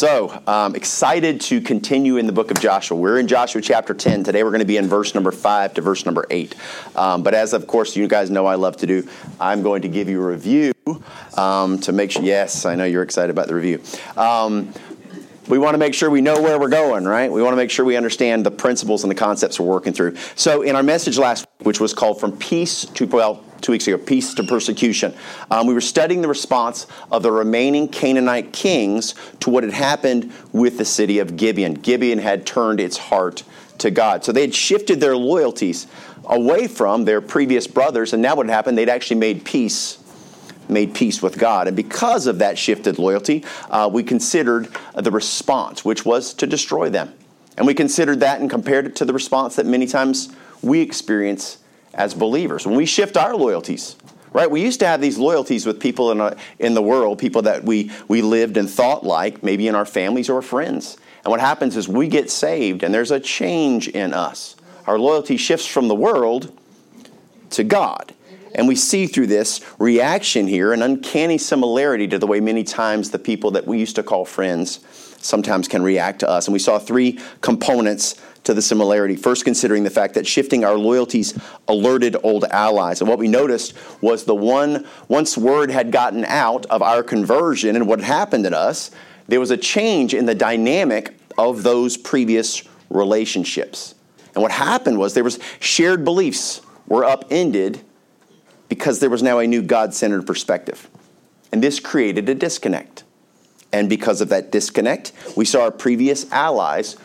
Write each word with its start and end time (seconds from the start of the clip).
So, 0.00 0.42
um, 0.46 0.76
excited 0.76 1.42
to 1.42 1.60
continue 1.60 2.16
in 2.16 2.26
the 2.26 2.32
book 2.32 2.50
of 2.50 2.58
Joshua. 2.58 2.96
We're 2.96 3.18
in 3.18 3.28
Joshua 3.28 3.60
chapter 3.60 3.92
10. 3.92 4.24
Today 4.24 4.42
we're 4.42 4.48
going 4.48 4.60
to 4.60 4.64
be 4.64 4.78
in 4.78 4.88
verse 4.88 5.14
number 5.14 5.30
5 5.30 5.74
to 5.74 5.82
verse 5.82 6.06
number 6.06 6.24
8. 6.30 6.54
Um, 6.96 7.22
but 7.22 7.34
as, 7.34 7.52
of 7.52 7.66
course, 7.66 7.94
you 7.94 8.08
guys 8.08 8.30
know 8.30 8.46
I 8.46 8.54
love 8.54 8.78
to 8.78 8.86
do, 8.86 9.06
I'm 9.38 9.62
going 9.62 9.82
to 9.82 9.88
give 9.88 10.08
you 10.08 10.22
a 10.22 10.26
review 10.26 10.72
um, 11.36 11.78
to 11.80 11.92
make 11.92 12.12
sure. 12.12 12.22
Yes, 12.22 12.64
I 12.64 12.76
know 12.76 12.86
you're 12.86 13.02
excited 13.02 13.28
about 13.28 13.48
the 13.48 13.54
review. 13.54 13.82
We 15.50 15.58
want 15.58 15.74
to 15.74 15.78
make 15.78 15.94
sure 15.94 16.08
we 16.08 16.20
know 16.20 16.40
where 16.40 16.60
we're 16.60 16.68
going, 16.68 17.04
right? 17.04 17.30
We 17.30 17.42
want 17.42 17.54
to 17.54 17.56
make 17.56 17.72
sure 17.72 17.84
we 17.84 17.96
understand 17.96 18.46
the 18.46 18.52
principles 18.52 19.02
and 19.02 19.10
the 19.10 19.16
concepts 19.16 19.58
we're 19.58 19.66
working 19.66 19.92
through. 19.92 20.14
So, 20.36 20.62
in 20.62 20.76
our 20.76 20.82
message 20.84 21.18
last 21.18 21.44
week, 21.58 21.66
which 21.66 21.80
was 21.80 21.92
called 21.92 22.20
From 22.20 22.38
Peace 22.38 22.84
to, 22.84 23.04
well, 23.08 23.42
two 23.60 23.72
weeks 23.72 23.88
ago, 23.88 23.98
Peace 23.98 24.32
to 24.34 24.44
Persecution, 24.44 25.12
um, 25.50 25.66
we 25.66 25.74
were 25.74 25.80
studying 25.80 26.22
the 26.22 26.28
response 26.28 26.86
of 27.10 27.24
the 27.24 27.32
remaining 27.32 27.88
Canaanite 27.88 28.52
kings 28.52 29.16
to 29.40 29.50
what 29.50 29.64
had 29.64 29.72
happened 29.72 30.32
with 30.52 30.78
the 30.78 30.84
city 30.84 31.18
of 31.18 31.36
Gibeon. 31.36 31.74
Gibeon 31.74 32.20
had 32.20 32.46
turned 32.46 32.78
its 32.78 32.96
heart 32.96 33.42
to 33.78 33.90
God. 33.90 34.24
So, 34.24 34.30
they 34.30 34.42
had 34.42 34.54
shifted 34.54 35.00
their 35.00 35.16
loyalties 35.16 35.88
away 36.26 36.68
from 36.68 37.06
their 37.06 37.20
previous 37.20 37.66
brothers, 37.66 38.12
and 38.12 38.22
now 38.22 38.36
what 38.36 38.46
had 38.46 38.52
happened, 38.52 38.78
they'd 38.78 38.88
actually 38.88 39.18
made 39.18 39.44
peace 39.44 39.98
made 40.70 40.94
peace 40.94 41.22
with 41.22 41.38
God. 41.38 41.66
And 41.66 41.76
because 41.76 42.26
of 42.26 42.38
that 42.38 42.58
shifted 42.58 42.98
loyalty, 42.98 43.44
uh, 43.70 43.90
we 43.92 44.02
considered 44.02 44.68
the 44.94 45.10
response, 45.10 45.84
which 45.84 46.04
was 46.04 46.34
to 46.34 46.46
destroy 46.46 46.90
them. 46.90 47.12
And 47.56 47.66
we 47.66 47.74
considered 47.74 48.20
that 48.20 48.40
and 48.40 48.48
compared 48.48 48.86
it 48.86 48.96
to 48.96 49.04
the 49.04 49.12
response 49.12 49.56
that 49.56 49.66
many 49.66 49.86
times 49.86 50.34
we 50.62 50.80
experience 50.80 51.58
as 51.94 52.14
believers. 52.14 52.66
When 52.66 52.76
we 52.76 52.86
shift 52.86 53.16
our 53.16 53.36
loyalties, 53.36 53.96
right? 54.32 54.50
We 54.50 54.62
used 54.62 54.80
to 54.80 54.86
have 54.86 55.00
these 55.00 55.18
loyalties 55.18 55.66
with 55.66 55.80
people 55.80 56.10
in, 56.12 56.20
a, 56.20 56.36
in 56.58 56.74
the 56.74 56.82
world, 56.82 57.18
people 57.18 57.42
that 57.42 57.64
we, 57.64 57.90
we 58.08 58.22
lived 58.22 58.56
and 58.56 58.70
thought 58.70 59.04
like, 59.04 59.42
maybe 59.42 59.68
in 59.68 59.74
our 59.74 59.84
families 59.84 60.30
or 60.30 60.40
friends. 60.42 60.96
And 61.24 61.30
what 61.30 61.40
happens 61.40 61.76
is 61.76 61.88
we 61.88 62.08
get 62.08 62.30
saved 62.30 62.82
and 62.82 62.94
there's 62.94 63.10
a 63.10 63.20
change 63.20 63.88
in 63.88 64.14
us. 64.14 64.56
Our 64.86 64.98
loyalty 64.98 65.36
shifts 65.36 65.66
from 65.66 65.88
the 65.88 65.94
world 65.94 66.56
to 67.50 67.64
God. 67.64 68.14
And 68.54 68.66
we 68.66 68.76
see 68.76 69.06
through 69.06 69.28
this 69.28 69.60
reaction 69.78 70.46
here 70.46 70.72
an 70.72 70.82
uncanny 70.82 71.38
similarity 71.38 72.08
to 72.08 72.18
the 72.18 72.26
way 72.26 72.40
many 72.40 72.64
times 72.64 73.10
the 73.10 73.18
people 73.18 73.52
that 73.52 73.66
we 73.66 73.78
used 73.78 73.96
to 73.96 74.02
call 74.02 74.24
friends 74.24 74.80
sometimes 75.20 75.68
can 75.68 75.82
react 75.82 76.20
to 76.20 76.28
us. 76.28 76.46
And 76.46 76.52
we 76.52 76.58
saw 76.58 76.78
three 76.78 77.18
components 77.40 78.20
to 78.44 78.54
the 78.54 78.62
similarity. 78.62 79.16
First, 79.16 79.44
considering 79.44 79.84
the 79.84 79.90
fact 79.90 80.14
that 80.14 80.26
shifting 80.26 80.64
our 80.64 80.76
loyalties 80.76 81.38
alerted 81.68 82.16
old 82.22 82.44
allies. 82.44 83.00
And 83.00 83.08
what 83.08 83.18
we 83.18 83.28
noticed 83.28 83.74
was 84.00 84.24
the 84.24 84.34
one, 84.34 84.86
once 85.08 85.36
word 85.36 85.70
had 85.70 85.92
gotten 85.92 86.24
out 86.24 86.66
of 86.66 86.82
our 86.82 87.02
conversion 87.02 87.76
and 87.76 87.86
what 87.86 88.00
happened 88.00 88.46
in 88.46 88.54
us, 88.54 88.90
there 89.28 89.40
was 89.40 89.50
a 89.50 89.56
change 89.56 90.14
in 90.14 90.26
the 90.26 90.34
dynamic 90.34 91.14
of 91.36 91.62
those 91.62 91.96
previous 91.96 92.62
relationships. 92.88 93.94
And 94.34 94.42
what 94.42 94.52
happened 94.52 94.98
was 94.98 95.14
there 95.14 95.24
was 95.24 95.38
shared 95.60 96.04
beliefs 96.04 96.62
were 96.86 97.04
upended 97.04 97.80
because 98.70 99.00
there 99.00 99.10
was 99.10 99.22
now 99.22 99.40
a 99.40 99.46
new 99.46 99.60
God 99.60 99.92
centered 99.92 100.26
perspective. 100.26 100.88
And 101.52 101.62
this 101.62 101.80
created 101.80 102.28
a 102.30 102.34
disconnect. 102.34 103.02
And 103.72 103.90
because 103.90 104.20
of 104.20 104.30
that 104.30 104.50
disconnect, 104.50 105.12
we 105.36 105.44
saw 105.44 105.64
our 105.64 105.70
previous 105.70 106.30
allies 106.32 106.96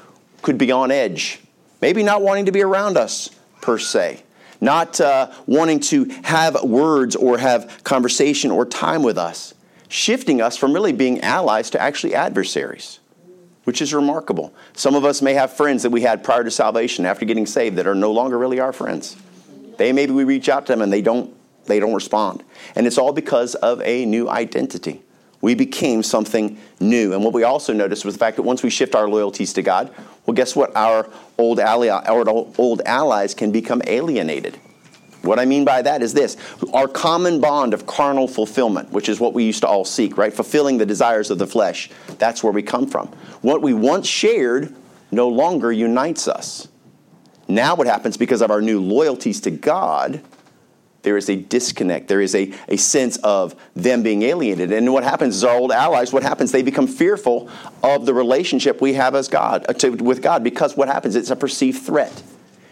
could 0.42 0.58
be 0.58 0.72
on 0.72 0.92
edge, 0.92 1.42
maybe 1.82 2.04
not 2.04 2.22
wanting 2.22 2.46
to 2.46 2.52
be 2.52 2.62
around 2.62 2.98
us 2.98 3.32
per 3.62 3.80
se, 3.80 4.24
not 4.62 5.02
uh, 5.02 5.32
wanting 5.48 5.80
to 5.80 6.06
have 6.24 6.64
words 6.64 7.16
or 7.16 7.40
have 7.40 7.84
conversation 7.84 8.52
or 8.52 8.66
time 8.66 9.02
with 9.02 9.18
us, 9.18 9.56
shifting 9.88 10.42
us 10.42 10.56
from 10.56 10.72
really 10.72 10.94
being 10.94 11.20
allies 11.22 11.72
to 11.72 11.82
actually 11.82 12.14
adversaries, 12.14 13.00
which 13.64 13.82
is 13.82 13.92
remarkable. 13.92 14.54
Some 14.74 14.94
of 14.94 15.04
us 15.04 15.22
may 15.22 15.34
have 15.34 15.52
friends 15.52 15.82
that 15.82 15.90
we 15.90 16.02
had 16.02 16.24
prior 16.24 16.44
to 16.44 16.52
salvation 16.52 17.08
after 17.08 17.26
getting 17.26 17.48
saved 17.48 17.76
that 17.78 17.88
are 17.88 17.96
no 17.96 18.12
longer 18.12 18.38
really 18.38 18.60
our 18.60 18.74
friends. 18.74 19.16
They 19.78 19.92
maybe 19.92 20.14
we 20.14 20.24
reach 20.24 20.48
out 20.48 20.68
to 20.68 20.74
them 20.74 20.82
and 20.84 20.94
they 20.94 21.02
don't 21.02 21.35
they 21.66 21.80
don't 21.80 21.94
respond. 21.94 22.44
And 22.76 22.88
it's 22.88 22.98
all 22.98 23.14
because 23.14 23.56
of 23.56 23.82
a 23.82 24.06
new 24.06 24.30
identity. 24.30 25.02
We 25.42 25.54
became 25.54 26.02
something 26.02 26.58
new. 26.80 27.14
And 27.14 27.24
what 27.24 27.34
we 27.34 27.44
also 27.44 27.74
noticed 27.74 28.06
was 28.06 28.16
the 28.16 28.20
fact 28.20 28.38
that 28.38 28.44
once 28.44 28.64
we 28.64 28.70
shift 28.70 28.96
our 28.96 29.08
loyalties 29.08 29.54
to 29.54 29.62
God, 29.62 29.94
well, 30.26 30.34
guess 30.34 30.56
what? 30.56 30.76
Our 30.76 31.10
old, 31.38 31.60
ally, 31.60 31.90
our 31.90 32.28
old 32.28 32.82
allies 32.86 33.34
can 33.34 33.52
become 33.52 33.82
alienated. 33.86 34.58
What 35.22 35.40
I 35.40 35.46
mean 35.46 35.66
by 35.66 35.82
that 35.82 36.04
is 36.04 36.14
this 36.14 36.38
our 36.74 36.88
common 36.88 37.42
bond 37.42 37.74
of 37.74 37.86
carnal 37.88 38.28
fulfillment, 38.28 38.92
which 38.92 39.10
is 39.10 39.20
what 39.20 39.34
we 39.34 39.44
used 39.44 39.62
to 39.62 39.68
all 39.68 39.86
seek, 39.86 40.18
right? 40.18 40.34
Fulfilling 40.34 40.78
the 40.78 40.86
desires 40.86 41.32
of 41.32 41.40
the 41.40 41.48
flesh. 41.48 41.90
That's 42.20 42.44
where 42.44 42.54
we 42.54 42.62
come 42.62 42.88
from. 42.88 43.08
What 43.42 43.62
we 43.62 43.74
once 43.74 44.08
shared 44.08 44.74
no 45.12 45.28
longer 45.28 45.72
unites 45.72 46.28
us. 46.28 46.68
Now, 47.48 47.76
what 47.76 47.88
happens 47.88 48.18
because 48.18 48.42
of 48.42 48.52
our 48.52 48.62
new 48.62 48.80
loyalties 48.80 49.42
to 49.42 49.52
God, 49.52 50.22
there 51.06 51.16
is 51.16 51.30
a 51.30 51.36
disconnect. 51.36 52.10
There 52.10 52.20
is 52.20 52.36
a, 52.36 52.54
a 52.68 52.76
sense 52.76 53.16
of 53.18 53.56
them 53.76 54.04
being 54.04 54.24
alienated. 54.24 54.74
And 54.74 54.92
what 54.92 55.06
happens 55.06 55.38
is 55.38 55.44
our 55.46 55.56
old 55.56 55.72
allies, 55.72 56.12
what 56.12 56.24
happens? 56.24 56.52
They 56.52 56.64
become 56.64 56.88
fearful 56.88 57.50
of 57.82 58.06
the 58.06 58.14
relationship 58.14 58.82
we 58.82 58.96
have 58.96 59.16
as 59.16 59.30
God, 59.30 59.66
uh, 59.70 59.74
to, 59.74 59.92
with 59.92 60.22
God 60.22 60.44
because 60.44 60.76
what 60.76 60.90
happens? 60.90 61.16
It's 61.16 61.30
a 61.30 61.36
perceived 61.36 61.82
threat. 61.84 62.24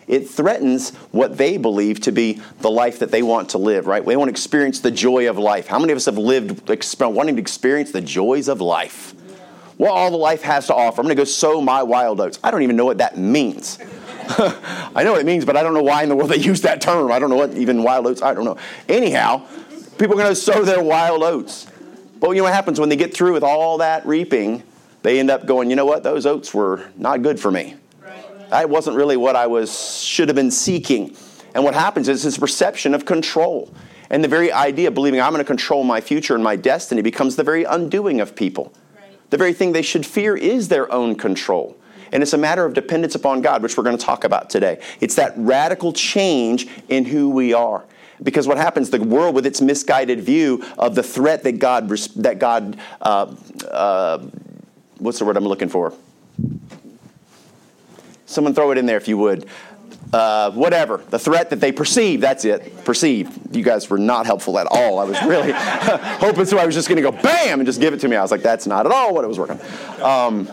It 0.08 0.28
threatens 0.28 0.90
what 1.12 1.38
they 1.38 1.58
believe 1.58 2.02
to 2.02 2.12
be 2.12 2.42
the 2.60 2.70
life 2.70 3.00
that 3.00 3.12
they 3.12 3.24
want 3.24 3.50
to 3.50 3.58
live, 3.58 3.88
right? 3.88 4.06
They 4.06 4.18
want 4.18 4.28
to 4.28 4.34
experience 4.34 4.82
the 4.82 4.92
joy 4.92 5.30
of 5.30 5.38
life. 5.38 5.68
How 5.68 5.80
many 5.80 5.94
of 5.94 5.96
us 5.96 6.06
have 6.06 6.18
lived 6.18 6.68
wanting 7.00 7.36
to 7.36 7.42
experience 7.42 7.92
the 7.92 8.02
joys 8.02 8.50
of 8.50 8.60
life? 8.60 9.14
What 9.78 9.92
all 9.92 10.12
the 10.12 10.18
life 10.18 10.42
has 10.42 10.68
to 10.68 10.76
offer. 10.76 11.02
I'm 11.02 11.06
going 11.06 11.16
to 11.16 11.22
go 11.22 11.24
sow 11.24 11.62
my 11.62 11.84
wild 11.84 12.20
oats. 12.20 12.40
I 12.44 12.52
don't 12.52 12.64
even 12.64 12.76
know 12.76 12.86
what 12.86 12.98
that 12.98 13.18
means. 13.18 13.80
I 14.96 15.04
know 15.04 15.12
what 15.12 15.22
it 15.22 15.26
means, 15.26 15.46
but 15.46 15.58
I 15.58 15.64
don't 15.64 15.74
know 15.74 15.84
why 15.84 16.04
in 16.04 16.10
the 16.10 16.16
world 16.16 16.30
they 16.30 16.38
use 16.38 16.62
that 16.62 16.82
term. 16.82 17.12
I 17.12 17.20
don't 17.20 17.30
know 17.30 17.36
what 17.36 17.54
even 17.56 17.84
wild 17.84 18.08
oats, 18.08 18.22
I 18.22 18.34
don't 18.34 18.46
know. 18.46 18.58
Anyhow, 18.88 19.46
people 19.98 20.16
are 20.16 20.24
going 20.24 20.30
to 20.30 20.36
sow 20.36 20.64
their 20.64 20.84
wild 20.84 21.24
oats. 21.24 21.68
But 22.20 22.32
you 22.32 22.38
know 22.38 22.44
what 22.44 22.54
happens 22.54 22.80
when 22.80 22.90
they 22.90 22.96
get 22.96 23.14
through 23.14 23.34
with 23.34 23.44
all 23.44 23.80
that 23.80 24.06
reaping? 24.06 24.64
They 25.02 25.20
end 25.20 25.30
up 25.30 25.46
going, 25.46 25.70
you 25.70 25.76
know 25.76 25.86
what, 25.86 26.04
those 26.04 26.26
oats 26.26 26.54
were 26.54 26.90
not 26.96 27.22
good 27.22 27.40
for 27.40 27.52
me. 27.52 27.76
That 28.50 28.70
wasn't 28.70 28.96
really 28.96 29.18
what 29.18 29.36
I 29.36 29.48
was 29.48 30.04
should 30.04 30.30
have 30.30 30.36
been 30.36 30.52
seeking. 30.52 31.16
And 31.54 31.64
what 31.64 31.74
happens 31.74 32.08
is 32.08 32.24
this 32.24 32.38
perception 32.38 32.94
of 32.94 33.06
control. 33.06 33.74
And 34.10 34.24
the 34.24 34.28
very 34.28 34.52
idea 34.52 34.90
of 34.90 34.94
believing 34.94 35.20
I'm 35.20 35.32
going 35.32 35.40
to 35.40 35.48
control 35.48 35.84
my 35.84 36.00
future 36.00 36.36
and 36.36 36.44
my 36.44 36.56
destiny 36.56 37.02
becomes 37.02 37.36
the 37.36 37.44
very 37.44 37.64
undoing 37.64 38.22
of 38.22 38.36
people. 38.36 38.72
The 39.32 39.38
very 39.38 39.54
thing 39.54 39.72
they 39.72 39.82
should 39.82 40.06
fear 40.06 40.38
is 40.38 40.68
their 40.68 40.92
own 40.92 41.16
control. 41.16 41.76
And 42.14 42.24
it's 42.24 42.34
a 42.34 42.38
matter 42.38 42.64
of 42.64 42.74
dependence 42.74 43.16
upon 43.16 43.42
God, 43.42 43.62
which 43.62 43.76
we're 43.76 43.84
going 43.84 43.98
to 43.98 44.06
talk 44.06 44.24
about 44.24 44.50
today. 44.50 44.80
It's 45.02 45.16
that 45.16 45.34
radical 45.36 45.92
change 45.92 46.68
in 46.88 47.06
who 47.06 47.30
we 47.30 47.54
are. 47.54 47.84
Because 48.22 48.48
what 48.48 48.58
happens, 48.58 48.92
the 48.92 49.02
world 49.02 49.36
with 49.36 49.46
its 49.46 49.60
misguided 49.60 50.22
view 50.22 50.64
of 50.78 50.96
the 50.96 51.04
threat 51.04 51.44
that 51.44 51.54
God, 51.54 51.90
that 51.90 52.40
God 52.40 52.78
uh, 53.02 53.36
uh, 53.70 54.20
what's 55.00 55.20
the 55.20 55.26
word 55.26 55.36
I'm 55.36 55.44
looking 55.44 55.70
for? 55.70 55.94
Someone 58.26 58.54
throw 58.54 58.72
it 58.72 58.78
in 58.78 58.86
there 58.86 58.98
if 58.98 59.08
you 59.08 59.18
would. 59.18 59.48
Uh, 60.12 60.52
whatever, 60.52 60.98
the 61.10 61.18
threat 61.18 61.50
that 61.50 61.60
they 61.60 61.72
perceive, 61.72 62.22
that's 62.22 62.46
it, 62.46 62.86
perceive. 62.86 63.32
You 63.52 63.64
guys 63.64 63.90
were 63.90 63.98
not 63.98 64.28
helpful 64.28 64.60
at 64.60 64.68
all. 64.68 65.00
I 65.00 65.06
was 65.06 65.20
really 65.24 65.52
hoping 65.56 66.46
so 66.46 66.60
I 66.60 66.68
was 66.68 66.76
just 66.76 66.88
going 66.88 67.02
to 67.04 67.12
go 67.12 67.12
bam 67.12 67.60
and 67.60 67.66
just 67.66 67.82
give 67.82 67.94
it 67.96 68.00
to 68.02 68.08
me. 68.08 68.16
I 68.16 68.22
was 68.22 68.30
like, 68.30 68.44
that's 68.44 68.68
not 68.68 68.86
at 68.86 68.92
all 68.92 69.14
what 69.14 69.24
it 69.24 69.28
was 69.28 69.40
working. 69.40 69.60
Um, 70.04 70.52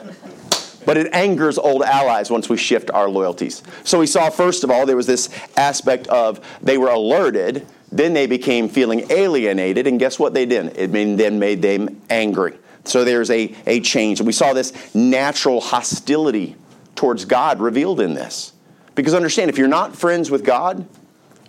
but 0.87 0.97
it 0.97 1.13
angers 1.13 1.59
old 1.59 1.83
allies 1.83 2.31
once 2.31 2.49
we 2.49 2.57
shift 2.57 2.91
our 2.91 3.09
loyalties. 3.09 3.63
So 3.85 3.99
we 3.99 4.07
saw, 4.07 4.31
first 4.31 4.65
of 4.65 4.71
all, 4.71 4.87
there 4.87 4.97
was 4.97 5.07
this 5.07 5.29
aspect 5.57 6.07
of 6.09 6.41
they 6.63 6.79
were 6.79 6.91
alerted, 6.91 7.67
then 7.93 8.13
they 8.13 8.27
became 8.27 8.69
feeling 8.69 9.07
alienated, 9.11 9.87
and 9.87 9.99
guess 9.99 10.19
what 10.19 10.35
they 10.35 10.47
did? 10.47 10.77
It 10.77 10.93
then 10.93 11.39
made 11.39 11.63
them 11.63 12.01
angry. 12.09 12.59
So 12.85 13.05
there's 13.05 13.31
a, 13.31 13.55
a 13.67 13.81
change. 13.81 14.21
We 14.21 14.33
saw 14.33 14.53
this 14.53 14.95
natural 14.95 15.61
hostility 15.61 16.57
towards 16.95 17.25
God 17.25 17.61
revealed 17.61 18.01
in 18.01 18.15
this. 18.15 18.53
Because 18.95 19.15
understand, 19.15 19.51
if 19.51 19.59
you're 19.59 19.69
not 19.69 19.97
friends 19.97 20.31
with 20.31 20.45
God, 20.45 20.87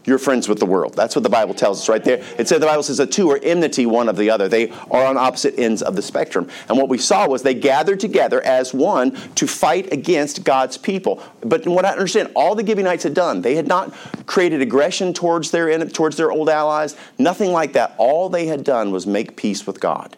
you're 0.06 0.18
friends 0.18 0.50
with 0.50 0.60
the 0.60 0.66
world. 0.66 0.96
That's 0.96 1.16
what 1.16 1.24
the 1.24 1.30
Bible 1.30 1.54
tells 1.54 1.80
us 1.80 1.90
right 1.90 2.04
there. 2.04 2.24
It 2.38 2.48
said 2.48 2.62
the 2.62 2.66
Bible 2.66 2.84
says 2.84 2.98
the 2.98 3.06
two 3.06 3.30
are 3.32 3.40
enmity 3.44 3.86
one 3.86 4.10
of 4.10 4.18
the 4.18 4.30
other. 4.30 4.48
They 4.48 4.72
are 4.90 5.06
on 5.06 5.18
opposite 5.18 5.58
ends 5.60 5.82
of 5.82 5.96
the 5.96 6.02
spectrum. 6.02 6.50
And 6.70 6.78
what 6.78 6.90
we 6.90 6.98
saw 6.98 7.28
was 7.28 7.44
they 7.44 7.54
gathered 7.54 8.00
together 8.00 8.42
as 8.42 8.74
one 8.74 9.12
to 9.36 9.48
fight 9.48 9.94
against 9.94 10.44
God's 10.44 10.78
people. 10.78 11.22
But 11.42 11.68
what 11.68 11.86
I 11.86 11.92
understand, 11.92 12.32
all 12.36 12.56
the 12.56 12.66
Gibeonites 12.66 13.04
had 13.04 13.14
done, 13.14 13.42
they 13.42 13.56
had 13.56 13.68
not 13.68 13.94
created 14.26 14.62
aggression 14.62 15.14
towards 15.14 15.52
their 15.52 15.72
towards 15.86 16.18
their 16.18 16.32
old 16.32 16.50
allies, 16.50 16.96
nothing 17.18 17.52
like 17.52 17.74
that. 17.74 17.94
All 17.98 18.30
they 18.30 18.48
had 18.48 18.64
done 18.64 18.92
was 18.92 19.06
make 19.06 19.38
peace 19.38 19.68
with 19.68 19.80
God. 19.80 20.18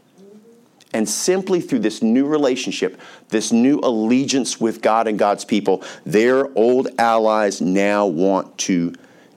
And 0.94 1.10
simply 1.10 1.60
through 1.60 1.80
this 1.80 2.04
new 2.04 2.28
relationship, 2.28 3.02
this 3.30 3.52
new 3.52 3.80
allegiance 3.80 4.62
with 4.62 4.82
God 4.82 5.08
and 5.08 5.18
God's 5.18 5.44
people, 5.44 5.84
their 6.06 6.56
old 6.56 6.88
allies 7.00 7.62
now 7.62 8.06
want 8.06 8.56
to 8.60 8.94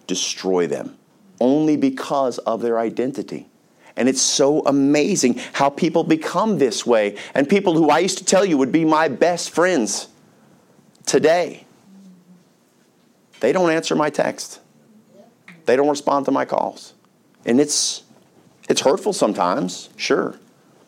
destroy 0.06 0.66
them 0.66 0.96
only 1.40 1.76
because 1.76 2.38
of 2.38 2.62
their 2.62 2.78
identity. 2.78 3.48
And 3.96 4.08
it's 4.08 4.20
so 4.20 4.60
amazing 4.66 5.40
how 5.54 5.70
people 5.70 6.04
become 6.04 6.58
this 6.58 6.84
way. 6.84 7.16
And 7.34 7.48
people 7.48 7.74
who 7.74 7.88
I 7.88 8.00
used 8.00 8.18
to 8.18 8.24
tell 8.24 8.44
you 8.44 8.58
would 8.58 8.72
be 8.72 8.84
my 8.84 9.08
best 9.08 9.50
friends 9.50 10.08
today, 11.06 11.64
they 13.40 13.52
don't 13.52 13.70
answer 13.70 13.94
my 13.94 14.10
text. 14.10 14.60
They 15.64 15.76
don't 15.76 15.88
respond 15.88 16.26
to 16.26 16.30
my 16.30 16.44
calls. 16.44 16.94
And 17.44 17.60
it's 17.60 18.02
it's 18.68 18.80
hurtful 18.80 19.12
sometimes, 19.12 19.90
sure. 19.96 20.38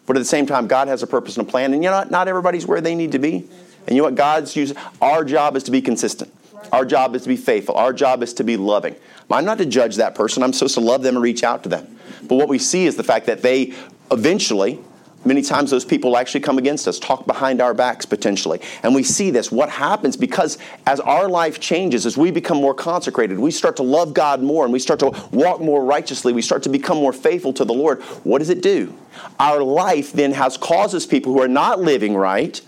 But 0.06 0.16
at 0.16 0.20
the 0.20 0.24
same 0.24 0.46
time, 0.46 0.66
God 0.66 0.88
has 0.88 1.02
a 1.02 1.06
purpose 1.06 1.36
and 1.36 1.46
a 1.46 1.50
plan. 1.50 1.72
And 1.72 1.82
you 1.82 1.90
know, 1.90 2.04
not 2.10 2.28
everybody's 2.28 2.66
where 2.66 2.80
they 2.80 2.94
need 2.94 3.12
to 3.12 3.18
be. 3.18 3.48
And 3.86 3.96
you 3.96 4.02
know 4.02 4.04
what? 4.04 4.16
God's 4.16 4.56
using 4.56 4.76
our 5.00 5.24
job 5.24 5.56
is 5.56 5.62
to 5.64 5.70
be 5.70 5.80
consistent. 5.80 6.32
Our 6.72 6.84
job 6.84 7.14
is 7.14 7.22
to 7.22 7.28
be 7.28 7.36
faithful. 7.36 7.74
Our 7.74 7.92
job 7.92 8.22
is 8.22 8.34
to 8.34 8.44
be 8.44 8.56
loving. 8.56 8.96
I'm 9.30 9.44
not 9.44 9.58
to 9.58 9.66
judge 9.66 9.96
that 9.96 10.14
person. 10.14 10.42
I'm 10.42 10.52
supposed 10.52 10.74
to 10.74 10.80
love 10.80 11.02
them 11.02 11.16
and 11.16 11.22
reach 11.22 11.42
out 11.42 11.62
to 11.64 11.68
them. 11.68 11.98
But 12.22 12.36
what 12.36 12.48
we 12.48 12.58
see 12.58 12.86
is 12.86 12.96
the 12.96 13.04
fact 13.04 13.26
that 13.26 13.42
they 13.42 13.74
eventually 14.10 14.82
Many 15.24 15.42
times 15.42 15.70
those 15.70 15.84
people 15.84 16.16
actually 16.16 16.40
come 16.40 16.58
against 16.58 16.86
us, 16.86 16.98
talk 16.98 17.26
behind 17.26 17.60
our 17.60 17.74
backs 17.74 18.06
potentially. 18.06 18.60
And 18.82 18.94
we 18.94 19.02
see 19.02 19.30
this. 19.30 19.50
What 19.50 19.68
happens 19.68 20.16
because 20.16 20.58
as 20.86 21.00
our 21.00 21.28
life 21.28 21.58
changes, 21.58 22.06
as 22.06 22.16
we 22.16 22.30
become 22.30 22.58
more 22.58 22.72
consecrated, 22.72 23.38
we 23.38 23.50
start 23.50 23.76
to 23.76 23.82
love 23.82 24.14
God 24.14 24.42
more 24.42 24.64
and 24.64 24.72
we 24.72 24.78
start 24.78 25.00
to 25.00 25.10
walk 25.32 25.60
more 25.60 25.84
righteously, 25.84 26.32
we 26.32 26.42
start 26.42 26.62
to 26.62 26.68
become 26.68 26.98
more 26.98 27.12
faithful 27.12 27.52
to 27.54 27.64
the 27.64 27.74
Lord. 27.74 28.00
What 28.22 28.38
does 28.38 28.48
it 28.48 28.62
do? 28.62 28.94
Our 29.40 29.60
life 29.62 30.12
then 30.12 30.32
has 30.32 30.56
causes 30.56 31.04
people 31.04 31.32
who 31.32 31.42
are 31.42 31.48
not 31.48 31.80
living 31.80 32.14
right 32.16 32.60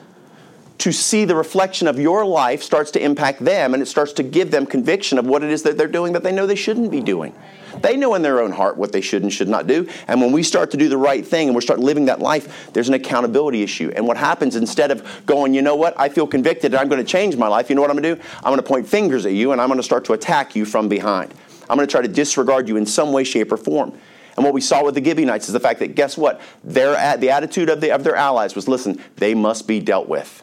to 0.80 0.92
see 0.92 1.26
the 1.26 1.34
reflection 1.36 1.86
of 1.86 1.98
your 1.98 2.24
life 2.24 2.62
starts 2.62 2.90
to 2.92 3.04
impact 3.04 3.44
them 3.44 3.74
and 3.74 3.82
it 3.82 3.86
starts 3.86 4.14
to 4.14 4.22
give 4.22 4.50
them 4.50 4.64
conviction 4.64 5.18
of 5.18 5.26
what 5.26 5.44
it 5.44 5.50
is 5.50 5.62
that 5.62 5.76
they're 5.76 5.86
doing 5.86 6.14
that 6.14 6.22
they 6.22 6.32
know 6.32 6.46
they 6.46 6.54
shouldn't 6.54 6.90
be 6.90 7.02
doing. 7.02 7.34
They 7.82 7.98
know 7.98 8.14
in 8.14 8.22
their 8.22 8.40
own 8.40 8.50
heart 8.50 8.78
what 8.78 8.90
they 8.90 9.02
should 9.02 9.22
and 9.22 9.30
should 9.30 9.48
not 9.48 9.66
do. 9.66 9.86
And 10.08 10.22
when 10.22 10.32
we 10.32 10.42
start 10.42 10.70
to 10.70 10.78
do 10.78 10.88
the 10.88 10.96
right 10.96 11.24
thing 11.24 11.48
and 11.48 11.54
we 11.54 11.60
start 11.60 11.80
living 11.80 12.06
that 12.06 12.20
life, 12.20 12.70
there's 12.72 12.88
an 12.88 12.94
accountability 12.94 13.62
issue. 13.62 13.92
And 13.94 14.06
what 14.06 14.16
happens 14.16 14.56
instead 14.56 14.90
of 14.90 15.06
going, 15.26 15.52
you 15.52 15.60
know 15.60 15.76
what, 15.76 15.94
I 16.00 16.08
feel 16.08 16.26
convicted 16.26 16.72
and 16.72 16.80
I'm 16.80 16.88
going 16.88 17.04
to 17.04 17.06
change 17.06 17.36
my 17.36 17.46
life, 17.46 17.68
you 17.68 17.76
know 17.76 17.82
what 17.82 17.90
I'm 17.90 17.98
going 17.98 18.16
to 18.16 18.22
do? 18.22 18.28
I'm 18.38 18.50
going 18.50 18.56
to 18.56 18.62
point 18.62 18.88
fingers 18.88 19.26
at 19.26 19.32
you 19.32 19.52
and 19.52 19.60
I'm 19.60 19.68
going 19.68 19.78
to 19.78 19.84
start 19.84 20.06
to 20.06 20.14
attack 20.14 20.56
you 20.56 20.64
from 20.64 20.88
behind. 20.88 21.34
I'm 21.68 21.76
going 21.76 21.86
to 21.86 21.92
try 21.92 22.00
to 22.00 22.08
disregard 22.08 22.68
you 22.68 22.76
in 22.76 22.86
some 22.86 23.12
way, 23.12 23.22
shape, 23.24 23.52
or 23.52 23.58
form. 23.58 23.92
And 24.36 24.44
what 24.46 24.54
we 24.54 24.62
saw 24.62 24.82
with 24.82 24.94
the 24.94 25.04
Gibeonites 25.04 25.46
is 25.48 25.52
the 25.52 25.60
fact 25.60 25.80
that 25.80 25.94
guess 25.94 26.16
what? 26.16 26.40
Their, 26.64 27.18
the 27.18 27.30
attitude 27.30 27.68
of, 27.68 27.82
the, 27.82 27.92
of 27.92 28.02
their 28.02 28.16
allies 28.16 28.54
was 28.56 28.66
listen, 28.66 28.98
they 29.16 29.34
must 29.34 29.68
be 29.68 29.78
dealt 29.78 30.08
with. 30.08 30.42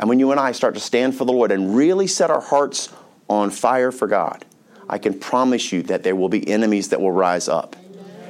And 0.00 0.08
when 0.08 0.18
you 0.18 0.30
and 0.30 0.40
I 0.40 0.52
start 0.52 0.74
to 0.74 0.80
stand 0.80 1.14
for 1.14 1.26
the 1.26 1.32
Lord 1.32 1.52
and 1.52 1.76
really 1.76 2.06
set 2.06 2.30
our 2.30 2.40
hearts 2.40 2.88
on 3.28 3.50
fire 3.50 3.92
for 3.92 4.08
God, 4.08 4.46
I 4.88 4.96
can 4.96 5.20
promise 5.20 5.72
you 5.72 5.82
that 5.84 6.02
there 6.02 6.16
will 6.16 6.30
be 6.30 6.48
enemies 6.48 6.88
that 6.88 7.00
will 7.00 7.12
rise 7.12 7.48
up 7.48 7.76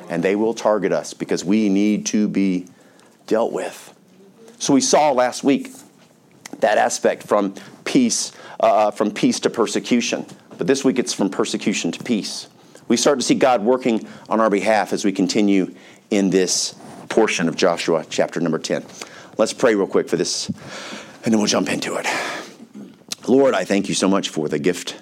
and 0.09 0.23
they 0.23 0.35
will 0.35 0.53
target 0.53 0.93
us 0.93 1.15
because 1.15 1.45
we 1.45 1.69
need 1.69 2.07
to 2.07 2.27
be 2.27 2.67
dealt 3.29 3.53
with. 3.53 3.95
So 4.59 4.75
we 4.75 4.81
saw 4.81 5.13
last 5.13 5.45
week 5.45 5.71
that 6.59 6.77
aspect 6.77 7.23
from 7.23 7.55
peace, 7.85 8.33
uh, 8.59 8.91
from 8.91 9.13
peace 9.13 9.39
to 9.41 9.51
persecution. 9.51 10.27
But 10.59 10.67
this 10.67 10.85
week 10.85 10.99
it's 10.99 11.15
from 11.15 11.31
persecution 11.31 11.93
to 11.93 12.03
peace. 12.03 12.49
We 12.89 12.97
start 12.97 13.21
to 13.21 13.25
see 13.25 13.37
God 13.37 13.63
working 13.63 14.09
on 14.29 14.41
our 14.41 14.51
behalf 14.51 14.93
as 14.93 15.05
we 15.05 15.13
continue 15.13 15.73
in 16.11 16.31
this 16.31 16.75
portion 17.09 17.49
of 17.49 17.55
Joshua 17.55 18.05
chapter 18.11 18.41
number 18.41 18.59
10. 18.59 18.85
Let's 19.39 19.55
pray 19.55 19.75
real 19.75 19.87
quick 19.87 20.09
for 20.09 20.17
this, 20.17 20.51
and 21.25 21.33
then 21.33 21.39
we'll 21.39 21.47
jump 21.47 21.71
into 21.71 21.97
it. 21.97 22.07
Lord, 23.29 23.55
I 23.55 23.65
thank 23.65 23.89
you 23.89 23.95
so 23.95 24.09
much 24.09 24.31
for 24.31 24.49
the 24.49 24.59
gift 24.59 25.01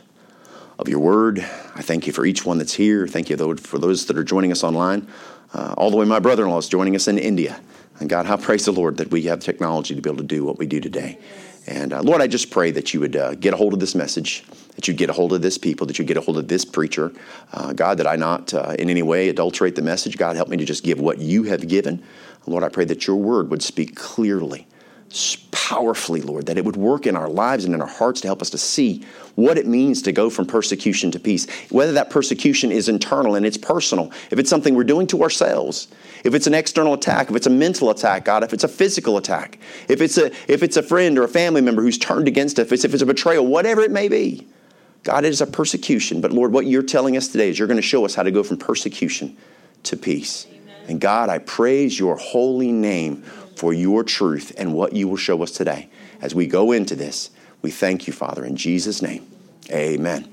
of 0.79 0.89
your 0.89 0.99
word. 0.99 1.41
I 1.75 1.83
thank 1.83 2.07
you 2.07 2.13
for 2.13 2.27
each 2.27 2.45
one 2.45 2.59
that's 2.59 2.75
here. 2.75 3.07
Thank 3.07 3.31
you 3.31 3.57
for 3.57 3.79
those 3.79 4.07
that 4.07 4.17
are 4.17 4.25
joining 4.25 4.53
us 4.53 4.63
online. 4.63 5.09
Uh, 5.55 5.75
all 5.79 5.91
the 5.91 5.97
way, 5.97 6.05
my 6.05 6.19
brother 6.19 6.45
in 6.45 6.51
law 6.51 6.59
is 6.59 6.69
joining 6.69 6.95
us 6.95 7.09
in 7.09 7.19
India. 7.19 7.61
And 8.01 8.09
God, 8.09 8.27
how 8.27 8.37
praise 8.37 8.65
the 8.65 8.73
Lord 8.73 8.99
that 8.99 9.11
we 9.11 9.23
have 9.23 9.41
technology 9.41 9.95
to 9.95 10.01
be 10.01 10.09
able 10.09 10.19
to 10.19 10.25
do 10.25 10.45
what 10.45 10.59
we 10.59 10.67
do 10.67 10.81
today. 10.81 11.19
And 11.67 11.93
uh, 11.93 12.03
Lord, 12.03 12.21
I 12.21 12.27
just 12.27 12.51
pray 12.51 12.71
that 12.73 12.95
you 12.95 13.01
would 13.01 13.17
uh, 13.17 13.35
get 13.35 13.55
a 13.55 13.57
hold 13.57 13.73
of 13.73 13.81
this 13.81 13.95
message, 13.95 14.45
that 14.77 14.89
you 14.89 14.95
get 14.95 15.11
a 15.11 15.13
hold 15.13 15.33
of 15.33 15.43
this 15.43 15.59
people, 15.59 15.87
that 15.87 15.99
you 15.99 16.05
get 16.05 16.17
a 16.17 16.21
hold 16.21 16.39
of 16.39 16.49
this 16.49 16.65
preacher. 16.65 17.13
Uh, 17.53 17.73
God, 17.73 17.99
that 17.99 18.07
I 18.07 18.17
not 18.17 18.55
uh, 18.55 18.77
in 18.79 18.89
any 18.89 19.03
way 19.03 19.29
adulterate 19.29 19.75
the 19.75 19.83
message. 19.83 20.17
God, 20.17 20.37
help 20.37 20.49
me 20.49 20.57
to 20.59 20.65
just 20.65 20.85
give 20.85 21.01
what 21.01 21.19
you 21.19 21.45
have 21.45 21.67
given. 21.67 22.03
Lord, 22.47 22.63
I 22.63 22.69
pray 22.69 22.85
that 22.87 23.07
your 23.07 23.17
word 23.17 23.51
would 23.51 23.63
speak 23.63 23.97
clearly 23.97 24.68
powerfully, 25.51 26.21
Lord, 26.21 26.47
that 26.47 26.59
it 26.59 26.65
would 26.65 26.77
work 26.77 27.07
in 27.07 27.17
our 27.17 27.29
lives 27.29 27.65
and 27.65 27.75
in 27.75 27.81
our 27.81 27.87
hearts 27.87 28.21
to 28.23 28.29
help 28.29 28.43
us 28.43 28.51
to 28.51 28.59
see 28.59 29.05
what 29.35 29.59
it 29.59 29.67
means 29.67 30.03
to 30.03 30.13
go 30.13 30.31
from 30.31 30.47
persecution 30.47 31.11
to 31.11 31.21
peace. 31.21 31.47
Whether 31.71 31.93
that 31.93 32.11
persecution 32.11 32.73
is 32.73 32.89
internal 32.89 33.35
and 33.35 33.47
it's 33.47 33.57
personal, 33.57 34.13
if 34.31 34.39
it's 34.39 34.51
something 34.51 34.75
we're 34.75 34.85
doing 34.85 35.07
to 35.09 35.23
ourselves, 35.23 35.89
if 36.25 36.35
it's 36.35 36.47
an 36.47 36.55
external 36.55 36.95
attack, 36.95 37.31
if 37.31 37.37
it's 37.37 37.47
a 37.47 37.51
mental 37.51 37.91
attack, 37.91 38.25
God, 38.25 38.43
if 38.43 38.53
it's 38.53 38.65
a 38.65 38.69
physical 38.69 39.17
attack, 39.17 39.59
if 39.89 40.01
it's 40.01 40.19
a 40.19 40.27
if 40.51 40.63
it's 40.63 40.77
a 40.77 40.83
friend 40.83 41.19
or 41.19 41.25
a 41.25 41.29
family 41.29 41.61
member 41.61 41.83
who's 41.83 41.99
turned 41.99 42.29
against 42.29 42.59
us, 42.59 42.85
if 42.85 42.93
it's 42.93 43.03
a 43.03 43.07
betrayal, 43.07 43.47
whatever 43.47 43.83
it 43.83 43.91
may 43.91 44.09
be. 44.09 44.47
God, 45.05 45.25
it 45.25 45.29
is 45.29 45.41
a 45.41 45.47
persecution. 45.47 46.21
But 46.21 46.33
Lord, 46.33 46.53
what 46.53 46.67
you're 46.67 46.83
telling 46.83 47.17
us 47.17 47.29
today 47.29 47.51
is 47.51 47.59
you're 47.59 47.69
going 47.69 47.77
to 47.77 47.83
show 47.83 48.05
us 48.05 48.15
how 48.15 48.25
to 48.25 48.31
go 48.31 48.43
from 48.43 48.57
persecution 48.57 49.37
to 49.85 49.97
peace. 49.97 50.47
And 50.89 51.01
God, 51.01 51.29
I 51.29 51.39
praise 51.39 51.99
your 51.99 52.17
holy 52.17 52.73
name 52.73 53.23
for 53.59 53.73
your 53.73 54.05
truth 54.05 54.53
and 54.57 54.73
what 54.73 54.93
you 54.93 55.09
will 55.09 55.17
show 55.17 55.43
us 55.43 55.51
today. 55.51 55.89
As 56.21 56.35
we 56.35 56.47
go 56.47 56.73
into 56.73 56.95
this, 56.95 57.31
we 57.61 57.71
thank 57.71 58.07
you, 58.07 58.13
Father, 58.13 58.45
in 58.45 58.57
Jesus' 58.57 59.03
name. 59.03 59.27
Amen. 59.71 60.33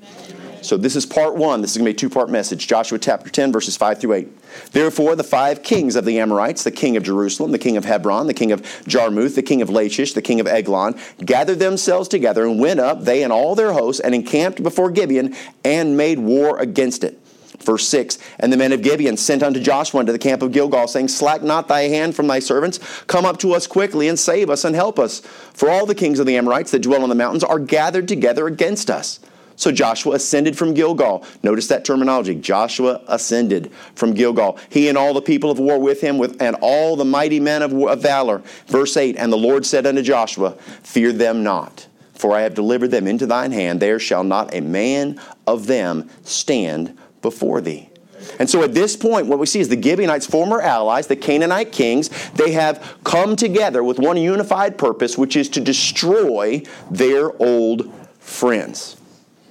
So, 0.61 0.77
this 0.77 0.95
is 0.95 1.05
part 1.05 1.35
one. 1.35 1.61
This 1.61 1.71
is 1.71 1.77
going 1.77 1.85
to 1.85 1.91
be 1.91 1.95
a 1.95 1.99
two 1.99 2.09
part 2.09 2.29
message 2.29 2.67
Joshua 2.67 2.97
chapter 2.97 3.29
10, 3.29 3.51
verses 3.51 3.77
5 3.77 4.01
through 4.01 4.13
8. 4.13 4.71
Therefore, 4.71 5.15
the 5.15 5.23
five 5.23 5.61
kings 5.61 5.95
of 5.95 6.05
the 6.05 6.19
Amorites, 6.19 6.63
the 6.63 6.71
king 6.71 6.97
of 6.97 7.03
Jerusalem, 7.03 7.51
the 7.51 7.59
king 7.59 7.77
of 7.77 7.85
Hebron, 7.85 8.25
the 8.25 8.33
king 8.33 8.51
of 8.51 8.63
Jarmuth, 8.87 9.35
the 9.35 9.43
king 9.43 9.61
of 9.61 9.69
Lachish, 9.69 10.13
the 10.13 10.23
king 10.23 10.39
of 10.39 10.47
Eglon, 10.47 10.99
gathered 11.23 11.59
themselves 11.59 12.07
together 12.07 12.45
and 12.45 12.59
went 12.59 12.79
up, 12.79 13.03
they 13.03 13.21
and 13.21 13.31
all 13.31 13.53
their 13.53 13.73
hosts, 13.73 13.99
and 13.99 14.15
encamped 14.15 14.63
before 14.63 14.89
Gibeon 14.89 15.35
and 15.63 15.95
made 15.95 16.17
war 16.17 16.57
against 16.57 17.03
it. 17.03 17.19
Verse 17.63 17.87
6 17.87 18.17
And 18.39 18.51
the 18.51 18.57
men 18.57 18.71
of 18.71 18.81
Gibeon 18.81 19.17
sent 19.17 19.43
unto 19.43 19.59
Joshua 19.59 19.99
unto 19.99 20.11
the 20.11 20.19
camp 20.19 20.41
of 20.41 20.51
Gilgal, 20.51 20.87
saying, 20.87 21.07
Slack 21.07 21.41
not 21.41 21.67
thy 21.67 21.83
hand 21.83 22.15
from 22.15 22.27
thy 22.27 22.39
servants, 22.39 22.79
come 23.07 23.25
up 23.25 23.37
to 23.39 23.53
us 23.53 23.67
quickly 23.67 24.07
and 24.07 24.17
save 24.17 24.49
us 24.49 24.65
and 24.65 24.75
help 24.75 24.99
us. 24.99 25.19
For 25.53 25.69
all 25.69 25.85
the 25.85 25.95
kings 25.95 26.19
of 26.19 26.25
the 26.25 26.37
Amorites 26.37 26.71
that 26.71 26.81
dwell 26.81 27.03
on 27.03 27.09
the 27.09 27.15
mountains 27.15 27.43
are 27.43 27.59
gathered 27.59 28.07
together 28.07 28.47
against 28.47 28.89
us. 28.89 29.19
So 29.55 29.71
Joshua 29.71 30.15
ascended 30.15 30.57
from 30.57 30.73
Gilgal. 30.73 31.23
Notice 31.43 31.67
that 31.67 31.85
terminology. 31.85 32.35
Joshua 32.35 33.01
ascended 33.07 33.71
from 33.95 34.13
Gilgal. 34.13 34.59
He 34.69 34.89
and 34.89 34.97
all 34.97 35.13
the 35.13 35.21
people 35.21 35.49
of 35.49 35.59
war 35.59 35.79
with 35.79 36.01
him, 36.01 36.17
with, 36.17 36.41
and 36.41 36.57
all 36.61 36.95
the 36.95 37.05
mighty 37.05 37.39
men 37.39 37.61
of, 37.61 37.73
of 37.73 38.01
valor. 38.01 38.41
Verse 38.67 38.97
8 38.97 39.15
And 39.17 39.31
the 39.31 39.37
Lord 39.37 39.65
said 39.65 39.85
unto 39.85 40.01
Joshua, 40.01 40.51
Fear 40.83 41.13
them 41.13 41.43
not, 41.43 41.87
for 42.13 42.35
I 42.35 42.41
have 42.41 42.53
delivered 42.53 42.91
them 42.91 43.07
into 43.07 43.25
thine 43.25 43.51
hand. 43.51 43.79
There 43.79 43.99
shall 43.99 44.23
not 44.23 44.53
a 44.53 44.61
man 44.61 45.21
of 45.47 45.67
them 45.67 46.09
stand 46.23 46.97
before 47.25 47.59
thee. 47.59 47.89
And 48.37 48.47
so 48.47 48.61
at 48.61 48.75
this 48.75 48.95
point, 48.95 49.25
what 49.25 49.39
we 49.39 49.47
see 49.47 49.59
is 49.59 49.67
the 49.67 49.81
Gibeonites, 49.81 50.27
former 50.27 50.61
allies, 50.61 51.07
the 51.07 51.15
Canaanite 51.15 51.71
kings, 51.71 52.11
they 52.33 52.51
have 52.51 52.97
come 53.03 53.35
together 53.35 53.83
with 53.83 53.97
one 53.97 54.17
unified 54.17 54.77
purpose, 54.77 55.17
which 55.17 55.35
is 55.35 55.49
to 55.49 55.59
destroy 55.59 56.61
their 56.91 57.35
old 57.41 57.91
friends. 58.19 58.97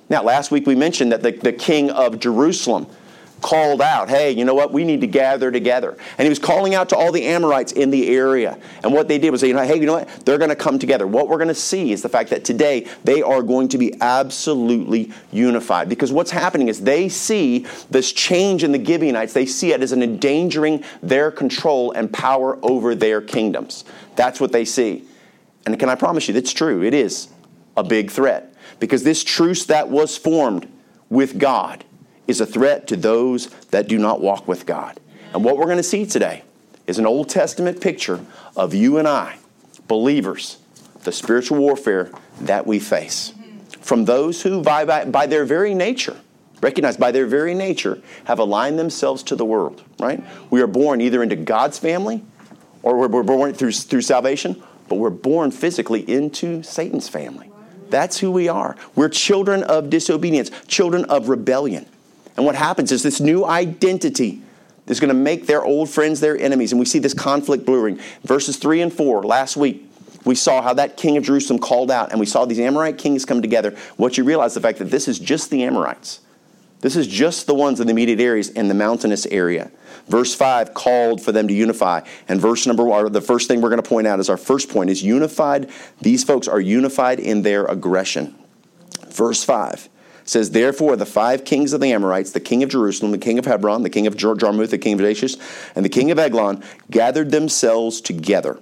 Now, 0.09 0.23
last 0.23 0.53
week 0.53 0.69
we 0.69 0.77
mentioned 0.77 1.11
that 1.11 1.23
the, 1.25 1.33
the 1.33 1.53
king 1.53 1.91
of 1.91 2.21
Jerusalem, 2.21 2.87
called 3.45 3.83
out, 3.83 4.09
hey, 4.09 4.31
you 4.31 4.43
know 4.43 4.55
what? 4.55 4.73
We 4.73 4.85
need 4.85 5.03
to 5.03 5.07
gather 5.07 5.53
together. 5.53 5.99
And 6.17 6.25
he 6.25 6.31
was 6.31 6.39
calling 6.39 6.75
out 6.75 6.89
to 6.89 6.97
all 6.97 7.13
the 7.13 7.27
Amorites 7.27 7.73
in 7.73 7.91
the 7.91 8.09
area. 8.09 8.59
And 8.83 8.91
what 8.91 9.07
they 9.07 9.19
did 9.19 9.33
was 9.33 9.43
you 9.43 9.53
know, 9.53 9.63
hey, 9.63 9.79
you 9.79 9.85
know 9.85 9.93
what? 9.93 10.09
They're 10.25 10.39
going 10.39 10.49
to 10.49 10.57
come 10.57 10.79
together. 10.79 11.07
What 11.07 11.29
we're 11.29 11.37
going 11.37 11.49
to 11.49 11.55
see 11.55 11.93
is 11.93 12.01
the 12.01 12.09
fact 12.09 12.31
that 12.31 12.43
today 12.43 12.89
they 13.05 13.21
are 13.21 13.43
going 13.43 13.69
to 13.69 13.77
be 13.77 14.01
absolutely 14.01 15.13
unified. 15.31 15.91
Because 15.91 16.11
what's 16.11 16.31
happening 16.31 16.69
is 16.69 16.81
they 16.81 17.11
see 17.11 17.67
this 17.91 18.15
change 18.15 18.65
in 18.65 18.73
the 18.73 18.83
Gibeonites, 18.83 19.35
they 19.35 19.45
see 19.45 19.73
it 19.73 19.83
as 19.83 19.93
an 19.93 20.03
endangering 20.03 20.83
their 21.03 21.31
control 21.31 21.93
and 21.93 22.11
power 22.11 22.59
over 22.63 22.95
their 22.95 23.21
kingdoms. 23.21 23.85
That's 24.17 24.41
what 24.41 24.53
they 24.53 24.65
see. 24.65 25.05
And 25.67 25.79
can 25.79 25.91
I 25.91 25.97
promise 25.97 26.29
you, 26.29 26.33
that's 26.33 26.55
true. 26.55 26.83
It 26.83 26.95
is 26.95 27.29
a 27.77 27.85
big 27.85 28.11
threat. 28.11 28.55
Because 28.81 29.05
this 29.05 29.23
truce 29.23 29.67
that 29.67 29.91
was 29.91 30.17
formed 30.17 30.67
with 31.11 31.39
God 31.39 31.85
is 32.27 32.41
a 32.41 32.47
threat 32.47 32.87
to 32.89 32.97
those 32.97 33.49
that 33.71 33.89
do 33.89 33.99
not 33.99 34.21
walk 34.21 34.49
with 34.49 34.67
God. 34.67 34.99
And 35.33 35.45
what 35.45 35.57
we're 35.57 35.65
going 35.65 35.77
to 35.79 35.83
see 35.83 36.07
today 36.07 36.43
is 36.87 36.99
an 36.99 37.07
Old 37.07 37.29
Testament 37.29 37.81
picture 37.81 38.25
of 38.57 38.75
you 38.75 38.99
and 38.99 39.09
I, 39.09 39.37
believers, 39.89 40.59
the 41.03 41.13
spiritual 41.13 41.59
warfare 41.59 42.11
that 42.43 42.67
we 42.67 42.79
face. 42.79 43.35
From 43.81 44.05
those 44.05 44.43
who, 44.43 44.63
by, 44.63 44.85
by, 44.85 45.05
by 45.05 45.27
their 45.27 45.45
very 45.45 45.75
nature, 45.75 46.17
recognize 46.61 46.97
by 46.97 47.13
their 47.13 47.27
very 47.27 47.55
nature, 47.55 48.01
have 48.25 48.39
aligned 48.39 48.79
themselves 48.79 49.23
to 49.25 49.37
the 49.37 49.45
world, 49.45 49.83
right? 49.99 50.23
We 50.51 50.63
are 50.63 50.67
born 50.67 51.01
either 51.01 51.23
into 51.23 51.37
God's 51.37 51.79
family 51.79 52.23
or 52.83 53.09
we're 53.09 53.23
born 53.23 53.53
through, 53.55 53.73
through 53.73 54.03
salvation, 54.03 54.63
but 54.89 54.97
we're 54.97 55.11
born 55.11 55.51
physically 55.51 56.09
into 56.09 56.63
Satan's 56.63 57.09
family. 57.09 57.51
That's 57.91 58.19
who 58.19 58.31
we 58.31 58.49
are. 58.49 58.77
We're 58.95 59.09
children 59.09 59.63
of 59.63 59.91
disobedience, 59.91 60.51
children 60.67 61.05
of 61.07 61.29
rebellion. 61.29 61.87
And 62.37 62.45
what 62.45 62.55
happens 62.55 62.93
is 62.93 63.03
this 63.03 63.21
new 63.21 63.45
identity 63.45 64.43
is 64.87 65.01
going 65.01 65.09
to 65.09 65.15
make 65.15 65.47
their 65.47 65.65
old 65.65 65.89
friends 65.89 66.21
their 66.21 66.37
enemies. 66.37 66.73
And 66.73 66.79
we 66.79 66.85
see 66.85 66.99
this 66.99 67.15
conflict 67.15 67.65
brewing. 67.65 68.01
Verses 68.23 68.57
3 68.57 68.83
and 68.83 68.93
4, 68.93 69.23
last 69.25 69.57
week, 69.57 69.91
we 70.25 70.35
saw 70.35 70.63
how 70.63 70.75
that 70.75 70.97
king 70.97 71.17
of 71.17 71.25
Jerusalem 71.25 71.59
called 71.59 71.91
out, 71.91 72.11
and 72.11 72.19
we 72.19 72.27
saw 72.27 72.45
these 72.45 72.59
Amorite 72.59 72.97
kings 72.97 73.25
come 73.25 73.43
together. 73.43 73.77
What 73.97 74.17
you 74.17 74.25
realize 74.25 74.55
the 74.55 74.61
fact 74.61 74.79
that 74.79 74.91
this 74.91 75.07
is 75.07 75.19
just 75.19 75.51
the 75.51 75.63
Amorites. 75.65 76.21
This 76.81 76.97
is 76.97 77.07
just 77.07 77.47
the 77.47 77.55
ones 77.55 77.81
in 77.81 77.87
the 77.87 77.93
immediate 77.93 78.21
areas 78.21 78.51
in 78.51 78.69
the 78.69 78.75
mountainous 78.75 79.27
area. 79.27 79.71
Verse 80.07 80.35
5 80.35 80.75
called 80.75 81.23
for 81.23 81.33
them 81.33 81.49
to 81.49 81.55
unify. 81.55 82.01
And 82.29 82.41
verse 82.41 82.67
number 82.67 82.85
one, 82.85 83.11
the 83.11 83.23
first 83.23 83.49
thing 83.49 83.63
we're 83.63 83.71
going 83.71 83.83
to 83.83 83.89
point 83.89 84.07
out 84.07 84.21
is 84.21 84.29
our 84.29 84.37
first 84.37 84.69
point 84.69 84.91
is 84.91 85.03
unified. 85.03 85.71
These 86.03 86.25
folks 86.25 86.47
are 86.47 86.61
unified 86.61 87.21
in 87.21 87.41
their 87.41 87.65
aggression. 87.67 88.35
Verse 89.09 89.43
5 89.45 89.89
says, 90.25 90.51
Therefore, 90.51 90.97
the 90.97 91.07
five 91.07 91.45
kings 91.45 91.73
of 91.73 91.81
the 91.81 91.93
Amorites, 91.93 92.33
the 92.33 92.41
king 92.41 92.63
of 92.63 92.71
Jerusalem, 92.71 93.13
the 93.13 93.19
king 93.19 93.39
of 93.39 93.45
Hebron, 93.45 93.83
the 93.83 93.91
king 93.91 94.07
of 94.07 94.17
Jarmuth, 94.17 94.71
the 94.71 94.79
king 94.79 94.95
of 94.95 95.01
Lachish, 95.01 95.37
and 95.75 95.85
the 95.85 95.91
king 95.91 96.11
of 96.11 96.19
Eglon, 96.19 96.63
gathered 96.91 97.31
themselves 97.31 98.01
together 98.01 98.59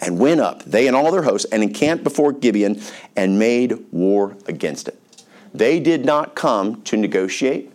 and 0.00 0.18
went 0.18 0.40
up, 0.40 0.62
they 0.64 0.86
and 0.86 0.96
all 0.96 1.10
their 1.12 1.22
hosts, 1.22 1.50
and 1.52 1.62
encamped 1.62 2.04
before 2.04 2.32
Gibeon 2.32 2.80
and 3.16 3.38
made 3.38 3.84
war 3.92 4.36
against 4.46 4.88
it. 4.88 4.98
They 5.52 5.78
did 5.78 6.04
not 6.04 6.34
come 6.34 6.82
to 6.82 6.96
negotiate, 6.96 7.72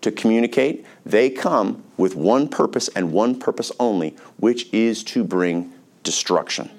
to 0.00 0.10
communicate. 0.10 0.86
They 1.04 1.28
come 1.28 1.82
with 1.96 2.14
one 2.14 2.48
purpose 2.48 2.88
and 2.88 3.12
one 3.12 3.38
purpose 3.38 3.70
only, 3.78 4.16
which 4.38 4.72
is 4.72 5.04
to 5.04 5.22
bring 5.24 5.72
destruction. 6.04 6.70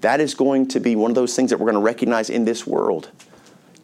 That 0.00 0.20
is 0.20 0.34
going 0.34 0.68
to 0.68 0.80
be 0.80 0.94
one 0.94 1.10
of 1.10 1.16
those 1.16 1.34
things 1.34 1.50
that 1.50 1.58
we're 1.58 1.70
going 1.70 1.74
to 1.74 1.80
recognize 1.80 2.30
in 2.30 2.44
this 2.44 2.66
world. 2.66 3.10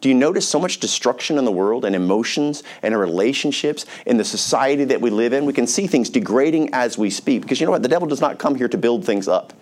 Do 0.01 0.09
you 0.09 0.15
notice 0.15 0.47
so 0.47 0.59
much 0.59 0.79
destruction 0.79 1.37
in 1.37 1.45
the 1.45 1.51
world 1.51 1.85
and 1.85 1.95
emotions 1.95 2.63
and 2.83 2.97
relationships 2.97 3.85
in 4.05 4.17
the 4.17 4.25
society 4.25 4.83
that 4.85 5.01
we 5.01 5.09
live 5.09 5.33
in? 5.33 5.45
We 5.45 5.53
can 5.53 5.67
see 5.67 5.87
things 5.87 6.09
degrading 6.09 6.73
as 6.73 6.97
we 6.97 7.09
speak 7.09 7.41
because 7.41 7.59
you 7.59 7.65
know 7.65 7.71
what? 7.71 7.81
The 7.81 7.89
devil 7.89 8.07
does 8.07 8.21
not 8.21 8.37
come 8.37 8.55
here 8.55 8.67
to 8.67 8.77
build 8.77 9.05
things 9.05 9.27
up. 9.27 9.53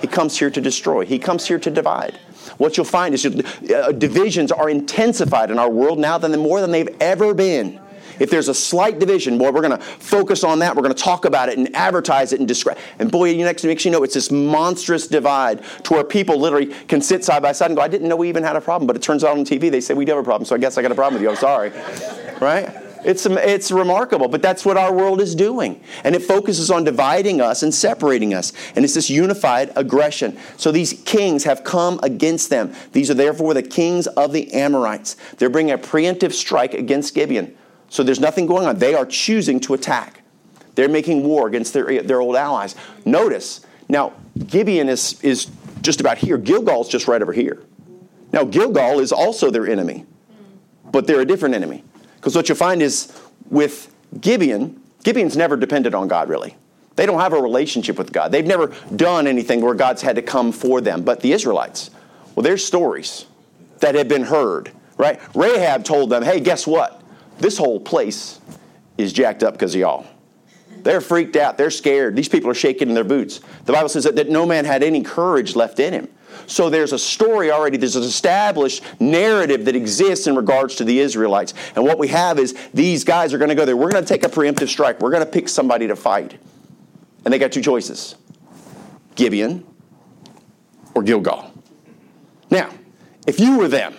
He 0.00 0.06
comes 0.06 0.38
here 0.38 0.50
to 0.50 0.60
destroy. 0.60 1.04
He 1.04 1.18
comes 1.18 1.46
here 1.46 1.58
to 1.58 1.70
divide. 1.70 2.18
What 2.56 2.76
you'll 2.76 2.86
find 2.86 3.14
is 3.14 3.26
uh, 3.26 3.92
divisions 3.92 4.50
are 4.50 4.68
intensified 4.68 5.50
in 5.50 5.58
our 5.58 5.70
world 5.70 5.98
now 5.98 6.18
than 6.18 6.38
more 6.38 6.60
than 6.60 6.70
they've 6.70 6.96
ever 7.00 7.34
been. 7.34 7.80
If 8.20 8.30
there's 8.30 8.48
a 8.48 8.54
slight 8.54 8.98
division, 9.00 9.38
boy, 9.38 9.50
we're 9.50 9.62
going 9.62 9.76
to 9.76 9.84
focus 9.84 10.44
on 10.44 10.60
that. 10.60 10.76
We're 10.76 10.82
going 10.82 10.94
to 10.94 11.02
talk 11.02 11.24
about 11.24 11.48
it 11.48 11.58
and 11.58 11.74
advertise 11.74 12.32
it 12.32 12.38
and 12.38 12.46
describe. 12.46 12.78
And 12.98 13.10
boy, 13.10 13.30
you 13.30 13.44
next 13.44 13.64
makes 13.64 13.84
you 13.84 13.90
know 13.90 14.04
it's 14.04 14.14
this 14.14 14.30
monstrous 14.30 15.08
divide 15.08 15.64
to 15.84 15.94
where 15.94 16.04
people 16.04 16.38
literally 16.38 16.66
can 16.66 17.00
sit 17.00 17.24
side 17.24 17.42
by 17.42 17.52
side 17.52 17.70
and 17.70 17.76
go, 17.76 17.82
"I 17.82 17.88
didn't 17.88 18.08
know 18.08 18.16
we 18.16 18.28
even 18.28 18.44
had 18.44 18.56
a 18.56 18.60
problem," 18.60 18.86
but 18.86 18.94
it 18.94 19.02
turns 19.02 19.24
out 19.24 19.36
on 19.36 19.44
TV 19.44 19.70
they 19.70 19.80
say 19.80 19.94
we 19.94 20.04
do 20.04 20.12
have 20.12 20.20
a 20.20 20.24
problem. 20.24 20.44
So 20.44 20.54
I 20.54 20.58
guess 20.58 20.78
I 20.78 20.82
got 20.82 20.92
a 20.92 20.94
problem 20.94 21.14
with 21.14 21.22
you. 21.22 21.30
I'm 21.30 21.36
sorry, 21.36 21.72
right? 22.40 22.70
It's, 23.04 23.24
it's 23.24 23.70
remarkable, 23.70 24.28
but 24.28 24.42
that's 24.42 24.64
what 24.64 24.76
our 24.76 24.92
world 24.92 25.20
is 25.20 25.34
doing. 25.34 25.82
And 26.04 26.14
it 26.14 26.22
focuses 26.22 26.70
on 26.70 26.84
dividing 26.84 27.40
us 27.40 27.62
and 27.62 27.74
separating 27.74 28.34
us. 28.34 28.52
And 28.76 28.84
it's 28.84 28.94
this 28.94 29.08
unified 29.08 29.72
aggression. 29.76 30.38
So 30.56 30.70
these 30.70 30.92
kings 31.04 31.44
have 31.44 31.64
come 31.64 31.98
against 32.02 32.50
them. 32.50 32.74
These 32.92 33.10
are 33.10 33.14
therefore 33.14 33.54
the 33.54 33.62
kings 33.62 34.06
of 34.06 34.32
the 34.32 34.52
Amorites. 34.52 35.16
They're 35.38 35.50
bringing 35.50 35.72
a 35.72 35.78
preemptive 35.78 36.32
strike 36.32 36.74
against 36.74 37.14
Gibeon. 37.14 37.56
So 37.90 38.02
there's 38.02 38.20
nothing 38.20 38.46
going 38.46 38.66
on. 38.66 38.78
They 38.78 38.94
are 38.94 39.04
choosing 39.04 39.60
to 39.60 39.74
attack. 39.74 40.22
They're 40.76 40.88
making 40.88 41.24
war 41.24 41.46
against 41.46 41.74
their, 41.74 42.02
their 42.02 42.20
old 42.20 42.36
allies. 42.36 42.74
Notice, 43.04 43.66
now, 43.88 44.14
Gibeon 44.46 44.88
is, 44.88 45.20
is 45.22 45.50
just 45.82 46.00
about 46.00 46.16
here. 46.16 46.38
Gilgal's 46.38 46.88
just 46.88 47.08
right 47.08 47.20
over 47.20 47.32
here. 47.32 47.62
Now, 48.32 48.44
Gilgal 48.44 49.00
is 49.00 49.12
also 49.12 49.50
their 49.50 49.66
enemy, 49.66 50.06
but 50.90 51.06
they're 51.06 51.20
a 51.20 51.26
different 51.26 51.56
enemy. 51.56 51.82
Because 52.16 52.36
what 52.36 52.48
you'll 52.48 52.56
find 52.56 52.80
is 52.80 53.12
with 53.50 53.92
Gibeon, 54.20 54.80
Gibeon's 55.02 55.36
never 55.36 55.56
depended 55.56 55.94
on 55.94 56.06
God, 56.06 56.28
really. 56.28 56.56
They 56.94 57.06
don't 57.06 57.18
have 57.18 57.32
a 57.32 57.42
relationship 57.42 57.98
with 57.98 58.12
God. 58.12 58.30
They've 58.30 58.46
never 58.46 58.72
done 58.94 59.26
anything 59.26 59.62
where 59.62 59.74
God's 59.74 60.02
had 60.02 60.16
to 60.16 60.22
come 60.22 60.52
for 60.52 60.80
them. 60.80 61.02
But 61.02 61.20
the 61.20 61.32
Israelites, 61.32 61.90
well, 62.34 62.44
there's 62.44 62.64
stories 62.64 63.26
that 63.78 63.96
have 63.96 64.06
been 64.06 64.24
heard, 64.24 64.70
right? 64.96 65.20
Rahab 65.34 65.82
told 65.82 66.10
them, 66.10 66.22
hey, 66.22 66.38
guess 66.38 66.66
what? 66.66 66.99
This 67.40 67.58
whole 67.58 67.80
place 67.80 68.38
is 68.98 69.12
jacked 69.12 69.42
up 69.42 69.54
because 69.54 69.74
of 69.74 69.80
y'all. 69.80 70.06
They're 70.82 71.00
freaked 71.00 71.36
out. 71.36 71.58
They're 71.58 71.70
scared. 71.70 72.16
These 72.16 72.28
people 72.28 72.50
are 72.50 72.54
shaking 72.54 72.88
in 72.88 72.94
their 72.94 73.04
boots. 73.04 73.40
The 73.64 73.72
Bible 73.72 73.88
says 73.88 74.04
that, 74.04 74.16
that 74.16 74.30
no 74.30 74.46
man 74.46 74.64
had 74.64 74.82
any 74.82 75.02
courage 75.02 75.56
left 75.56 75.78
in 75.78 75.92
him. 75.92 76.08
So 76.46 76.70
there's 76.70 76.92
a 76.92 76.98
story 76.98 77.50
already, 77.50 77.76
there's 77.76 77.96
an 77.96 78.02
established 78.02 78.82
narrative 79.00 79.64
that 79.66 79.76
exists 79.76 80.26
in 80.26 80.36
regards 80.36 80.76
to 80.76 80.84
the 80.84 80.98
Israelites. 80.98 81.54
And 81.74 81.84
what 81.84 81.98
we 81.98 82.08
have 82.08 82.38
is 82.38 82.56
these 82.72 83.04
guys 83.04 83.34
are 83.34 83.38
going 83.38 83.50
to 83.50 83.54
go 83.54 83.64
there. 83.64 83.76
We're 83.76 83.90
going 83.90 84.04
to 84.04 84.08
take 84.08 84.24
a 84.24 84.28
preemptive 84.28 84.68
strike. 84.68 85.00
We're 85.00 85.10
going 85.10 85.24
to 85.24 85.30
pick 85.30 85.48
somebody 85.48 85.86
to 85.88 85.96
fight. 85.96 86.38
And 87.24 87.34
they 87.34 87.38
got 87.38 87.52
two 87.52 87.62
choices 87.62 88.16
Gibeon 89.16 89.66
or 90.94 91.02
Gilgal. 91.02 91.52
Now, 92.50 92.70
if 93.26 93.38
you 93.38 93.58
were 93.58 93.68
them, 93.68 93.94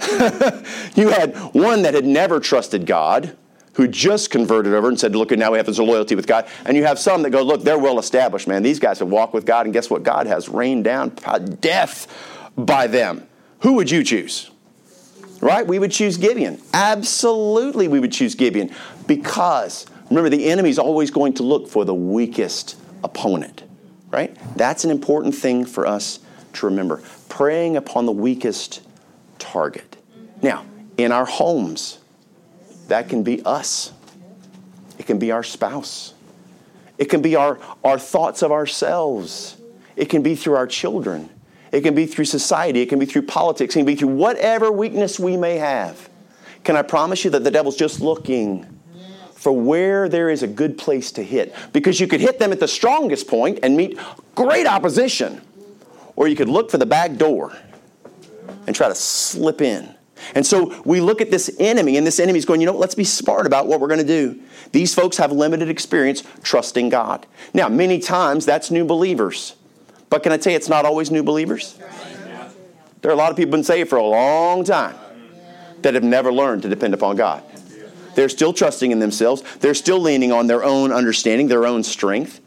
you 0.94 1.08
had 1.08 1.36
one 1.52 1.82
that 1.82 1.94
had 1.94 2.06
never 2.06 2.40
trusted 2.40 2.86
God, 2.86 3.36
who 3.74 3.86
just 3.86 4.30
converted 4.30 4.74
over 4.74 4.88
and 4.88 4.98
said, 4.98 5.14
Look, 5.14 5.30
now 5.30 5.52
we 5.52 5.58
have 5.58 5.66
this 5.66 5.78
loyalty 5.78 6.14
with 6.14 6.26
God. 6.26 6.46
And 6.64 6.76
you 6.76 6.84
have 6.84 6.98
some 6.98 7.22
that 7.22 7.30
go, 7.30 7.42
Look, 7.42 7.62
they're 7.62 7.78
well 7.78 7.98
established, 7.98 8.48
man. 8.48 8.62
These 8.62 8.78
guys 8.78 8.98
have 8.98 9.08
walked 9.08 9.34
with 9.34 9.46
God, 9.46 9.66
and 9.66 9.72
guess 9.72 9.90
what? 9.90 10.02
God 10.02 10.26
has 10.26 10.48
rained 10.48 10.84
down 10.84 11.14
death 11.60 12.06
by 12.56 12.86
them. 12.86 13.26
Who 13.60 13.74
would 13.74 13.90
you 13.90 14.02
choose? 14.02 14.50
Right? 15.40 15.66
We 15.66 15.78
would 15.78 15.92
choose 15.92 16.16
Gibeon. 16.16 16.60
Absolutely, 16.74 17.88
we 17.88 18.00
would 18.00 18.12
choose 18.12 18.34
Gibeon. 18.34 18.70
Because, 19.06 19.86
remember, 20.08 20.28
the 20.28 20.46
enemy 20.46 20.70
is 20.70 20.78
always 20.78 21.10
going 21.10 21.34
to 21.34 21.42
look 21.42 21.68
for 21.68 21.84
the 21.84 21.94
weakest 21.94 22.76
opponent. 23.02 23.62
Right? 24.10 24.36
That's 24.56 24.84
an 24.84 24.90
important 24.90 25.34
thing 25.34 25.64
for 25.64 25.86
us 25.86 26.20
to 26.54 26.66
remember. 26.66 27.02
Preying 27.28 27.76
upon 27.76 28.06
the 28.06 28.12
weakest 28.12 28.82
target. 29.38 29.89
Now, 30.42 30.64
in 30.96 31.12
our 31.12 31.24
homes, 31.24 31.98
that 32.88 33.08
can 33.08 33.22
be 33.22 33.42
us. 33.44 33.92
It 34.98 35.06
can 35.06 35.18
be 35.18 35.30
our 35.30 35.42
spouse. 35.42 36.14
It 36.98 37.06
can 37.06 37.22
be 37.22 37.36
our, 37.36 37.58
our 37.82 37.98
thoughts 37.98 38.42
of 38.42 38.52
ourselves. 38.52 39.56
It 39.96 40.06
can 40.06 40.22
be 40.22 40.34
through 40.34 40.54
our 40.54 40.66
children. 40.66 41.30
It 41.72 41.82
can 41.82 41.94
be 41.94 42.06
through 42.06 42.26
society. 42.26 42.80
It 42.80 42.88
can 42.88 42.98
be 42.98 43.06
through 43.06 43.22
politics. 43.22 43.74
It 43.74 43.78
can 43.78 43.86
be 43.86 43.94
through 43.94 44.08
whatever 44.08 44.70
weakness 44.72 45.18
we 45.18 45.36
may 45.36 45.56
have. 45.56 46.08
Can 46.64 46.76
I 46.76 46.82
promise 46.82 47.24
you 47.24 47.30
that 47.30 47.44
the 47.44 47.50
devil's 47.50 47.76
just 47.76 48.00
looking 48.00 48.66
for 49.34 49.52
where 49.52 50.08
there 50.08 50.28
is 50.28 50.42
a 50.42 50.46
good 50.46 50.76
place 50.76 51.12
to 51.12 51.22
hit? 51.22 51.54
Because 51.72 52.00
you 52.00 52.06
could 52.06 52.20
hit 52.20 52.38
them 52.38 52.52
at 52.52 52.60
the 52.60 52.68
strongest 52.68 53.28
point 53.28 53.60
and 53.62 53.76
meet 53.76 53.98
great 54.34 54.66
opposition, 54.66 55.40
or 56.16 56.28
you 56.28 56.36
could 56.36 56.48
look 56.48 56.70
for 56.70 56.78
the 56.78 56.86
back 56.86 57.16
door 57.16 57.56
and 58.66 58.76
try 58.76 58.88
to 58.88 58.94
slip 58.94 59.62
in. 59.62 59.94
And 60.34 60.46
so 60.46 60.80
we 60.84 61.00
look 61.00 61.20
at 61.20 61.30
this 61.30 61.54
enemy, 61.58 61.96
and 61.96 62.06
this 62.06 62.20
enemy 62.20 62.38
is 62.38 62.44
going, 62.44 62.60
you 62.60 62.66
know, 62.66 62.76
let's 62.76 62.94
be 62.94 63.04
smart 63.04 63.46
about 63.46 63.66
what 63.66 63.80
we're 63.80 63.88
going 63.88 64.00
to 64.00 64.06
do. 64.06 64.40
These 64.72 64.94
folks 64.94 65.16
have 65.16 65.32
limited 65.32 65.68
experience 65.68 66.22
trusting 66.42 66.88
God. 66.88 67.26
Now, 67.54 67.68
many 67.68 67.98
times 67.98 68.46
that's 68.46 68.70
new 68.70 68.84
believers. 68.84 69.54
But 70.08 70.22
can 70.22 70.32
I 70.32 70.36
tell 70.36 70.52
you, 70.52 70.56
it's 70.56 70.68
not 70.68 70.84
always 70.84 71.10
new 71.10 71.22
believers? 71.22 71.78
There 73.02 73.10
are 73.10 73.14
a 73.14 73.16
lot 73.16 73.30
of 73.30 73.36
people 73.36 73.52
been 73.52 73.64
saved 73.64 73.88
for 73.88 73.96
a 73.96 74.04
long 74.04 74.64
time 74.64 74.96
that 75.82 75.94
have 75.94 76.04
never 76.04 76.32
learned 76.32 76.62
to 76.62 76.68
depend 76.68 76.94
upon 76.94 77.16
God. 77.16 77.42
They're 78.14 78.28
still 78.28 78.52
trusting 78.52 78.90
in 78.90 78.98
themselves. 78.98 79.42
They're 79.60 79.74
still 79.74 80.00
leaning 80.00 80.32
on 80.32 80.46
their 80.46 80.64
own 80.64 80.92
understanding, 80.92 81.48
their 81.48 81.66
own 81.66 81.82
strength. 81.82 82.40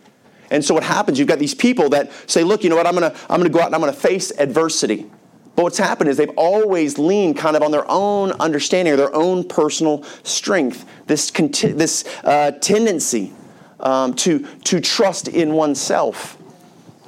And 0.52 0.64
so 0.64 0.76
what 0.76 0.84
happens, 0.84 1.18
you've 1.18 1.28
got 1.28 1.40
these 1.40 1.56
people 1.56 1.90
that 1.90 2.12
say, 2.30 2.44
look, 2.44 2.64
you 2.64 2.70
know 2.70 2.76
what, 2.76 2.86
I'm 2.86 2.96
going 2.96 3.12
to 3.12 3.18
I'm 3.22 3.40
going 3.40 3.44
to 3.44 3.50
go 3.50 3.60
out 3.60 3.68
and 3.68 3.76
I'm 3.76 3.82
going 3.82 3.94
to 3.94 4.00
face 4.00 4.32
adversity. 4.38 5.10
But 5.56 5.64
what's 5.64 5.78
happened 5.78 6.10
is 6.10 6.18
they've 6.18 6.30
always 6.36 6.98
leaned 6.98 7.38
kind 7.38 7.56
of 7.56 7.62
on 7.62 7.72
their 7.72 7.90
own 7.90 8.32
understanding 8.34 8.94
or 8.94 8.98
their 8.98 9.14
own 9.14 9.48
personal 9.48 10.04
strength, 10.24 10.86
this, 11.06 11.30
conti- 11.30 11.74
this 11.74 12.04
uh, 12.24 12.52
tendency 12.60 13.34
um, 13.80 14.16
to, 14.16 14.40
to 14.64 14.82
trust 14.82 15.28
in 15.28 15.54
oneself. 15.54 16.38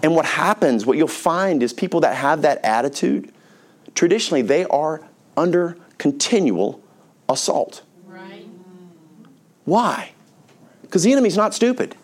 And 0.03 0.15
what 0.15 0.25
happens, 0.25 0.85
what 0.85 0.97
you'll 0.97 1.07
find 1.07 1.63
is 1.63 1.73
people 1.73 2.01
that 2.01 2.15
have 2.15 2.43
that 2.43 2.63
attitude, 2.63 3.33
traditionally, 3.95 4.43
they 4.43 4.65
are 4.65 5.01
under 5.35 5.77
continual 5.97 6.83
assault. 7.27 7.81
Right. 8.05 8.45
Why? 9.63 10.11
Because 10.83 11.01
the 11.01 11.11
enemy's 11.11 11.37
not 11.37 11.55
stupid. 11.55 11.95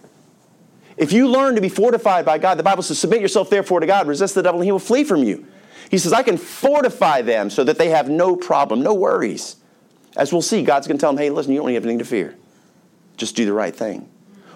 If 0.97 1.11
you 1.11 1.27
learn 1.27 1.55
to 1.55 1.61
be 1.61 1.69
fortified 1.69 2.25
by 2.25 2.39
God, 2.39 2.57
the 2.57 2.63
Bible 2.63 2.81
says, 2.81 2.97
submit 2.97 3.21
yourself 3.21 3.49
therefore 3.49 3.79
to 3.79 3.85
God, 3.85 4.07
resist 4.07 4.33
the 4.33 4.41
devil, 4.41 4.59
and 4.59 4.65
he 4.65 4.71
will 4.71 4.79
flee 4.79 5.03
from 5.03 5.23
you. 5.23 5.45
He 5.91 5.97
says, 5.97 6.13
I 6.13 6.23
can 6.23 6.37
fortify 6.37 7.21
them 7.21 7.49
so 7.49 7.65
that 7.65 7.77
they 7.77 7.89
have 7.89 8.09
no 8.09 8.37
problem, 8.37 8.81
no 8.81 8.93
worries. 8.93 9.57
As 10.15 10.31
we'll 10.31 10.41
see, 10.41 10.63
God's 10.63 10.87
going 10.87 10.97
to 10.97 11.01
tell 11.01 11.11
them, 11.11 11.21
hey, 11.21 11.29
listen, 11.29 11.51
you 11.51 11.59
don't 11.59 11.73
have 11.73 11.83
anything 11.83 11.99
to 11.99 12.05
fear. 12.05 12.33
Just 13.17 13.35
do 13.35 13.43
the 13.45 13.51
right 13.51 13.75
thing. 13.75 14.09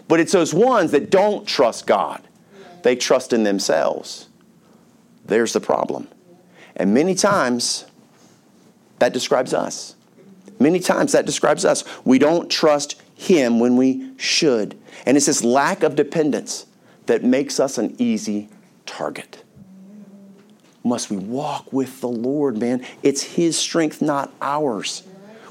But 0.07 0.21
it's 0.21 0.31
those 0.31 0.53
ones 0.53 0.91
that 0.91 1.11
don't 1.11 1.45
trust 1.45 1.85
God, 1.85 2.25
they 2.83 2.95
trust 2.95 3.33
in 3.33 3.43
themselves. 3.43 4.29
There's 5.25 5.51
the 5.51 5.59
problem. 5.59 6.07
And 6.77 6.93
many 6.93 7.15
times, 7.15 7.85
that 8.99 9.11
describes 9.11 9.53
us. 9.53 9.95
Many 10.57 10.79
times 10.79 11.11
that 11.11 11.25
describes 11.25 11.65
us. 11.65 11.83
We 12.05 12.17
don't 12.17 12.49
trust 12.49 13.01
Him 13.13 13.59
when 13.59 13.75
we 13.75 14.11
should. 14.17 14.79
And 15.05 15.17
it's 15.17 15.25
this 15.25 15.43
lack 15.43 15.83
of 15.83 15.97
dependence 15.97 16.65
that 17.07 17.25
makes 17.25 17.59
us 17.59 17.77
an 17.77 17.93
easy 17.97 18.47
target. 18.85 19.43
Must 20.85 21.09
we 21.09 21.17
walk 21.17 21.73
with 21.73 21.99
the 21.99 22.07
Lord, 22.07 22.57
man? 22.59 22.85
It's 23.01 23.23
His 23.23 23.57
strength, 23.57 24.01
not 24.01 24.31
ours. 24.39 25.03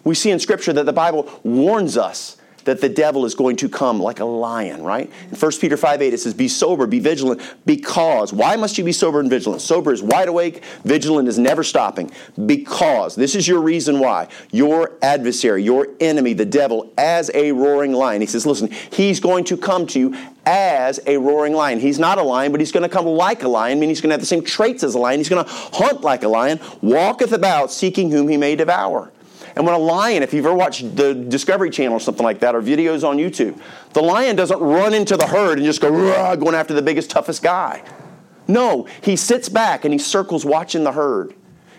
We 0.05 0.15
see 0.15 0.31
in 0.31 0.39
Scripture 0.39 0.73
that 0.73 0.87
the 0.87 0.93
Bible 0.93 1.29
warns 1.43 1.97
us 1.97 2.37
that 2.65 2.81
the 2.81 2.89
devil 2.89 3.25
is 3.25 3.35
going 3.35 3.57
to 3.57 3.69
come 3.69 4.01
like 4.01 4.21
a 4.21 4.25
lion, 4.25 4.83
right? 4.83 5.11
In 5.31 5.37
1 5.37 5.53
Peter 5.61 5.77
5 5.77 6.03
8, 6.03 6.15
it 6.15 6.19
says, 6.19 6.35
Be 6.35 6.49
sober, 6.49 6.87
be 6.87 6.99
vigilant, 6.99 7.41
because. 7.67 8.33
Why 8.33 8.57
must 8.57 8.79
you 8.79 8.85
be 8.85 8.93
sober 8.93 9.21
and 9.21 9.31
vigilant? 9.31 9.63
Sober 9.63 9.93
is 9.93 10.03
wide 10.03 10.29
awake, 10.29 10.63
vigilant 10.85 11.29
is 11.29 11.39
never 11.39 11.63
stopping. 11.63 12.11
Because. 12.47 13.15
This 13.15 13.35
is 13.35 13.47
your 13.47 13.61
reason 13.61 13.99
why. 13.99 14.29
Your 14.51 14.93
adversary, 15.03 15.63
your 15.63 15.89
enemy, 16.01 16.33
the 16.33 16.47
devil, 16.47 16.93
as 16.99 17.31
a 17.35 17.53
roaring 17.53 17.93
lion. 17.93 18.21
He 18.21 18.27
says, 18.27 18.47
Listen, 18.47 18.71
he's 18.91 19.21
going 19.21 19.45
to 19.45 19.57
come 19.57 19.87
to 19.89 19.99
you 19.99 20.17
as 20.47 21.01
a 21.07 21.17
roaring 21.17 21.55
lion. 21.55 21.81
He's 21.81 21.99
not 21.99 22.19
a 22.19 22.23
lion, 22.23 22.53
but 22.53 22.61
he's 22.61 22.73
going 22.73 22.83
to 22.83 22.89
come 22.89 23.07
like 23.07 23.43
a 23.43 23.49
lion, 23.49 23.79
meaning 23.79 23.91
he's 23.91 24.01
going 24.01 24.11
to 24.11 24.15
have 24.15 24.21
the 24.21 24.27
same 24.27 24.45
traits 24.45 24.83
as 24.83 24.95
a 24.95 24.99
lion. 24.99 25.21
He's 25.21 25.29
going 25.29 25.45
to 25.45 25.51
hunt 25.51 26.03
like 26.03 26.23
a 26.23 26.29
lion, 26.29 26.61
walketh 26.83 27.33
about, 27.33 27.71
seeking 27.71 28.11
whom 28.11 28.29
he 28.29 28.37
may 28.37 28.57
devour. 28.57 29.11
And 29.57 29.65
when 29.65 29.75
a 29.75 29.79
lion, 29.79 30.23
if 30.23 30.35
you've 30.35 30.47
ever 30.47 30.55
watched 30.55 30.97
the 30.97 31.15
Discovery 31.15 31.71
Channel 31.71 31.97
or 31.97 32.01
something 32.01 32.25
like 32.25 32.41
that, 32.41 32.55
or 32.55 32.63
videos 32.63 33.07
on 33.07 33.19
YouTube, 33.19 33.61
the 33.93 34.03
lion 34.03 34.35
doesn't 34.35 34.59
run 34.59 34.95
into 34.95 35.17
the 35.17 35.27
herd 35.27 35.59
and 35.59 35.67
just 35.67 35.81
go 35.81 35.91
going 36.37 36.55
after 36.55 36.75
the 36.75 36.83
biggest, 36.83 37.11
toughest 37.11 37.43
guy. 37.43 37.83
No, 38.49 38.87
he 39.03 39.17
sits 39.17 39.49
back 39.49 39.85
and 39.85 39.93
he 39.93 39.99
circles 39.99 40.45
watching 40.45 40.85
the 40.85 40.93
herd. 40.93 41.35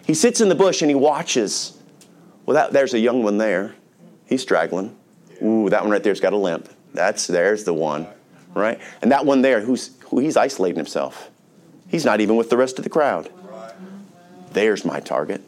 He 0.06 0.14
sits 0.14 0.40
in 0.40 0.50
the 0.50 0.56
bush 0.56 0.82
and 0.82 0.90
he 0.90 0.96
watches. 0.96 1.78
Well, 2.46 2.56
that, 2.56 2.72
there's 2.72 2.94
a 2.94 3.00
young 3.00 3.24
one 3.24 3.38
there. 3.38 3.76
He's 4.26 4.42
straggling. 4.42 4.96
Ooh, 5.44 5.70
that 5.70 5.82
one 5.82 5.92
right 5.92 6.02
there's 6.02 6.20
got 6.20 6.34
a 6.34 6.38
limp. 6.38 6.70
That's 6.94 7.28
there's 7.28 7.66
the 7.66 7.74
one, 7.74 8.08
right? 8.54 8.80
And 9.02 9.12
that 9.12 9.26
one 9.26 9.42
there, 9.42 9.60
who's 9.60 9.92
who 10.06 10.20
he's 10.20 10.38
isolating 10.38 10.78
himself. 10.78 11.30
He's 11.90 12.06
not 12.06 12.22
even 12.22 12.36
with 12.36 12.50
the 12.50 12.58
rest 12.58 12.78
of 12.78 12.84
the 12.84 12.90
crowd. 12.90 13.30
There's 14.52 14.86
my 14.86 15.02
target. 15.02 15.42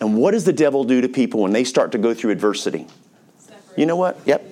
And 0.00 0.16
what 0.16 0.30
does 0.32 0.44
the 0.44 0.52
devil 0.52 0.84
do 0.84 1.00
to 1.00 1.08
people 1.08 1.42
when 1.42 1.52
they 1.52 1.64
start 1.64 1.92
to 1.92 1.98
go 1.98 2.14
through 2.14 2.30
adversity? 2.32 2.86
You 3.76 3.86
know 3.86 3.96
what? 3.96 4.18
Yep. 4.24 4.46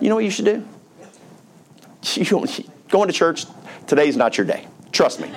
You 0.00 0.08
know 0.08 0.14
what 0.14 0.24
you 0.24 0.30
should 0.30 0.46
do? 0.46 0.66
Going 2.88 3.08
to 3.08 3.12
church, 3.12 3.44
today's 3.86 4.16
not 4.16 4.38
your 4.38 4.46
day. 4.46 4.66
Trust 4.92 5.20
me. 5.20 5.30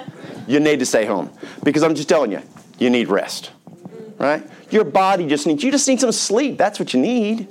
You 0.47 0.59
need 0.59 0.79
to 0.79 0.85
stay 0.85 1.05
home. 1.05 1.29
Because 1.63 1.83
I'm 1.83 1.95
just 1.95 2.07
telling 2.07 2.31
you, 2.31 2.41
you 2.79 2.89
need 2.89 3.09
rest. 3.09 3.51
Right? 4.17 4.47
Your 4.69 4.83
body 4.83 5.27
just 5.27 5.47
needs, 5.47 5.63
you 5.63 5.71
just 5.71 5.87
need 5.87 5.99
some 5.99 6.11
sleep. 6.11 6.57
That's 6.57 6.79
what 6.79 6.93
you 6.93 7.01
need. 7.01 7.47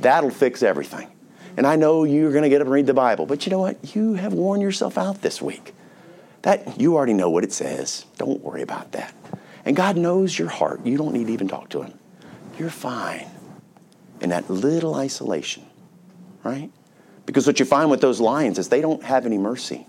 That'll 0.00 0.30
fix 0.30 0.62
everything. 0.62 1.08
And 1.56 1.66
I 1.66 1.76
know 1.76 2.04
you're 2.04 2.32
going 2.32 2.42
to 2.42 2.48
get 2.48 2.60
up 2.60 2.66
and 2.66 2.72
read 2.72 2.86
the 2.86 2.94
Bible, 2.94 3.26
but 3.26 3.46
you 3.46 3.50
know 3.50 3.58
what? 3.58 3.94
You 3.94 4.14
have 4.14 4.32
worn 4.32 4.60
yourself 4.60 4.96
out 4.96 5.20
this 5.22 5.42
week. 5.42 5.74
That 6.42 6.80
you 6.80 6.96
already 6.96 7.12
know 7.12 7.28
what 7.28 7.44
it 7.44 7.52
says. 7.52 8.06
Don't 8.16 8.42
worry 8.42 8.62
about 8.62 8.92
that. 8.92 9.14
And 9.64 9.76
God 9.76 9.96
knows 9.96 10.38
your 10.38 10.48
heart. 10.48 10.84
You 10.84 10.96
don't 10.96 11.12
need 11.12 11.26
to 11.26 11.32
even 11.32 11.48
talk 11.48 11.68
to 11.70 11.82
Him. 11.82 11.98
You're 12.58 12.70
fine 12.70 13.26
in 14.20 14.30
that 14.30 14.50
little 14.50 14.94
isolation, 14.94 15.64
right? 16.44 16.70
Because 17.26 17.46
what 17.46 17.58
you 17.58 17.64
find 17.66 17.90
with 17.90 18.00
those 18.00 18.20
lions 18.20 18.58
is 18.58 18.68
they 18.68 18.80
don't 18.80 19.02
have 19.02 19.26
any 19.26 19.38
mercy. 19.38 19.86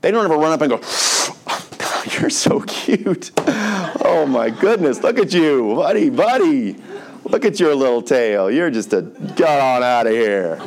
They 0.00 0.10
don't 0.10 0.24
ever 0.24 0.36
run 0.36 0.52
up 0.52 0.60
and 0.62 0.70
go, 0.70 0.80
oh, 0.82 2.04
You're 2.18 2.30
so 2.30 2.60
cute. 2.60 3.32
Oh 4.02 4.26
my 4.26 4.50
goodness, 4.50 5.02
look 5.02 5.18
at 5.18 5.32
you, 5.32 5.74
buddy, 5.76 6.10
buddy. 6.10 6.76
Look 7.24 7.44
at 7.44 7.60
your 7.60 7.74
little 7.74 8.02
tail. 8.02 8.50
You're 8.50 8.70
just 8.70 8.92
a 8.92 9.02
get 9.02 9.60
on 9.60 9.82
out 9.82 10.06
of 10.06 10.12
here. 10.12 10.58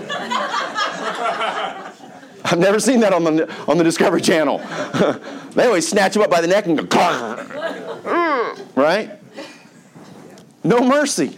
I've 2.53 2.59
never 2.59 2.79
seen 2.79 2.99
that 2.99 3.13
on 3.13 3.23
the, 3.23 3.51
on 3.67 3.79
the 3.79 3.83
Discovery 3.83 4.21
Channel. 4.21 4.59
they 5.55 5.65
always 5.65 5.87
snatch 5.87 6.15
him 6.15 6.21
up 6.21 6.29
by 6.29 6.39
the 6.39 6.45
neck 6.45 6.67
and 6.67 6.87
go, 6.87 8.63
right? 8.75 9.19
No 10.63 10.87
mercy. 10.87 11.35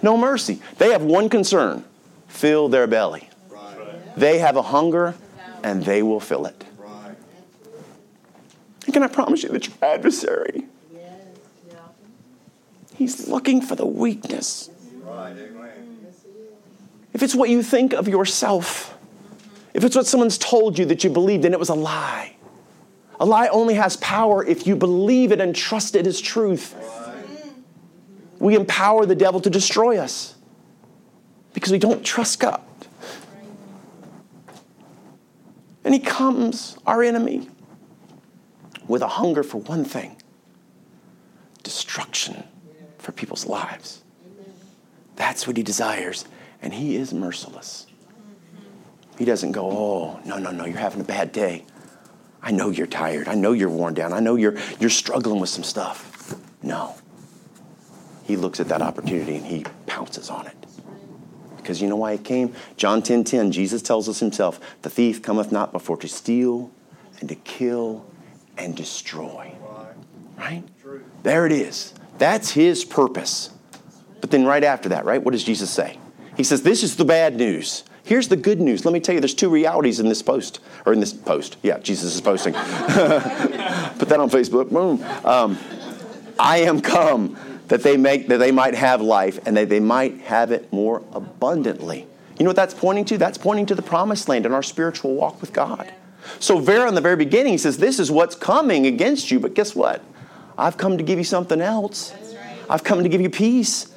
No 0.00 0.16
mercy. 0.16 0.62
They 0.78 0.90
have 0.92 1.02
one 1.02 1.28
concern 1.28 1.84
fill 2.28 2.70
their 2.70 2.86
belly. 2.86 3.28
They 4.16 4.38
have 4.38 4.56
a 4.56 4.62
hunger 4.62 5.14
and 5.62 5.84
they 5.84 6.02
will 6.02 6.18
fill 6.18 6.46
it. 6.46 6.64
And 8.86 8.94
can 8.94 9.02
I 9.02 9.08
promise 9.08 9.42
you 9.42 9.50
that 9.50 9.66
your 9.66 9.76
adversary, 9.82 10.64
he's 12.94 13.28
looking 13.28 13.60
for 13.60 13.76
the 13.76 13.84
weakness. 13.84 14.70
Right. 15.02 15.36
If 17.12 17.22
it's 17.22 17.34
what 17.34 17.50
you 17.50 17.62
think 17.62 17.92
of 17.92 18.08
yourself, 18.08 18.96
if 19.74 19.84
it's 19.84 19.96
what 19.96 20.06
someone's 20.06 20.38
told 20.38 20.78
you 20.78 20.84
that 20.86 21.02
you 21.04 21.10
believe, 21.10 21.42
then 21.42 21.52
it 21.52 21.58
was 21.58 21.68
a 21.68 21.74
lie. 21.74 22.36
A 23.20 23.24
lie 23.24 23.48
only 23.48 23.74
has 23.74 23.96
power 23.98 24.44
if 24.44 24.66
you 24.66 24.76
believe 24.76 25.32
it 25.32 25.40
and 25.40 25.54
trust 25.54 25.94
it 25.94 26.06
as 26.06 26.20
truth. 26.20 26.74
We 28.38 28.56
empower 28.56 29.06
the 29.06 29.14
devil 29.14 29.40
to 29.40 29.50
destroy 29.50 29.98
us 29.98 30.34
because 31.54 31.70
we 31.70 31.78
don't 31.78 32.04
trust 32.04 32.40
God. 32.40 32.60
And 35.84 35.94
he 35.94 36.00
comes, 36.00 36.76
our 36.86 37.02
enemy, 37.02 37.48
with 38.88 39.02
a 39.02 39.08
hunger 39.08 39.42
for 39.42 39.58
one 39.58 39.84
thing 39.84 40.16
destruction 41.62 42.42
for 42.98 43.12
people's 43.12 43.46
lives. 43.46 44.02
That's 45.16 45.46
what 45.46 45.56
he 45.56 45.62
desires, 45.62 46.24
and 46.60 46.74
he 46.74 46.96
is 46.96 47.14
merciless. 47.14 47.86
He 49.18 49.24
doesn't 49.24 49.52
go, 49.52 49.70
oh, 49.70 50.20
no, 50.24 50.38
no, 50.38 50.50
no, 50.50 50.64
you're 50.64 50.78
having 50.78 51.00
a 51.00 51.04
bad 51.04 51.32
day. 51.32 51.64
I 52.42 52.50
know 52.50 52.70
you're 52.70 52.86
tired. 52.86 53.28
I 53.28 53.34
know 53.34 53.52
you're 53.52 53.68
worn 53.68 53.94
down. 53.94 54.12
I 54.12 54.20
know 54.20 54.36
you're, 54.36 54.56
you're 54.80 54.90
struggling 54.90 55.40
with 55.40 55.50
some 55.50 55.62
stuff. 55.62 56.34
No. 56.62 56.96
He 58.24 58.36
looks 58.36 58.58
at 58.58 58.68
that 58.68 58.82
opportunity 58.82 59.36
and 59.36 59.46
he 59.46 59.64
pounces 59.86 60.28
on 60.28 60.46
it. 60.46 60.56
Because 61.56 61.80
you 61.80 61.88
know 61.88 61.96
why 61.96 62.12
it 62.12 62.24
came? 62.24 62.54
John 62.76 63.02
10 63.02 63.22
10, 63.22 63.52
Jesus 63.52 63.82
tells 63.82 64.08
us 64.08 64.18
himself, 64.18 64.58
the 64.82 64.90
thief 64.90 65.22
cometh 65.22 65.52
not 65.52 65.72
before 65.72 65.96
to 65.98 66.08
steal 66.08 66.72
and 67.20 67.28
to 67.28 67.36
kill 67.36 68.04
and 68.56 68.76
destroy. 68.76 69.54
Right? 70.36 70.64
There 71.22 71.46
it 71.46 71.52
is. 71.52 71.94
That's 72.18 72.50
his 72.50 72.84
purpose. 72.84 73.50
But 74.20 74.30
then 74.32 74.44
right 74.44 74.64
after 74.64 74.88
that, 74.90 75.04
right, 75.04 75.22
what 75.22 75.32
does 75.32 75.44
Jesus 75.44 75.70
say? 75.70 75.98
He 76.36 76.42
says, 76.42 76.62
This 76.62 76.82
is 76.82 76.96
the 76.96 77.04
bad 77.04 77.36
news. 77.36 77.84
Here's 78.04 78.28
the 78.28 78.36
good 78.36 78.60
news. 78.60 78.84
Let 78.84 78.92
me 78.92 79.00
tell 79.00 79.14
you, 79.14 79.20
there's 79.20 79.34
two 79.34 79.48
realities 79.48 80.00
in 80.00 80.08
this 80.08 80.22
post, 80.22 80.60
or 80.84 80.92
in 80.92 81.00
this 81.00 81.12
post. 81.12 81.56
Yeah, 81.62 81.78
Jesus 81.78 82.14
is 82.14 82.20
posting. 82.20 82.52
Put 82.54 84.08
that 84.08 84.18
on 84.18 84.28
Facebook. 84.28 84.70
Boom. 84.70 85.04
Um, 85.24 85.58
I 86.38 86.58
am 86.58 86.80
come 86.80 87.36
that 87.68 87.82
they 87.82 87.96
make 87.96 88.28
that 88.28 88.38
they 88.38 88.50
might 88.50 88.74
have 88.74 89.00
life 89.00 89.38
and 89.46 89.56
that 89.56 89.68
they 89.68 89.80
might 89.80 90.20
have 90.22 90.50
it 90.50 90.72
more 90.72 91.02
abundantly. 91.12 92.06
You 92.38 92.44
know 92.44 92.50
what 92.50 92.56
that's 92.56 92.74
pointing 92.74 93.04
to? 93.06 93.18
That's 93.18 93.38
pointing 93.38 93.66
to 93.66 93.74
the 93.74 93.82
promised 93.82 94.28
land 94.28 94.46
and 94.46 94.54
our 94.54 94.62
spiritual 94.62 95.14
walk 95.14 95.40
with 95.40 95.52
God. 95.52 95.92
So, 96.38 96.58
Vera, 96.58 96.88
in 96.88 96.94
the 96.94 97.00
very 97.00 97.16
beginning, 97.16 97.52
he 97.52 97.58
says, 97.58 97.78
This 97.78 97.98
is 97.98 98.10
what's 98.10 98.34
coming 98.34 98.86
against 98.86 99.30
you, 99.30 99.38
but 99.38 99.54
guess 99.54 99.74
what? 99.74 100.02
I've 100.58 100.76
come 100.76 100.98
to 100.98 101.04
give 101.04 101.18
you 101.18 101.24
something 101.24 101.60
else. 101.60 102.12
I've 102.68 102.84
come 102.84 103.02
to 103.02 103.08
give 103.08 103.20
you 103.20 103.30
peace. 103.30 103.91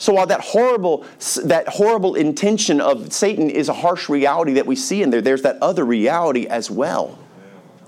So 0.00 0.14
while 0.14 0.26
that 0.28 0.40
horrible, 0.40 1.04
that 1.44 1.68
horrible 1.68 2.14
intention 2.14 2.80
of 2.80 3.12
Satan 3.12 3.50
is 3.50 3.68
a 3.68 3.74
harsh 3.74 4.08
reality 4.08 4.54
that 4.54 4.66
we 4.66 4.74
see 4.74 5.02
in 5.02 5.10
there, 5.10 5.20
there's 5.20 5.42
that 5.42 5.58
other 5.60 5.84
reality 5.84 6.46
as 6.46 6.70
well. 6.70 7.18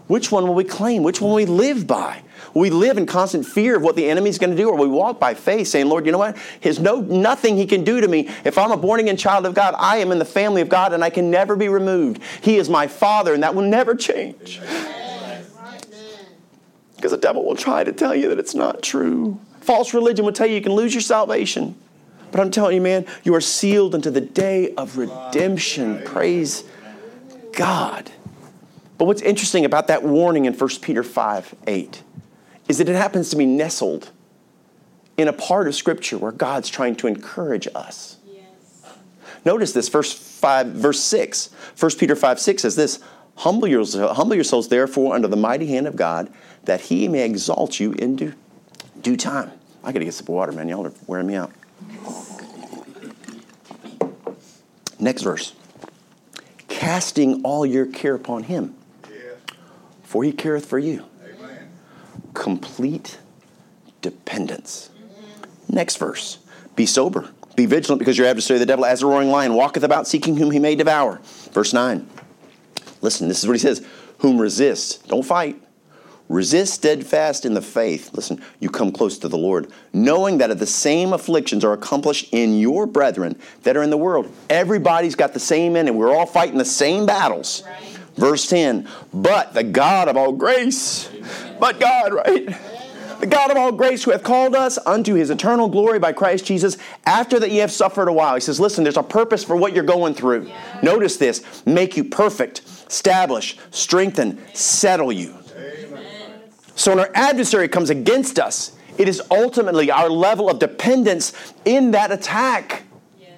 Which 0.09 0.31
one 0.31 0.46
will 0.46 0.55
we 0.55 0.64
claim? 0.64 1.05
Which 1.05 1.22
one 1.22 1.31
will 1.31 1.37
we 1.37 1.46
live 1.46 1.87
by? 1.87 2.22
We 2.53 2.68
live 2.68 2.98
in 2.98 3.07
constant 3.07 3.46
fear 3.46 3.77
of 3.77 3.83
what 3.83 3.96
the 3.96 4.11
enemy's 4.11 4.37
going 4.37 4.51
to 4.51 4.57
do, 4.57 4.68
or 4.68 4.77
we 4.77 4.88
walk 4.88 5.18
by 5.18 5.33
faith, 5.33 5.68
saying, 5.68 5.88
"Lord, 5.88 6.05
you 6.05 6.12
know 6.12 6.18
what? 6.18 6.37
There's 6.61 6.79
no 6.79 7.01
nothing 7.01 7.57
He 7.57 7.64
can 7.64 7.83
do 7.83 7.98
to 8.03 8.07
me. 8.07 8.29
If 8.44 8.59
I'm 8.59 8.72
a 8.72 8.77
born 8.77 9.01
again 9.01 9.16
child 9.16 9.46
of 9.46 9.55
God, 9.55 9.75
I 9.79 9.96
am 9.96 10.12
in 10.12 10.18
the 10.18 10.27
family 10.27 10.61
of 10.61 10.68
God, 10.68 10.92
and 10.92 11.03
I 11.03 11.09
can 11.09 11.31
never 11.31 11.57
be 11.57 11.70
removed. 11.70 12.20
He 12.42 12.59
is 12.59 12.68
my 12.68 12.88
Father, 12.88 13.33
and 13.33 13.42
that 13.42 13.55
will 13.55 13.62
never 13.62 13.94
change." 13.94 14.61
Because 16.96 17.11
the 17.11 17.18
devil 17.18 17.44
will 17.44 17.57
try 17.57 17.83
to 17.83 17.90
tell 17.90 18.14
you 18.14 18.29
that 18.29 18.38
it's 18.38 18.55
not 18.55 18.81
true. 18.81 19.40
False 19.61 19.92
religion 19.92 20.25
will 20.25 20.33
tell 20.33 20.46
you 20.46 20.55
you 20.55 20.61
can 20.61 20.75
lose 20.75 20.94
your 20.94 21.01
salvation. 21.01 21.75
But 22.32 22.40
I'm 22.40 22.50
telling 22.50 22.74
you, 22.74 22.80
man, 22.80 23.06
you 23.22 23.34
are 23.34 23.40
sealed 23.40 23.94
unto 23.94 24.10
the 24.10 24.20
day 24.20 24.74
of 24.74 24.96
redemption. 24.96 26.02
Praise 26.04 26.64
God. 27.52 28.10
But 28.98 29.04
what's 29.04 29.22
interesting 29.22 29.64
about 29.64 29.88
that 29.88 30.02
warning 30.02 30.46
in 30.46 30.54
1 30.54 30.70
Peter 30.80 31.02
5 31.02 31.54
8 31.66 32.02
is 32.68 32.78
that 32.78 32.88
it 32.88 32.96
happens 32.96 33.30
to 33.30 33.36
be 33.36 33.46
nestled 33.46 34.10
in 35.16 35.28
a 35.28 35.32
part 35.32 35.68
of 35.68 35.74
Scripture 35.74 36.16
where 36.16 36.32
God's 36.32 36.68
trying 36.68 36.96
to 36.96 37.06
encourage 37.06 37.68
us. 37.74 38.16
Yes. 38.26 38.94
Notice 39.44 39.72
this, 39.72 39.88
verse 39.88 40.12
5, 40.12 40.68
verse 40.68 41.00
6. 41.00 41.50
1 41.78 41.90
Peter 41.98 42.16
5 42.16 42.40
6 42.40 42.62
says 42.62 42.76
this 42.76 43.00
humble, 43.36 43.68
yourselves, 43.68 44.16
humble 44.16 44.34
yourselves, 44.34 44.68
therefore, 44.68 45.14
under 45.14 45.28
the 45.28 45.36
mighty 45.36 45.66
hand 45.66 45.86
of 45.86 45.96
God, 45.96 46.32
that 46.64 46.80
he 46.80 47.08
may 47.08 47.24
exalt 47.24 47.78
you 47.78 47.92
into 47.92 48.32
due 49.02 49.16
time. 49.16 49.50
I 49.84 49.92
got 49.92 49.98
to 49.98 50.04
get 50.04 50.14
some 50.14 50.26
water, 50.26 50.52
man. 50.52 50.68
Y'all 50.68 50.86
are 50.86 50.92
wearing 51.06 51.26
me 51.26 51.34
out. 51.34 51.52
Next 54.98 55.22
verse. 55.22 55.54
Casting 56.68 57.42
all 57.42 57.66
your 57.66 57.86
care 57.86 58.14
upon 58.14 58.44
him, 58.44 58.74
for 60.02 60.24
he 60.24 60.32
careth 60.32 60.66
for 60.66 60.78
you. 60.78 61.04
Amen. 61.24 61.70
Complete 62.34 63.18
dependence. 64.00 64.90
Next 65.68 65.96
verse. 65.96 66.38
Be 66.76 66.86
sober. 66.86 67.30
Be 67.56 67.66
vigilant 67.66 67.98
because 67.98 68.16
your 68.16 68.26
adversary, 68.26 68.58
the 68.58 68.66
devil, 68.66 68.84
as 68.84 69.02
a 69.02 69.06
roaring 69.06 69.30
lion, 69.30 69.54
walketh 69.54 69.84
about 69.84 70.06
seeking 70.06 70.36
whom 70.36 70.50
he 70.50 70.58
may 70.58 70.74
devour. 70.74 71.20
Verse 71.52 71.72
9. 71.72 72.08
Listen, 73.00 73.28
this 73.28 73.40
is 73.40 73.46
what 73.46 73.54
he 73.54 73.58
says. 73.58 73.86
Whom 74.18 74.40
resist. 74.40 75.06
Don't 75.08 75.24
fight. 75.24 75.62
Resist 76.32 76.72
steadfast 76.72 77.44
in 77.44 77.52
the 77.52 77.60
faith. 77.60 78.14
Listen, 78.14 78.42
you 78.58 78.70
come 78.70 78.90
close 78.90 79.18
to 79.18 79.28
the 79.28 79.36
Lord, 79.36 79.70
knowing 79.92 80.38
that 80.38 80.58
the 80.58 80.66
same 80.66 81.12
afflictions 81.12 81.62
are 81.62 81.74
accomplished 81.74 82.32
in 82.32 82.58
your 82.58 82.86
brethren 82.86 83.38
that 83.64 83.76
are 83.76 83.82
in 83.82 83.90
the 83.90 83.98
world. 83.98 84.32
Everybody's 84.48 85.14
got 85.14 85.34
the 85.34 85.38
same 85.38 85.76
end, 85.76 85.90
and 85.90 85.98
we're 85.98 86.10
all 86.10 86.24
fighting 86.24 86.56
the 86.56 86.64
same 86.64 87.04
battles. 87.04 87.62
Right. 87.66 87.98
Verse 88.14 88.48
10 88.48 88.88
But 89.12 89.52
the 89.52 89.62
God 89.62 90.08
of 90.08 90.16
all 90.16 90.32
grace, 90.32 91.10
but 91.60 91.78
God, 91.78 92.14
right? 92.14 92.46
The 93.20 93.26
God 93.26 93.50
of 93.50 93.58
all 93.58 93.70
grace, 93.70 94.02
who 94.02 94.10
hath 94.10 94.22
called 94.22 94.54
us 94.54 94.78
unto 94.86 95.12
his 95.12 95.28
eternal 95.28 95.68
glory 95.68 95.98
by 95.98 96.14
Christ 96.14 96.46
Jesus, 96.46 96.78
after 97.04 97.38
that 97.40 97.50
ye 97.50 97.58
have 97.58 97.70
suffered 97.70 98.08
a 98.08 98.12
while. 98.12 98.34
He 98.36 98.40
says, 98.40 98.58
Listen, 98.58 98.84
there's 98.84 98.96
a 98.96 99.02
purpose 99.02 99.44
for 99.44 99.54
what 99.54 99.74
you're 99.74 99.84
going 99.84 100.14
through. 100.14 100.46
Yeah. 100.46 100.80
Notice 100.82 101.18
this 101.18 101.66
make 101.66 101.98
you 101.98 102.04
perfect, 102.04 102.62
establish, 102.88 103.58
strengthen, 103.70 104.38
settle 104.54 105.12
you. 105.12 105.41
So 106.82 106.90
when 106.90 106.98
our 106.98 107.12
adversary 107.14 107.68
comes 107.68 107.90
against 107.90 108.40
us, 108.40 108.72
it 108.98 109.08
is 109.08 109.22
ultimately 109.30 109.92
our 109.92 110.10
level 110.10 110.50
of 110.50 110.58
dependence 110.58 111.32
in 111.64 111.92
that 111.92 112.10
attack 112.10 112.82
yes. 113.20 113.30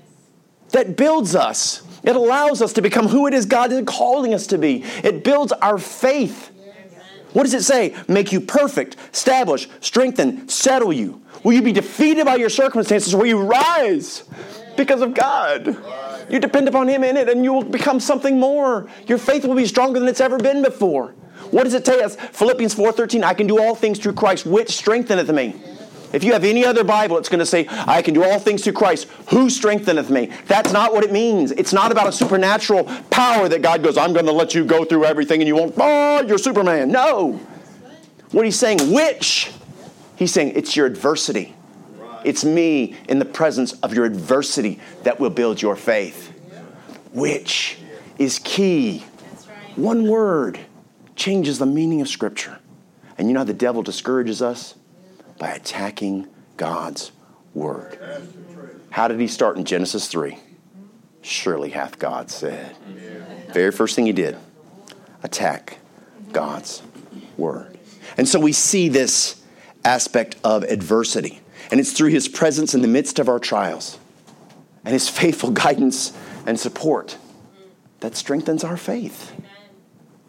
that 0.70 0.96
builds 0.96 1.34
us. 1.34 1.82
It 2.04 2.16
allows 2.16 2.62
us 2.62 2.72
to 2.72 2.80
become 2.80 3.06
who 3.06 3.26
it 3.26 3.34
is 3.34 3.44
God 3.44 3.70
is 3.70 3.84
calling 3.84 4.32
us 4.32 4.46
to 4.46 4.56
be. 4.56 4.82
It 5.02 5.24
builds 5.24 5.52
our 5.52 5.76
faith. 5.76 6.52
What 7.34 7.42
does 7.42 7.52
it 7.52 7.64
say? 7.64 7.94
Make 8.08 8.32
you 8.32 8.40
perfect, 8.40 8.96
establish, 9.12 9.68
strengthen, 9.80 10.48
settle 10.48 10.90
you. 10.90 11.20
Will 11.42 11.52
you 11.52 11.60
be 11.60 11.72
defeated 11.72 12.24
by 12.24 12.36
your 12.36 12.48
circumstances? 12.48 13.14
Will 13.14 13.26
you 13.26 13.42
rise 13.42 14.24
because 14.74 15.02
of 15.02 15.12
God? 15.12 15.76
You 16.30 16.38
depend 16.38 16.66
upon 16.66 16.88
Him 16.88 17.04
in 17.04 17.18
it 17.18 17.28
and 17.28 17.44
you 17.44 17.52
will 17.52 17.64
become 17.64 18.00
something 18.00 18.40
more. 18.40 18.88
Your 19.06 19.18
faith 19.18 19.44
will 19.44 19.54
be 19.54 19.66
stronger 19.66 20.00
than 20.00 20.08
it's 20.08 20.22
ever 20.22 20.38
been 20.38 20.62
before. 20.62 21.14
What 21.54 21.62
does 21.62 21.74
it 21.74 21.84
tell 21.84 22.02
us? 22.02 22.16
Philippians 22.16 22.74
4:13, 22.74 23.22
I 23.22 23.32
can 23.32 23.46
do 23.46 23.62
all 23.62 23.76
things 23.76 24.00
through 24.00 24.14
Christ, 24.14 24.44
which 24.44 24.72
strengtheneth 24.72 25.30
me. 25.30 25.54
If 26.12 26.24
you 26.24 26.32
have 26.32 26.42
any 26.42 26.64
other 26.64 26.82
Bible, 26.82 27.16
it's 27.16 27.28
going 27.28 27.38
to 27.38 27.46
say, 27.46 27.68
I 27.70 28.02
can 28.02 28.12
do 28.12 28.24
all 28.24 28.40
things 28.40 28.64
through 28.64 28.72
Christ, 28.72 29.06
who 29.28 29.48
strengtheneth 29.48 30.10
me. 30.10 30.32
That's 30.46 30.72
not 30.72 30.92
what 30.92 31.04
it 31.04 31.12
means. 31.12 31.52
It's 31.52 31.72
not 31.72 31.92
about 31.92 32.08
a 32.08 32.12
supernatural 32.12 32.90
power 33.08 33.48
that 33.48 33.62
God 33.62 33.84
goes, 33.84 33.96
I'm 33.96 34.12
going 34.12 34.26
to 34.26 34.32
let 34.32 34.52
you 34.52 34.64
go 34.64 34.84
through 34.84 35.04
everything 35.04 35.40
and 35.40 35.46
you 35.46 35.54
won't, 35.54 35.74
oh, 35.78 36.22
you're 36.22 36.38
Superman. 36.38 36.90
No. 36.90 37.34
What 38.32 38.44
he's 38.44 38.58
saying, 38.58 38.92
which? 38.92 39.52
He's 40.16 40.32
saying, 40.32 40.54
it's 40.56 40.74
your 40.74 40.86
adversity. 40.86 41.54
It's 42.24 42.44
me 42.44 42.96
in 43.08 43.20
the 43.20 43.24
presence 43.24 43.74
of 43.74 43.94
your 43.94 44.06
adversity 44.06 44.80
that 45.04 45.20
will 45.20 45.30
build 45.30 45.62
your 45.62 45.76
faith. 45.76 46.32
Which 47.12 47.78
is 48.18 48.40
key. 48.40 49.04
One 49.76 50.08
word 50.08 50.58
changes 51.16 51.58
the 51.58 51.66
meaning 51.66 52.00
of 52.00 52.08
Scripture. 52.08 52.58
And 53.16 53.28
you 53.28 53.34
know 53.34 53.40
how 53.40 53.44
the 53.44 53.54
devil 53.54 53.82
discourages 53.82 54.42
us? 54.42 54.74
By 55.38 55.50
attacking 55.50 56.28
God's 56.56 57.12
Word. 57.54 57.98
How 58.90 59.08
did 59.08 59.20
he 59.20 59.28
start 59.28 59.56
in 59.56 59.64
Genesis 59.64 60.08
3? 60.08 60.38
Surely 61.22 61.70
hath 61.70 61.98
God 61.98 62.30
said. 62.30 62.76
Very 63.52 63.72
first 63.72 63.96
thing 63.96 64.06
he 64.06 64.12
did 64.12 64.36
attack 65.22 65.78
God's 66.32 66.82
Word. 67.36 67.78
And 68.16 68.28
so 68.28 68.38
we 68.38 68.52
see 68.52 68.88
this 68.88 69.42
aspect 69.84 70.36
of 70.44 70.62
adversity. 70.64 71.40
And 71.70 71.80
it's 71.80 71.92
through 71.92 72.10
his 72.10 72.28
presence 72.28 72.74
in 72.74 72.82
the 72.82 72.88
midst 72.88 73.18
of 73.18 73.28
our 73.28 73.38
trials 73.38 73.98
and 74.84 74.92
his 74.92 75.08
faithful 75.08 75.50
guidance 75.64 76.12
and 76.46 76.58
support 76.58 77.16
that 78.00 78.16
strengthens 78.16 78.64
our 78.64 78.76
faith. 78.76 79.32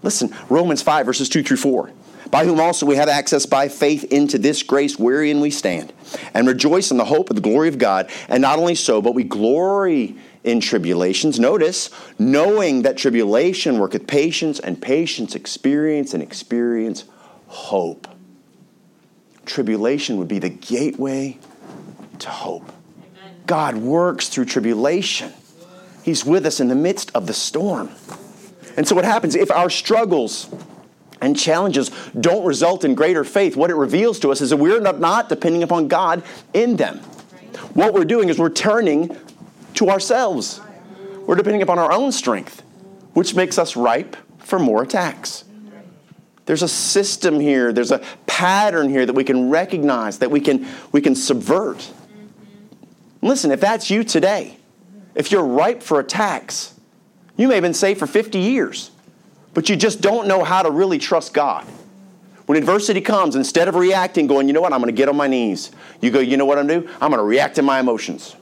Listen, 0.05 0.33
Romans 0.49 0.83
5, 0.83 1.05
verses 1.05 1.27
2 1.27 1.43
through 1.43 1.57
4. 1.57 1.89
By 2.29 2.45
whom 2.45 2.59
also 2.59 2.85
we 2.85 2.95
have 2.95 3.09
access 3.09 3.45
by 3.45 3.67
faith 3.67 4.03
into 4.05 4.37
this 4.37 4.63
grace 4.63 4.99
wherein 4.99 5.41
we 5.41 5.49
stand, 5.49 5.93
and 6.33 6.47
rejoice 6.47 6.91
in 6.91 6.97
the 6.97 7.05
hope 7.05 7.29
of 7.29 7.35
the 7.35 7.41
glory 7.41 7.69
of 7.69 7.77
God. 7.77 8.09
And 8.29 8.41
not 8.41 8.59
only 8.59 8.75
so, 8.75 9.01
but 9.01 9.13
we 9.15 9.23
glory 9.23 10.15
in 10.43 10.59
tribulations. 10.59 11.39
Notice, 11.39 11.89
knowing 12.19 12.83
that 12.83 12.97
tribulation 12.97 13.79
worketh 13.79 14.05
patience, 14.05 14.59
and 14.59 14.79
patience 14.79 15.33
experience, 15.33 16.13
and 16.13 16.21
experience 16.21 17.05
hope. 17.47 18.07
Tribulation 19.45 20.17
would 20.17 20.27
be 20.27 20.39
the 20.39 20.49
gateway 20.49 21.39
to 22.19 22.29
hope. 22.29 22.71
God 23.47 23.77
works 23.77 24.29
through 24.29 24.45
tribulation. 24.45 25.33
He's 26.03 26.23
with 26.25 26.45
us 26.45 26.59
in 26.59 26.67
the 26.67 26.75
midst 26.75 27.11
of 27.15 27.25
the 27.25 27.33
storm. 27.33 27.89
And 28.77 28.87
so, 28.87 28.95
what 28.95 29.05
happens 29.05 29.35
if 29.35 29.51
our 29.51 29.69
struggles 29.69 30.53
and 31.21 31.37
challenges 31.37 31.91
don't 32.19 32.45
result 32.45 32.83
in 32.83 32.95
greater 32.95 33.23
faith? 33.23 33.55
What 33.55 33.69
it 33.69 33.75
reveals 33.75 34.19
to 34.19 34.31
us 34.31 34.41
is 34.41 34.49
that 34.49 34.57
we're 34.57 34.81
not, 34.81 35.29
depending 35.29 35.63
upon 35.63 35.87
God 35.87 36.23
in 36.53 36.75
them. 36.75 36.99
What 37.73 37.93
we're 37.93 38.05
doing 38.05 38.29
is 38.29 38.37
we're 38.37 38.49
turning 38.49 39.15
to 39.75 39.89
ourselves. 39.89 40.61
We're 41.25 41.35
depending 41.35 41.61
upon 41.61 41.79
our 41.79 41.91
own 41.91 42.11
strength, 42.11 42.61
which 43.13 43.35
makes 43.35 43.57
us 43.57 43.75
ripe 43.75 44.15
for 44.39 44.59
more 44.59 44.83
attacks. 44.83 45.43
There's 46.45 46.61
a 46.61 46.67
system 46.67 47.39
here, 47.39 47.73
there's 47.73 47.91
a 47.91 47.99
pattern 48.27 48.89
here 48.89 49.05
that 49.05 49.13
we 49.13 49.23
can 49.23 49.49
recognize, 49.49 50.19
that 50.19 50.29
we 50.29 50.39
can, 50.39 50.67
we 50.91 51.01
can 51.01 51.15
subvert. 51.15 51.91
Listen, 53.21 53.49
if 53.49 53.59
that's 53.59 53.89
you 53.89 54.03
today, 54.03 54.57
if 55.15 55.31
you're 55.31 55.43
ripe 55.43 55.81
for 55.81 55.99
attacks, 55.99 56.74
you 57.37 57.47
may 57.47 57.55
have 57.55 57.61
been 57.63 57.73
saved 57.73 57.99
for 57.99 58.07
50 58.07 58.39
years, 58.39 58.91
but 59.53 59.69
you 59.69 59.75
just 59.75 60.01
don't 60.01 60.27
know 60.27 60.43
how 60.43 60.63
to 60.63 60.71
really 60.71 60.97
trust 60.97 61.33
God. 61.33 61.65
When 62.45 62.57
adversity 62.57 63.01
comes, 63.01 63.35
instead 63.35 63.67
of 63.67 63.75
reacting, 63.75 64.27
going, 64.27 64.47
you 64.47 64.53
know 64.53 64.61
what, 64.61 64.71
I'm 64.71 64.79
going 64.79 64.93
to 64.93 64.97
get 64.97 65.09
on 65.09 65.17
my 65.17 65.27
knees, 65.27 65.71
you 65.99 66.11
go, 66.11 66.19
you 66.19 66.37
know 66.37 66.45
what 66.45 66.59
I'm 66.59 66.67
going 66.67 66.81
to 66.81 66.87
do? 66.87 66.93
I'm 67.01 67.09
going 67.09 67.19
to 67.19 67.23
react 67.23 67.55
to 67.55 67.63
my 67.63 67.79
emotions. 67.79 68.35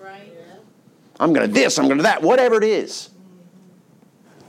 I'm 1.19 1.31
going 1.31 1.47
to 1.47 1.53
this, 1.53 1.79
I'm 1.79 1.85
going 1.85 1.97
to 1.97 2.03
that, 2.03 2.21
whatever 2.21 2.55
it 2.55 2.63
is. 2.63 3.09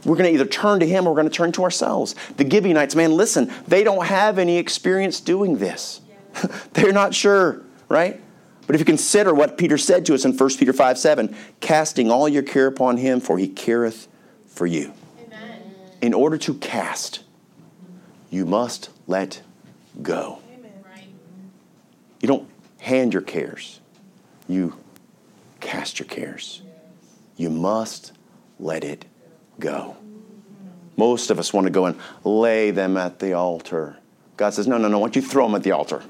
We're 0.05 0.17
going 0.17 0.29
to 0.29 0.35
either 0.35 0.45
turn 0.45 0.81
to 0.81 0.87
Him 0.87 1.07
or 1.07 1.11
we're 1.11 1.21
going 1.21 1.31
to 1.31 1.35
turn 1.35 1.53
to 1.53 1.63
ourselves. 1.63 2.15
The 2.37 2.49
Gibeonites, 2.49 2.95
man, 2.95 3.13
listen, 3.13 3.51
they 3.67 3.85
don't 3.85 4.05
have 4.07 4.39
any 4.39 4.59
experience 4.59 5.21
doing 5.21 5.57
this. 5.57 6.01
They're 6.73 6.93
not 6.93 7.15
sure, 7.15 7.63
right? 7.89 8.21
But 8.67 8.75
if 8.75 8.81
you 8.81 8.85
consider 8.85 9.33
what 9.33 9.57
Peter 9.57 9.79
said 9.79 10.05
to 10.07 10.15
us 10.15 10.25
in 10.25 10.37
1 10.37 10.51
Peter 10.59 10.73
5 10.73 10.99
7, 10.99 11.35
casting 11.61 12.11
all 12.11 12.29
your 12.29 12.43
care 12.43 12.67
upon 12.67 12.97
Him, 12.97 13.21
for 13.21 13.39
He 13.39 13.49
careth 13.49 14.09
for 14.55 14.67
you. 14.67 14.93
Amen. 15.27 15.61
In 16.01 16.15
order 16.15 16.39
to 16.39 16.55
cast, 16.55 17.25
you 18.31 18.47
must 18.47 18.91
let 19.07 19.43
go. 20.01 20.41
You 22.21 22.29
don't 22.29 22.49
hand 22.79 23.13
your 23.13 23.23
cares, 23.23 23.81
you 24.49 24.79
cast 25.61 25.99
your 25.99 26.09
cares. 26.09 26.63
You 27.37 27.51
must 27.51 28.13
let 28.61 28.85
it 28.85 29.05
go. 29.59 29.97
Most 30.97 31.31
of 31.31 31.39
us 31.41 31.53
want 31.53 31.67
to 31.67 31.71
go 31.71 31.87
and 31.87 31.99
lay 32.23 32.71
them 32.71 32.97
at 32.97 33.19
the 33.19 33.33
altar. 33.33 33.97
God 34.37 34.55
says, 34.55 34.69
No, 34.69 34.79
no, 34.79 34.89
no, 34.89 35.01
why 35.01 35.07
don't 35.07 35.17
you 35.17 35.23
throw 35.23 35.47
them 35.47 35.57
at 35.57 35.65
the 35.65 35.73
altar? 35.73 36.03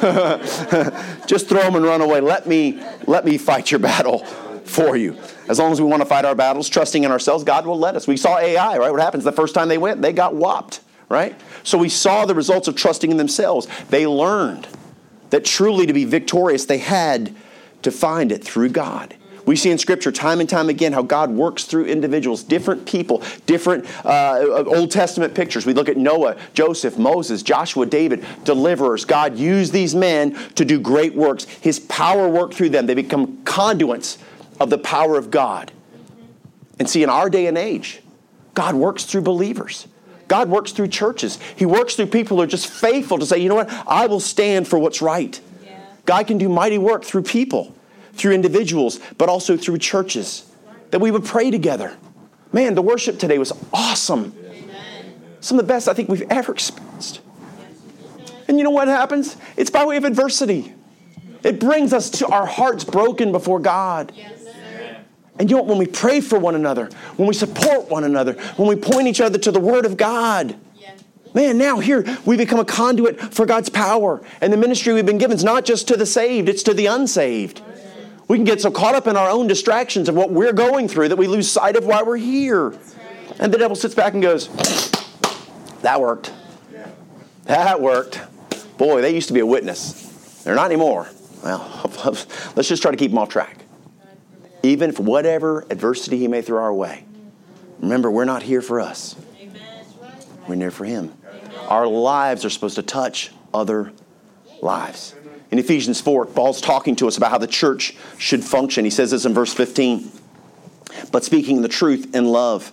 Just 1.26 1.48
throw 1.48 1.60
them 1.60 1.76
and 1.76 1.84
run 1.84 2.00
away. 2.00 2.20
Let 2.20 2.46
me, 2.46 2.82
let 3.06 3.24
me 3.24 3.36
fight 3.36 3.70
your 3.70 3.80
battle 3.80 4.26
for 4.64 4.96
you. 4.96 5.16
As 5.48 5.58
long 5.58 5.72
as 5.72 5.80
we 5.80 5.86
want 5.86 6.02
to 6.02 6.06
fight 6.06 6.24
our 6.24 6.34
battles, 6.34 6.68
trusting 6.68 7.04
in 7.04 7.10
ourselves, 7.10 7.44
God 7.44 7.66
will 7.66 7.78
let 7.78 7.96
us. 7.96 8.06
We 8.06 8.16
saw 8.16 8.38
Ai, 8.38 8.78
right? 8.78 8.90
What 8.90 9.00
happens 9.00 9.24
the 9.24 9.32
first 9.32 9.54
time 9.54 9.68
they 9.68 9.78
went? 9.78 10.02
They 10.02 10.12
got 10.12 10.34
whopped, 10.34 10.80
right? 11.08 11.38
So 11.62 11.78
we 11.78 11.88
saw 11.88 12.24
the 12.24 12.34
results 12.34 12.68
of 12.68 12.76
trusting 12.76 13.10
in 13.10 13.16
themselves. 13.16 13.68
They 13.90 14.06
learned 14.06 14.66
that 15.30 15.44
truly 15.44 15.86
to 15.86 15.92
be 15.92 16.04
victorious, 16.04 16.64
they 16.64 16.78
had 16.78 17.34
to 17.82 17.90
find 17.90 18.32
it 18.32 18.42
through 18.42 18.70
God. 18.70 19.14
We 19.46 19.56
see 19.56 19.70
in 19.70 19.78
Scripture 19.78 20.10
time 20.10 20.40
and 20.40 20.48
time 20.48 20.68
again 20.68 20.92
how 20.92 21.02
God 21.02 21.30
works 21.30 21.64
through 21.64 21.84
individuals, 21.84 22.42
different 22.42 22.86
people, 22.86 23.22
different 23.46 23.84
uh, 24.04 24.64
Old 24.66 24.90
Testament 24.90 25.34
pictures. 25.34 25.66
We 25.66 25.74
look 25.74 25.88
at 25.88 25.96
Noah, 25.96 26.36
Joseph, 26.54 26.98
Moses, 26.98 27.42
Joshua, 27.42 27.84
David, 27.84 28.24
deliverers. 28.44 29.04
God 29.04 29.36
used 29.36 29.72
these 29.72 29.94
men 29.94 30.34
to 30.54 30.64
do 30.64 30.80
great 30.80 31.14
works. 31.14 31.44
His 31.44 31.80
power 31.80 32.28
worked 32.28 32.54
through 32.54 32.70
them. 32.70 32.86
They 32.86 32.94
become 32.94 33.42
conduits 33.44 34.18
of 34.60 34.70
the 34.70 34.78
power 34.78 35.16
of 35.16 35.30
God. 35.30 35.72
And 36.78 36.88
see, 36.88 37.02
in 37.02 37.10
our 37.10 37.30
day 37.30 37.46
and 37.46 37.56
age, 37.56 38.02
God 38.54 38.74
works 38.74 39.04
through 39.04 39.22
believers. 39.22 39.86
God 40.26 40.48
works 40.48 40.72
through 40.72 40.88
churches. 40.88 41.38
He 41.56 41.66
works 41.66 41.96
through 41.96 42.06
people 42.06 42.36
who 42.36 42.42
are 42.42 42.46
just 42.46 42.66
faithful 42.66 43.18
to 43.18 43.26
say, 43.26 43.38
you 43.38 43.48
know 43.48 43.56
what, 43.56 43.70
I 43.86 44.06
will 44.06 44.20
stand 44.20 44.66
for 44.66 44.78
what's 44.78 45.02
right. 45.02 45.38
Yeah. 45.64 45.78
God 46.06 46.26
can 46.26 46.38
do 46.38 46.48
mighty 46.48 46.78
work 46.78 47.04
through 47.04 47.22
people, 47.22 47.74
through 48.14 48.32
individuals, 48.32 49.00
but 49.18 49.28
also 49.28 49.56
through 49.56 49.78
churches. 49.78 50.50
that 50.90 51.00
we 51.00 51.10
would 51.10 51.24
pray 51.24 51.50
together. 51.50 51.96
Man, 52.52 52.76
the 52.76 52.82
worship 52.82 53.18
today 53.18 53.36
was 53.36 53.52
awesome. 53.72 54.32
Some 55.40 55.58
of 55.58 55.66
the 55.66 55.72
best 55.72 55.88
I 55.88 55.92
think 55.92 56.08
we've 56.08 56.22
ever 56.30 56.52
experienced. 56.52 57.20
And 58.46 58.58
you 58.58 58.64
know 58.64 58.70
what 58.70 58.86
happens? 58.86 59.36
It's 59.56 59.70
by 59.70 59.84
way 59.84 59.96
of 59.96 60.04
adversity. 60.04 60.72
It 61.42 61.58
brings 61.58 61.92
us 61.92 62.10
to 62.10 62.28
our 62.28 62.46
hearts 62.46 62.84
broken 62.84 63.32
before 63.32 63.58
God. 63.58 64.12
And 65.38 65.50
you 65.50 65.56
know 65.56 65.62
what? 65.62 65.68
When 65.68 65.78
we 65.78 65.86
pray 65.86 66.20
for 66.20 66.38
one 66.38 66.54
another, 66.54 66.86
when 67.16 67.26
we 67.26 67.34
support 67.34 67.90
one 67.90 68.04
another, 68.04 68.34
when 68.56 68.68
we 68.68 68.76
point 68.76 69.08
each 69.08 69.20
other 69.20 69.38
to 69.38 69.50
the 69.50 69.60
Word 69.60 69.84
of 69.84 69.96
God, 69.96 70.56
man, 71.34 71.58
now 71.58 71.80
here 71.80 72.04
we 72.24 72.36
become 72.36 72.60
a 72.60 72.64
conduit 72.64 73.20
for 73.34 73.44
God's 73.44 73.68
power. 73.68 74.22
And 74.40 74.52
the 74.52 74.56
ministry 74.56 74.92
we've 74.92 75.04
been 75.04 75.18
given 75.18 75.36
is 75.36 75.44
not 75.44 75.64
just 75.64 75.88
to 75.88 75.96
the 75.96 76.06
saved, 76.06 76.48
it's 76.48 76.62
to 76.64 76.74
the 76.74 76.86
unsaved. 76.86 77.62
We 78.28 78.38
can 78.38 78.44
get 78.44 78.60
so 78.60 78.70
caught 78.70 78.94
up 78.94 79.06
in 79.06 79.16
our 79.16 79.28
own 79.28 79.48
distractions 79.48 80.08
of 80.08 80.14
what 80.14 80.30
we're 80.30 80.52
going 80.52 80.88
through 80.88 81.08
that 81.08 81.16
we 81.16 81.26
lose 81.26 81.50
sight 81.50 81.76
of 81.76 81.84
why 81.84 82.02
we're 82.02 82.16
here. 82.16 82.74
And 83.38 83.52
the 83.52 83.58
devil 83.58 83.76
sits 83.76 83.94
back 83.94 84.14
and 84.14 84.22
goes, 84.22 84.48
That 85.82 86.00
worked. 86.00 86.32
That 87.44 87.80
worked. 87.80 88.20
Boy, 88.78 89.02
they 89.02 89.14
used 89.14 89.28
to 89.28 89.34
be 89.34 89.40
a 89.40 89.46
witness. 89.46 90.42
They're 90.44 90.54
not 90.54 90.66
anymore. 90.66 91.08
Well, 91.42 91.90
let's 92.56 92.68
just 92.68 92.80
try 92.80 92.90
to 92.90 92.96
keep 92.96 93.10
them 93.10 93.18
off 93.18 93.28
track. 93.28 93.63
Even 94.64 94.88
if 94.88 94.98
whatever 94.98 95.66
adversity 95.70 96.18
he 96.18 96.26
may 96.26 96.40
throw 96.40 96.62
our 96.62 96.72
way. 96.72 97.04
Remember, 97.80 98.10
we're 98.10 98.24
not 98.24 98.42
here 98.42 98.62
for 98.62 98.80
us. 98.80 99.14
We're 100.48 100.56
here 100.56 100.70
for 100.70 100.86
him. 100.86 101.12
Our 101.68 101.86
lives 101.86 102.44
are 102.46 102.50
supposed 102.50 102.76
to 102.76 102.82
touch 102.82 103.30
other 103.52 103.92
lives. 104.62 105.14
In 105.50 105.58
Ephesians 105.58 106.00
4, 106.00 106.26
Paul's 106.26 106.62
talking 106.62 106.96
to 106.96 107.06
us 107.06 107.18
about 107.18 107.30
how 107.30 107.38
the 107.38 107.46
church 107.46 107.94
should 108.16 108.42
function. 108.42 108.84
He 108.84 108.90
says 108.90 109.10
this 109.10 109.26
in 109.26 109.34
verse 109.34 109.52
15. 109.52 110.10
But 111.12 111.24
speaking 111.24 111.60
the 111.60 111.68
truth 111.68 112.14
in 112.14 112.24
love 112.26 112.72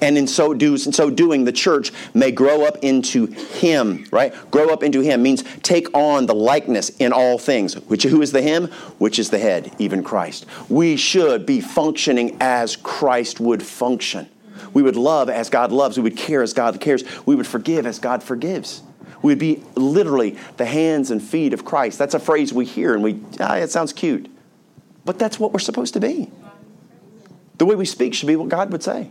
and 0.00 0.16
in 0.16 0.26
so, 0.26 0.54
do, 0.54 0.72
in 0.72 0.78
so 0.78 1.10
doing, 1.10 1.44
the 1.44 1.52
church 1.52 1.92
may 2.14 2.30
grow 2.30 2.64
up 2.64 2.78
into 2.82 3.26
Him, 3.26 4.06
right? 4.10 4.34
Grow 4.50 4.70
up 4.70 4.82
into 4.82 5.00
Him 5.00 5.22
means 5.22 5.44
take 5.62 5.94
on 5.96 6.26
the 6.26 6.34
likeness 6.34 6.90
in 6.98 7.12
all 7.12 7.38
things. 7.38 7.74
Which 7.74 8.04
who 8.04 8.22
is 8.22 8.32
the 8.32 8.42
Him? 8.42 8.68
Which 8.98 9.18
is 9.18 9.30
the 9.30 9.38
head, 9.38 9.74
even 9.78 10.02
Christ. 10.02 10.46
We 10.68 10.96
should 10.96 11.46
be 11.46 11.60
functioning 11.60 12.36
as 12.40 12.76
Christ 12.76 13.40
would 13.40 13.62
function. 13.62 14.28
We 14.72 14.82
would 14.82 14.96
love 14.96 15.28
as 15.28 15.50
God 15.50 15.72
loves. 15.72 15.96
We 15.96 16.02
would 16.02 16.16
care 16.16 16.42
as 16.42 16.52
God 16.52 16.80
cares. 16.80 17.04
We 17.26 17.34
would 17.34 17.46
forgive 17.46 17.86
as 17.86 17.98
God 17.98 18.22
forgives. 18.22 18.82
We 19.22 19.32
would 19.32 19.38
be 19.38 19.62
literally 19.74 20.36
the 20.56 20.64
hands 20.64 21.10
and 21.10 21.22
feet 21.22 21.52
of 21.52 21.64
Christ. 21.64 21.98
That's 21.98 22.14
a 22.14 22.20
phrase 22.20 22.52
we 22.52 22.64
hear 22.64 22.94
and 22.94 23.02
we, 23.02 23.20
ah, 23.38 23.56
it 23.56 23.70
sounds 23.70 23.92
cute. 23.92 24.30
But 25.04 25.18
that's 25.18 25.38
what 25.38 25.52
we're 25.52 25.58
supposed 25.58 25.94
to 25.94 26.00
be. 26.00 26.30
The 27.58 27.66
way 27.66 27.74
we 27.74 27.84
speak 27.84 28.14
should 28.14 28.26
be 28.26 28.36
what 28.36 28.48
God 28.48 28.72
would 28.72 28.82
say. 28.82 29.10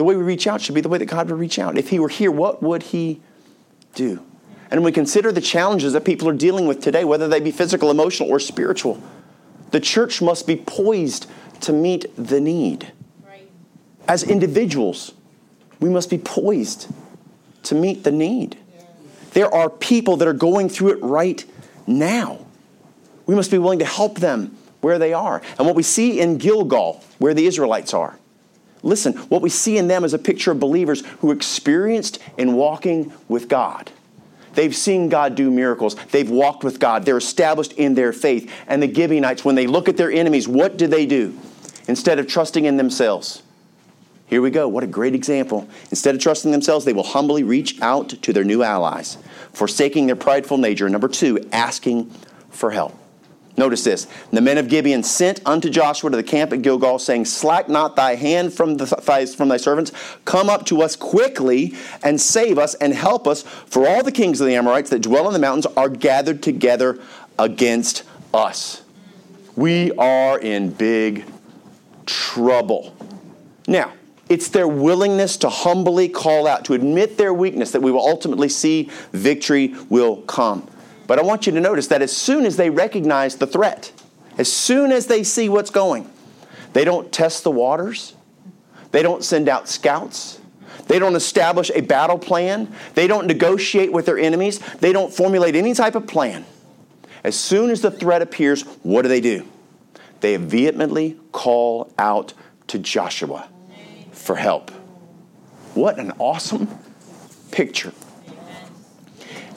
The 0.00 0.04
way 0.04 0.16
we 0.16 0.22
reach 0.22 0.46
out 0.46 0.62
should 0.62 0.74
be 0.74 0.80
the 0.80 0.88
way 0.88 0.96
that 0.96 1.04
God 1.04 1.28
would 1.28 1.38
reach 1.38 1.58
out. 1.58 1.76
If 1.76 1.90
He 1.90 1.98
were 1.98 2.08
here, 2.08 2.30
what 2.30 2.62
would 2.62 2.84
He 2.84 3.20
do? 3.94 4.24
And 4.70 4.82
we 4.82 4.92
consider 4.92 5.30
the 5.30 5.42
challenges 5.42 5.92
that 5.92 6.06
people 6.06 6.26
are 6.26 6.32
dealing 6.32 6.66
with 6.66 6.80
today, 6.80 7.04
whether 7.04 7.28
they 7.28 7.38
be 7.38 7.50
physical, 7.50 7.90
emotional, 7.90 8.30
or 8.30 8.40
spiritual, 8.40 8.98
the 9.72 9.78
church 9.78 10.22
must 10.22 10.46
be 10.46 10.56
poised 10.56 11.26
to 11.60 11.74
meet 11.74 12.06
the 12.16 12.40
need. 12.40 12.92
Right. 13.28 13.46
As 14.08 14.22
individuals, 14.22 15.12
we 15.80 15.90
must 15.90 16.08
be 16.08 16.16
poised 16.16 16.88
to 17.64 17.74
meet 17.74 18.02
the 18.02 18.10
need. 18.10 18.56
Yeah. 18.74 18.84
There 19.32 19.54
are 19.54 19.68
people 19.68 20.16
that 20.16 20.26
are 20.26 20.32
going 20.32 20.70
through 20.70 20.92
it 20.92 21.02
right 21.02 21.44
now. 21.86 22.46
We 23.26 23.34
must 23.34 23.50
be 23.50 23.58
willing 23.58 23.80
to 23.80 23.84
help 23.84 24.18
them 24.18 24.56
where 24.80 24.98
they 24.98 25.12
are. 25.12 25.42
And 25.58 25.66
what 25.66 25.76
we 25.76 25.82
see 25.82 26.20
in 26.20 26.38
Gilgal, 26.38 27.04
where 27.18 27.34
the 27.34 27.44
Israelites 27.44 27.92
are, 27.92 28.18
Listen, 28.82 29.14
what 29.14 29.42
we 29.42 29.50
see 29.50 29.76
in 29.76 29.88
them 29.88 30.04
is 30.04 30.14
a 30.14 30.18
picture 30.18 30.52
of 30.52 30.60
believers 30.60 31.04
who 31.20 31.30
experienced 31.30 32.18
in 32.38 32.54
walking 32.54 33.12
with 33.28 33.48
God. 33.48 33.90
They've 34.54 34.74
seen 34.74 35.08
God 35.08 35.34
do 35.34 35.50
miracles. 35.50 35.94
They've 36.10 36.28
walked 36.28 36.64
with 36.64 36.80
God. 36.80 37.04
They're 37.04 37.18
established 37.18 37.72
in 37.74 37.94
their 37.94 38.12
faith. 38.12 38.50
And 38.66 38.82
the 38.82 38.92
Gibeonites, 38.92 39.44
when 39.44 39.54
they 39.54 39.66
look 39.66 39.88
at 39.88 39.96
their 39.96 40.10
enemies, 40.10 40.48
what 40.48 40.76
do 40.76 40.86
they 40.86 41.06
do? 41.06 41.38
Instead 41.86 42.18
of 42.18 42.26
trusting 42.26 42.64
in 42.64 42.76
themselves, 42.76 43.42
here 44.26 44.40
we 44.40 44.50
go. 44.50 44.68
What 44.68 44.84
a 44.84 44.88
great 44.88 45.14
example. 45.14 45.68
Instead 45.90 46.14
of 46.14 46.20
trusting 46.20 46.52
themselves, 46.52 46.84
they 46.84 46.92
will 46.92 47.02
humbly 47.02 47.42
reach 47.42 47.80
out 47.82 48.10
to 48.10 48.32
their 48.32 48.44
new 48.44 48.62
allies, 48.62 49.18
forsaking 49.52 50.06
their 50.06 50.16
prideful 50.16 50.56
nature. 50.56 50.88
Number 50.88 51.08
two, 51.08 51.48
asking 51.52 52.10
for 52.50 52.70
help. 52.70 52.96
Notice 53.56 53.84
this. 53.84 54.06
The 54.32 54.40
men 54.40 54.58
of 54.58 54.68
Gibeon 54.68 55.02
sent 55.02 55.40
unto 55.44 55.68
Joshua 55.68 56.10
to 56.10 56.16
the 56.16 56.22
camp 56.22 56.52
at 56.52 56.62
Gilgal, 56.62 56.98
saying, 56.98 57.26
Slack 57.26 57.68
not 57.68 57.96
thy 57.96 58.14
hand 58.14 58.54
from, 58.54 58.76
the, 58.76 58.86
from 58.86 59.48
thy 59.48 59.56
servants. 59.58 59.92
Come 60.24 60.48
up 60.48 60.64
to 60.66 60.80
us 60.82 60.96
quickly 60.96 61.74
and 62.02 62.20
save 62.20 62.58
us 62.58 62.74
and 62.76 62.94
help 62.94 63.26
us, 63.26 63.42
for 63.42 63.86
all 63.86 64.02
the 64.02 64.12
kings 64.12 64.40
of 64.40 64.46
the 64.46 64.54
Amorites 64.54 64.90
that 64.90 65.02
dwell 65.02 65.26
in 65.26 65.32
the 65.32 65.38
mountains 65.38 65.66
are 65.76 65.88
gathered 65.88 66.42
together 66.42 66.98
against 67.38 68.04
us. 68.32 68.82
We 69.56 69.92
are 69.92 70.38
in 70.38 70.70
big 70.70 71.24
trouble. 72.06 72.96
Now, 73.66 73.92
it's 74.30 74.48
their 74.48 74.68
willingness 74.68 75.36
to 75.38 75.48
humbly 75.48 76.08
call 76.08 76.46
out, 76.46 76.64
to 76.66 76.74
admit 76.74 77.18
their 77.18 77.34
weakness, 77.34 77.72
that 77.72 77.82
we 77.82 77.90
will 77.90 78.06
ultimately 78.06 78.48
see 78.48 78.88
victory 79.12 79.74
will 79.88 80.18
come. 80.22 80.69
But 81.10 81.18
I 81.18 81.22
want 81.22 81.44
you 81.44 81.52
to 81.54 81.60
notice 81.60 81.88
that 81.88 82.02
as 82.02 82.16
soon 82.16 82.46
as 82.46 82.56
they 82.56 82.70
recognize 82.70 83.34
the 83.34 83.46
threat, 83.48 83.90
as 84.38 84.46
soon 84.52 84.92
as 84.92 85.08
they 85.08 85.24
see 85.24 85.48
what's 85.48 85.70
going, 85.70 86.08
they 86.72 86.84
don't 86.84 87.10
test 87.10 87.42
the 87.42 87.50
waters, 87.50 88.14
they 88.92 89.02
don't 89.02 89.24
send 89.24 89.48
out 89.48 89.68
scouts, 89.68 90.38
they 90.86 91.00
don't 91.00 91.16
establish 91.16 91.68
a 91.74 91.80
battle 91.80 92.16
plan, 92.16 92.72
they 92.94 93.08
don't 93.08 93.26
negotiate 93.26 93.90
with 93.90 94.06
their 94.06 94.20
enemies, 94.20 94.60
they 94.76 94.92
don't 94.92 95.12
formulate 95.12 95.56
any 95.56 95.74
type 95.74 95.96
of 95.96 96.06
plan. 96.06 96.46
As 97.24 97.34
soon 97.34 97.70
as 97.70 97.80
the 97.80 97.90
threat 97.90 98.22
appears, 98.22 98.62
what 98.84 99.02
do 99.02 99.08
they 99.08 99.20
do? 99.20 99.48
They 100.20 100.36
vehemently 100.36 101.18
call 101.32 101.92
out 101.98 102.34
to 102.68 102.78
Joshua 102.78 103.48
for 104.12 104.36
help. 104.36 104.70
What 105.74 105.98
an 105.98 106.12
awesome 106.20 106.68
picture 107.50 107.92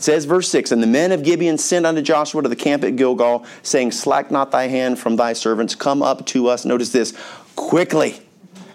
says, 0.04 0.26
verse 0.26 0.50
6 0.50 0.72
And 0.72 0.84
the 0.84 0.88
men 0.88 1.12
of 1.12 1.24
Gibeon 1.24 1.58
sent 1.58 1.86
unto 1.86 2.02
Joshua 2.02 2.44
to 2.44 2.50
the 2.50 2.56
camp 2.56 2.84
at 2.84 2.96
Gilgal, 2.96 3.46
saying, 3.62 3.92
Slack 3.92 4.32
not 4.32 4.52
thy 4.52 4.68
hand 4.68 5.00
from 5.00 5.16
thy 5.16 5.34
servants, 5.34 5.76
come 5.76 6.02
up 6.02 6.26
to 6.28 6.48
us. 6.48 6.66
Notice 6.66 6.92
this 6.92 7.14
quickly 7.56 8.20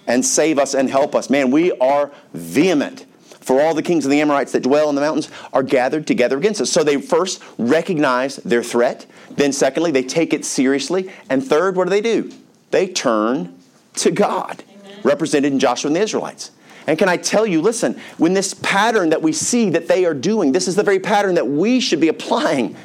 and 0.06 0.24
save 0.24 0.58
us 0.58 0.74
and 0.74 0.88
help 0.88 1.14
us. 1.14 1.30
Man, 1.30 1.50
we 1.50 1.72
are 1.72 2.10
vehement. 2.32 3.04
For 3.48 3.60
all 3.60 3.74
the 3.74 3.82
kings 3.82 4.04
of 4.04 4.10
the 4.10 4.20
Amorites 4.20 4.52
that 4.52 4.62
dwell 4.62 4.88
in 4.88 4.94
the 4.94 5.00
mountains 5.00 5.30
are 5.54 5.62
gathered 5.62 6.06
together 6.06 6.36
against 6.36 6.60
us. 6.60 6.70
So 6.70 6.84
they 6.84 7.00
first 7.00 7.42
recognize 7.56 8.36
their 8.36 8.62
threat. 8.62 9.06
Then, 9.30 9.52
secondly, 9.52 9.90
they 9.90 10.02
take 10.02 10.34
it 10.34 10.44
seriously. 10.44 11.10
And 11.30 11.42
third, 11.42 11.76
what 11.76 11.84
do 11.84 11.90
they 11.90 12.02
do? 12.02 12.30
They 12.72 12.88
turn 12.88 13.58
to 13.94 14.10
God, 14.10 14.62
Amen. 14.68 15.00
represented 15.02 15.52
in 15.52 15.58
Joshua 15.58 15.88
and 15.88 15.96
the 15.96 16.02
Israelites. 16.02 16.50
And 16.88 16.98
can 16.98 17.07
I 17.07 17.18
tell 17.18 17.46
you, 17.46 17.61
listen, 17.61 18.01
when 18.16 18.33
this 18.33 18.55
pattern 18.55 19.11
that 19.11 19.20
we 19.20 19.31
see 19.31 19.68
that 19.70 19.88
they 19.88 20.07
are 20.07 20.14
doing, 20.14 20.53
this 20.53 20.66
is 20.66 20.74
the 20.74 20.83
very 20.83 20.98
pattern 20.98 21.35
that 21.35 21.46
we 21.46 21.81
should 21.81 22.01
be 22.01 22.09
applying 22.09 22.77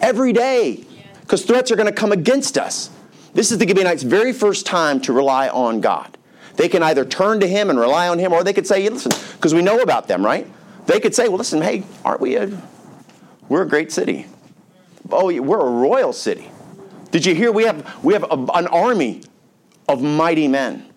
every 0.00 0.32
day 0.32 0.84
because 1.22 1.44
threats 1.44 1.72
are 1.72 1.76
going 1.76 1.88
to 1.88 1.92
come 1.92 2.12
against 2.12 2.56
us. 2.56 2.88
This 3.34 3.50
is 3.50 3.58
the 3.58 3.66
Gibeonites' 3.66 4.04
very 4.04 4.32
first 4.32 4.64
time 4.64 5.00
to 5.00 5.12
rely 5.12 5.48
on 5.48 5.80
God. 5.80 6.16
They 6.54 6.68
can 6.68 6.84
either 6.84 7.04
turn 7.04 7.40
to 7.40 7.48
Him 7.48 7.68
and 7.68 7.80
rely 7.80 8.06
on 8.06 8.20
Him, 8.20 8.32
or 8.32 8.44
they 8.44 8.52
could 8.52 8.66
say, 8.66 8.88
listen, 8.88 9.10
because 9.34 9.52
we 9.52 9.60
know 9.60 9.80
about 9.80 10.06
them, 10.06 10.24
right? 10.24 10.46
They 10.86 11.00
could 11.00 11.12
say, 11.12 11.26
well, 11.26 11.38
listen, 11.38 11.62
hey, 11.62 11.82
aren't 12.04 12.20
we 12.20 12.36
a, 12.36 12.62
we're 13.48 13.62
a 13.62 13.68
great 13.68 13.90
city. 13.90 14.26
Oh, 15.10 15.34
we're 15.42 15.60
a 15.60 15.70
royal 15.70 16.12
city. 16.12 16.48
Did 17.10 17.26
you 17.26 17.34
hear? 17.34 17.50
We 17.50 17.64
have, 17.64 18.04
we 18.04 18.12
have 18.12 18.22
a, 18.22 18.36
an 18.54 18.68
army 18.68 19.22
of 19.88 20.00
mighty 20.00 20.46
men. 20.46 20.88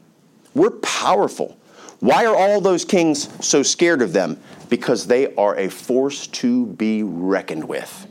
We're 0.54 0.70
powerful. 0.70 1.58
Why 2.00 2.26
are 2.26 2.36
all 2.36 2.62
those 2.62 2.86
kings 2.86 3.30
so 3.46 3.64
scared 3.64 4.02
of 4.02 4.14
them? 4.14 4.40
Because 4.70 5.08
they 5.08 5.34
are 5.36 5.56
a 5.58 5.70
force 5.70 6.28
to 6.28 6.66
be 6.66 7.04
reckoned 7.04 7.68
with. 7.68 8.08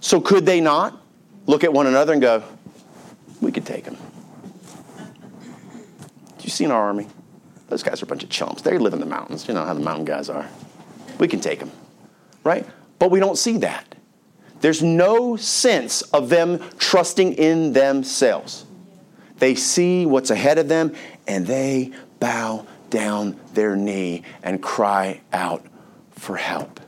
So, 0.00 0.20
could 0.20 0.46
they 0.46 0.60
not 0.60 1.00
look 1.46 1.64
at 1.64 1.72
one 1.72 1.86
another 1.86 2.12
and 2.12 2.22
go, 2.22 2.42
We 3.40 3.52
could 3.52 3.66
take 3.66 3.84
them? 3.84 3.96
You 6.46 6.50
seen 6.50 6.70
our 6.70 6.80
army? 6.80 7.08
Those 7.68 7.82
guys 7.82 8.00
are 8.00 8.04
a 8.04 8.08
bunch 8.08 8.22
of 8.22 8.30
chumps. 8.30 8.62
They 8.62 8.78
live 8.78 8.92
in 8.92 9.00
the 9.00 9.06
mountains. 9.06 9.48
You 9.48 9.54
know 9.54 9.64
how 9.64 9.74
the 9.74 9.80
mountain 9.80 10.04
guys 10.04 10.28
are. 10.28 10.48
We 11.18 11.26
can 11.26 11.40
take 11.40 11.58
them, 11.58 11.72
right? 12.44 12.64
But 13.00 13.10
we 13.10 13.18
don't 13.18 13.36
see 13.36 13.58
that. 13.58 13.96
There's 14.60 14.80
no 14.80 15.34
sense 15.34 16.02
of 16.02 16.28
them 16.28 16.62
trusting 16.78 17.32
in 17.32 17.72
themselves. 17.72 18.65
They 19.38 19.54
see 19.54 20.06
what's 20.06 20.30
ahead 20.30 20.58
of 20.58 20.68
them 20.68 20.94
and 21.26 21.46
they 21.46 21.92
bow 22.20 22.66
down 22.90 23.38
their 23.52 23.76
knee 23.76 24.22
and 24.42 24.62
cry 24.62 25.20
out 25.32 25.64
for 26.12 26.36
help. 26.36 26.80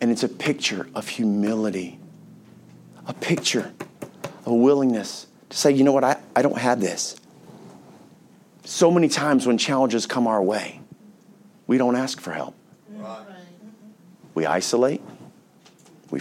And 0.00 0.10
it's 0.10 0.22
a 0.22 0.28
picture 0.28 0.88
of 0.94 1.08
humility, 1.08 1.98
a 3.06 3.14
picture 3.14 3.72
of 4.00 4.46
a 4.46 4.54
willingness 4.54 5.26
to 5.50 5.56
say, 5.56 5.72
you 5.72 5.84
know 5.84 5.92
what, 5.92 6.04
I, 6.04 6.20
I 6.36 6.42
don't 6.42 6.58
have 6.58 6.80
this. 6.80 7.16
So 8.64 8.90
many 8.90 9.08
times 9.08 9.46
when 9.46 9.58
challenges 9.58 10.06
come 10.06 10.26
our 10.26 10.42
way, 10.42 10.80
we 11.66 11.78
don't 11.78 11.96
ask 11.96 12.20
for 12.20 12.32
help. 12.32 12.54
Right. 12.90 13.24
We 14.34 14.46
isolate, 14.46 15.00
we 16.10 16.20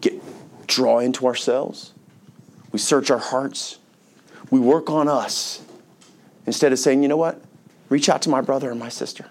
get 0.00 0.20
draw 0.66 0.98
into 0.98 1.26
ourselves, 1.26 1.92
we 2.72 2.78
search 2.78 3.10
our 3.10 3.18
hearts, 3.18 3.78
we 4.50 4.60
work 4.60 4.90
on 4.90 5.08
us 5.08 5.62
instead 6.46 6.72
of 6.72 6.78
saying, 6.78 7.02
you 7.02 7.08
know 7.08 7.16
what, 7.16 7.40
reach 7.88 8.08
out 8.08 8.22
to 8.22 8.30
my 8.30 8.40
brother 8.40 8.70
and 8.70 8.78
my 8.78 8.88
sister. 8.88 9.26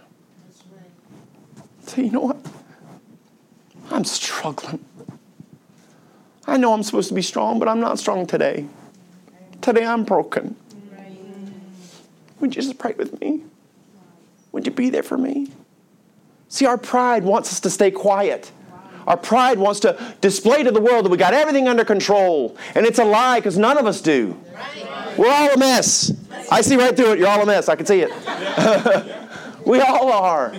Say, 1.84 2.04
you 2.04 2.12
know 2.12 2.22
what, 2.22 2.38
I'm 3.92 4.04
struggling. 4.04 4.84
I 6.48 6.58
know 6.58 6.74
I'm 6.74 6.84
supposed 6.84 7.10
to 7.10 7.16
be 7.16 7.22
strong, 7.22 7.60
but 7.60 7.68
I'm 7.68 7.80
not 7.80 7.98
strong 8.00 8.28
today. 8.28 8.68
Today 9.62 9.86
I'm 9.86 10.04
broken. 10.04 10.56
Would 12.40 12.56
you 12.56 12.62
just 12.62 12.78
pray 12.78 12.94
with 12.98 13.20
me? 13.22 13.44
Would 14.52 14.66
you 14.66 14.72
be 14.72 14.90
there 14.90 15.04
for 15.04 15.18
me? 15.18 15.52
See, 16.50 16.66
our 16.66 16.78
pride 16.78 17.24
wants 17.24 17.52
us 17.52 17.60
to 17.62 17.70
stay 17.70 17.92
quiet. 17.92 18.52
Our 19.08 19.18
pride 19.18 19.60
wants 19.60 19.80
to 19.82 20.16
display 20.22 20.64
to 20.64 20.72
the 20.72 20.82
world 20.82 21.06
that 21.06 21.10
we 21.10 21.18
got 21.18 21.34
everything 21.34 21.68
under 21.68 21.86
control. 21.86 22.58
And 22.74 22.86
it's 22.86 23.00
a 23.00 23.04
lie 23.04 23.40
because 23.40 23.58
none 23.58 23.78
of 23.78 23.86
us 23.86 24.02
do. 24.02 24.40
We're 25.18 25.32
all 25.32 25.52
a 25.52 25.58
mess. 25.58 26.12
I 26.52 26.62
see 26.62 26.76
right 26.76 26.96
through 26.96 27.14
it. 27.14 27.20
You're 27.20 27.28
all 27.28 27.42
a 27.42 27.46
mess. 27.46 27.70
I 27.70 27.76
can 27.76 27.86
see 27.86 28.02
it. 28.02 28.12
we 29.66 29.80
all 29.80 30.12
are. 30.12 30.54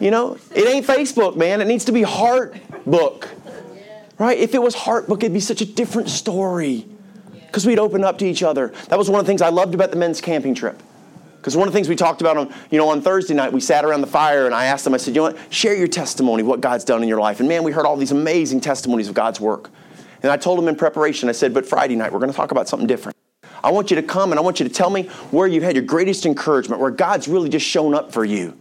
You 0.00 0.10
know, 0.10 0.38
it 0.54 0.66
ain't 0.66 0.86
Facebook, 0.86 1.36
man. 1.36 1.60
It 1.60 1.66
needs 1.66 1.84
to 1.86 1.92
be 1.92 2.02
Heart 2.02 2.56
Book. 2.86 3.28
Right? 4.18 4.38
If 4.38 4.54
it 4.54 4.62
was 4.62 4.74
Heart 4.74 5.08
Book, 5.08 5.22
it'd 5.22 5.32
be 5.32 5.40
such 5.40 5.60
a 5.60 5.66
different 5.66 6.08
story 6.08 6.86
because 7.46 7.66
we'd 7.66 7.78
open 7.78 8.04
up 8.04 8.18
to 8.18 8.26
each 8.26 8.42
other. 8.42 8.68
That 8.88 8.98
was 8.98 9.10
one 9.10 9.20
of 9.20 9.26
the 9.26 9.30
things 9.30 9.42
I 9.42 9.48
loved 9.48 9.74
about 9.74 9.90
the 9.90 9.96
men's 9.96 10.20
camping 10.20 10.54
trip. 10.54 10.80
Because 11.36 11.56
one 11.56 11.66
of 11.66 11.72
the 11.72 11.76
things 11.76 11.88
we 11.88 11.96
talked 11.96 12.20
about 12.20 12.36
on, 12.36 12.54
you 12.70 12.76
know, 12.76 12.90
on 12.90 13.00
Thursday 13.00 13.32
night, 13.32 13.50
we 13.52 13.60
sat 13.60 13.84
around 13.84 14.02
the 14.02 14.06
fire 14.06 14.44
and 14.44 14.54
I 14.54 14.66
asked 14.66 14.84
them, 14.84 14.92
I 14.92 14.98
said, 14.98 15.14
you 15.14 15.22
know 15.22 15.32
what, 15.32 15.38
share 15.52 15.74
your 15.74 15.88
testimony, 15.88 16.42
what 16.42 16.60
God's 16.60 16.84
done 16.84 17.02
in 17.02 17.08
your 17.08 17.18
life. 17.18 17.40
And 17.40 17.48
man, 17.48 17.64
we 17.64 17.72
heard 17.72 17.86
all 17.86 17.96
these 17.96 18.12
amazing 18.12 18.60
testimonies 18.60 19.08
of 19.08 19.14
God's 19.14 19.40
work. 19.40 19.70
And 20.22 20.30
I 20.30 20.36
told 20.36 20.58
him 20.58 20.68
in 20.68 20.76
preparation, 20.76 21.28
I 21.28 21.32
said, 21.32 21.54
but 21.54 21.66
Friday 21.66 21.96
night, 21.96 22.12
we're 22.12 22.18
going 22.18 22.30
to 22.30 22.36
talk 22.36 22.50
about 22.50 22.68
something 22.68 22.86
different. 22.86 23.16
I 23.62 23.70
want 23.70 23.90
you 23.90 23.96
to 23.96 24.02
come 24.02 24.32
and 24.32 24.38
I 24.38 24.42
want 24.42 24.60
you 24.60 24.68
to 24.68 24.72
tell 24.72 24.90
me 24.90 25.04
where 25.30 25.46
you've 25.46 25.62
had 25.62 25.74
your 25.74 25.84
greatest 25.84 26.26
encouragement, 26.26 26.80
where 26.80 26.90
God's 26.90 27.28
really 27.28 27.48
just 27.48 27.66
shown 27.66 27.94
up 27.94 28.12
for 28.12 28.24
you. 28.24 28.58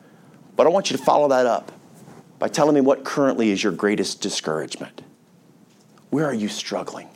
But 0.56 0.68
I 0.68 0.70
want 0.70 0.92
you 0.92 0.98
to 0.98 1.04
follow 1.04 1.30
that 1.30 1.46
up 1.46 1.72
by 2.38 2.48
telling 2.48 2.76
me 2.76 2.82
what 2.82 3.04
currently 3.04 3.52
is 3.52 3.64
your 3.64 3.72
greatest 3.72 4.22
discouragement. 4.22 5.02
Where 6.10 6.26
are 6.26 6.34
you 6.34 6.48
struggling? 6.50 7.08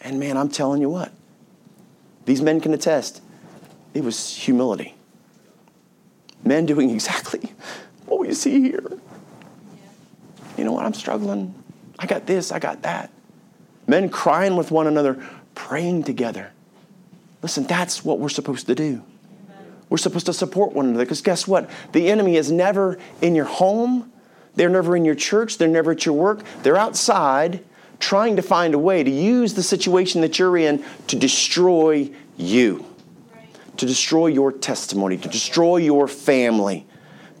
And 0.00 0.20
man, 0.20 0.36
I'm 0.36 0.48
telling 0.48 0.80
you 0.80 0.88
what, 0.88 1.12
these 2.24 2.40
men 2.40 2.60
can 2.60 2.74
attest 2.74 3.22
it 3.94 4.04
was 4.04 4.34
humility. 4.36 4.94
Men 6.44 6.66
doing 6.66 6.90
exactly 6.94 7.52
what 8.06 8.20
we 8.20 8.32
see 8.34 8.60
here. 8.60 8.98
You 10.56 10.64
know 10.64 10.72
what? 10.72 10.84
I'm 10.84 10.94
struggling. 10.94 11.54
I 11.98 12.06
got 12.06 12.26
this, 12.26 12.52
I 12.52 12.58
got 12.58 12.82
that. 12.82 13.10
Men 13.90 14.08
crying 14.08 14.54
with 14.54 14.70
one 14.70 14.86
another, 14.86 15.20
praying 15.56 16.04
together. 16.04 16.52
Listen, 17.42 17.64
that's 17.64 18.04
what 18.04 18.20
we're 18.20 18.28
supposed 18.28 18.68
to 18.68 18.74
do. 18.76 19.02
We're 19.88 19.98
supposed 19.98 20.26
to 20.26 20.32
support 20.32 20.74
one 20.74 20.86
another 20.86 21.04
because 21.04 21.22
guess 21.22 21.48
what? 21.48 21.68
The 21.90 22.08
enemy 22.08 22.36
is 22.36 22.52
never 22.52 23.00
in 23.20 23.34
your 23.34 23.46
home, 23.46 24.12
they're 24.54 24.68
never 24.68 24.94
in 24.94 25.04
your 25.04 25.16
church, 25.16 25.58
they're 25.58 25.66
never 25.66 25.90
at 25.90 26.06
your 26.06 26.14
work. 26.14 26.44
They're 26.62 26.76
outside 26.76 27.64
trying 27.98 28.36
to 28.36 28.42
find 28.42 28.74
a 28.74 28.78
way 28.78 29.02
to 29.02 29.10
use 29.10 29.54
the 29.54 29.62
situation 29.62 30.20
that 30.20 30.38
you're 30.38 30.56
in 30.56 30.84
to 31.08 31.16
destroy 31.16 32.12
you, 32.36 32.86
to 33.76 33.86
destroy 33.86 34.28
your 34.28 34.52
testimony, 34.52 35.16
to 35.16 35.28
destroy 35.28 35.78
your 35.78 36.06
family, 36.06 36.86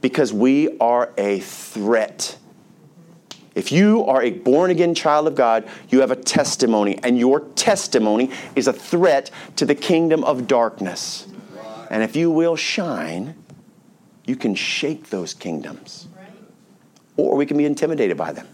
because 0.00 0.32
we 0.32 0.76
are 0.78 1.12
a 1.16 1.38
threat. 1.38 2.36
If 3.54 3.72
you 3.72 4.04
are 4.04 4.22
a 4.22 4.30
born 4.30 4.70
again 4.70 4.94
child 4.94 5.26
of 5.26 5.34
God, 5.34 5.68
you 5.88 6.00
have 6.00 6.10
a 6.10 6.16
testimony, 6.16 6.98
and 7.02 7.18
your 7.18 7.40
testimony 7.40 8.30
is 8.54 8.68
a 8.68 8.72
threat 8.72 9.30
to 9.56 9.66
the 9.66 9.74
kingdom 9.74 10.22
of 10.24 10.46
darkness. 10.46 11.26
And 11.90 12.04
if 12.04 12.14
you 12.14 12.30
will 12.30 12.54
shine, 12.54 13.34
you 14.24 14.36
can 14.36 14.54
shake 14.54 15.10
those 15.10 15.34
kingdoms. 15.34 16.06
Or 17.16 17.36
we 17.36 17.44
can 17.44 17.56
be 17.56 17.64
intimidated 17.64 18.16
by 18.16 18.32
them 18.32 18.46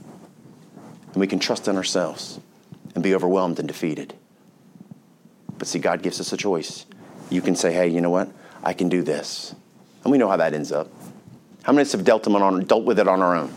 and 1.17 1.21
we 1.21 1.27
can 1.27 1.39
trust 1.39 1.69
in 1.69 1.77
ourselves 1.77 2.41
and 2.95 3.05
be 3.05 3.15
overwhelmed 3.15 3.59
and 3.59 3.69
defeated. 3.69 4.15
But 5.59 5.69
see, 5.69 5.79
God 5.79 6.03
gives 6.03 6.21
us 6.21 6.33
a 6.33 6.37
choice. 6.37 6.87
You 7.31 7.43
can 7.43 7.57
say, 7.57 7.73
hey, 7.73 7.89
you 7.89 8.01
know 8.01 8.11
what? 8.11 8.29
I 8.63 8.73
can 8.73 8.89
do 8.89 9.03
this. 9.03 9.55
And 10.03 10.11
we 10.11 10.19
know 10.19 10.29
how 10.29 10.37
that 10.37 10.55
ends 10.55 10.73
up. 10.73 10.89
How 11.63 11.73
many 11.73 11.83
of 11.83 11.89
us 11.89 11.93
have 11.93 12.05
dealt, 12.05 12.27
on, 12.27 12.65
dealt 12.65 12.85
with 12.85 12.99
it 12.99 13.09
on 13.09 13.23
our 13.23 13.35
own? 13.35 13.53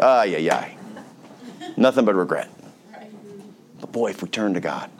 Ah, 0.00 0.22
yeah, 0.24 0.38
yeah. 0.38 0.68
Nothing 1.76 2.04
but 2.04 2.14
regret. 2.14 2.48
But 3.80 3.92
boy, 3.92 4.10
if 4.10 4.22
we 4.22 4.28
turn 4.28 4.54
to 4.54 4.60
God, 4.60 4.90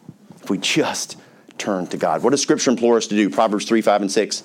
if 0.43 0.51
we 0.51 0.59
just 0.59 1.17
turn 1.59 1.87
to 1.89 1.97
God. 1.97 2.23
What 2.23 2.31
does 2.31 2.43
Scripture 2.43 2.71
implore 2.71 2.97
us 2.97 3.07
to 3.09 3.15
do? 3.15 3.31
Proverbs 3.31 3.65
3, 3.65 3.81
5, 3.81 4.03
and 4.03 4.13
6. 4.13 4.43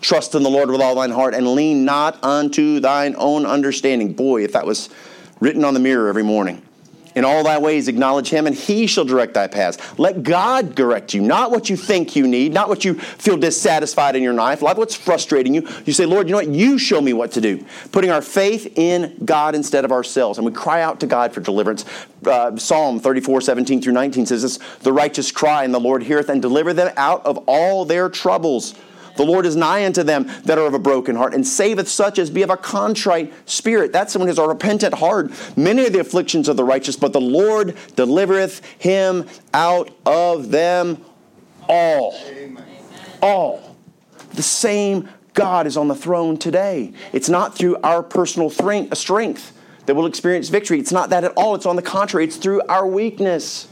Trust 0.00 0.34
in 0.34 0.42
the 0.42 0.50
Lord 0.50 0.70
with 0.70 0.80
all 0.80 0.94
thine 0.94 1.10
heart 1.10 1.34
and 1.34 1.46
lean 1.54 1.84
not 1.84 2.22
unto 2.24 2.80
thine 2.80 3.14
own 3.18 3.46
understanding. 3.46 4.12
Boy, 4.14 4.44
if 4.44 4.52
that 4.52 4.66
was 4.66 4.88
written 5.40 5.64
on 5.64 5.74
the 5.74 5.80
mirror 5.80 6.08
every 6.08 6.22
morning. 6.22 6.62
In 7.14 7.24
all 7.24 7.44
thy 7.44 7.58
ways 7.58 7.88
acknowledge 7.88 8.30
him, 8.30 8.46
and 8.46 8.54
he 8.54 8.86
shall 8.86 9.04
direct 9.04 9.34
thy 9.34 9.46
paths. 9.46 9.78
Let 9.98 10.22
God 10.22 10.74
direct 10.74 11.14
you, 11.14 11.20
not 11.20 11.50
what 11.50 11.68
you 11.68 11.76
think 11.76 12.16
you 12.16 12.26
need, 12.26 12.52
not 12.52 12.68
what 12.68 12.84
you 12.84 12.94
feel 12.94 13.36
dissatisfied 13.36 14.16
in 14.16 14.22
your 14.22 14.32
life, 14.32 14.62
not 14.62 14.78
what's 14.78 14.94
frustrating 14.94 15.54
you. 15.54 15.68
You 15.84 15.92
say, 15.92 16.06
Lord, 16.06 16.28
you 16.28 16.32
know 16.32 16.38
what? 16.38 16.48
You 16.48 16.78
show 16.78 17.00
me 17.00 17.12
what 17.12 17.32
to 17.32 17.40
do. 17.40 17.64
Putting 17.92 18.10
our 18.10 18.22
faith 18.22 18.78
in 18.78 19.16
God 19.24 19.54
instead 19.54 19.84
of 19.84 19.92
ourselves. 19.92 20.38
And 20.38 20.46
we 20.46 20.52
cry 20.52 20.82
out 20.82 21.00
to 21.00 21.06
God 21.06 21.32
for 21.32 21.40
deliverance. 21.40 21.84
Uh, 22.24 22.56
Psalm 22.56 23.00
34, 23.00 23.40
17 23.40 23.82
through 23.82 23.92
19 23.92 24.26
says 24.26 24.42
this 24.42 24.58
The 24.80 24.92
righteous 24.92 25.30
cry, 25.30 25.64
and 25.64 25.74
the 25.74 25.80
Lord 25.80 26.02
heareth 26.02 26.28
and 26.28 26.40
deliver 26.40 26.72
them 26.72 26.92
out 26.96 27.24
of 27.26 27.38
all 27.46 27.84
their 27.84 28.08
troubles. 28.08 28.74
The 29.16 29.24
Lord 29.24 29.46
is 29.46 29.56
nigh 29.56 29.84
unto 29.84 30.02
them 30.02 30.30
that 30.44 30.58
are 30.58 30.66
of 30.66 30.74
a 30.74 30.78
broken 30.78 31.16
heart, 31.16 31.34
and 31.34 31.46
saveth 31.46 31.88
such 31.88 32.18
as 32.18 32.30
be 32.30 32.42
of 32.42 32.50
a 32.50 32.56
contrite 32.56 33.32
spirit. 33.48 33.92
That's 33.92 34.12
someone 34.12 34.28
who's 34.28 34.38
a 34.38 34.46
repentant 34.46 34.94
heart. 34.94 35.30
Many 35.56 35.86
are 35.86 35.90
the 35.90 36.00
afflictions 36.00 36.48
of 36.48 36.56
the 36.56 36.64
righteous, 36.64 36.96
but 36.96 37.12
the 37.12 37.20
Lord 37.20 37.76
delivereth 37.96 38.64
him 38.78 39.26
out 39.52 39.90
of 40.06 40.50
them 40.50 41.04
all. 41.68 42.18
Amen. 42.28 42.64
All. 43.20 43.76
The 44.34 44.42
same 44.42 45.08
God 45.34 45.66
is 45.66 45.76
on 45.76 45.88
the 45.88 45.94
throne 45.94 46.36
today. 46.36 46.92
It's 47.12 47.28
not 47.28 47.56
through 47.56 47.76
our 47.82 48.02
personal 48.02 48.50
strength 48.50 49.52
that 49.86 49.94
we'll 49.94 50.06
experience 50.06 50.48
victory. 50.48 50.78
It's 50.78 50.92
not 50.92 51.10
that 51.10 51.24
at 51.24 51.32
all. 51.36 51.54
It's 51.54 51.66
on 51.66 51.76
the 51.76 51.82
contrary, 51.82 52.24
it's 52.24 52.36
through 52.36 52.62
our 52.68 52.86
weakness. 52.86 53.68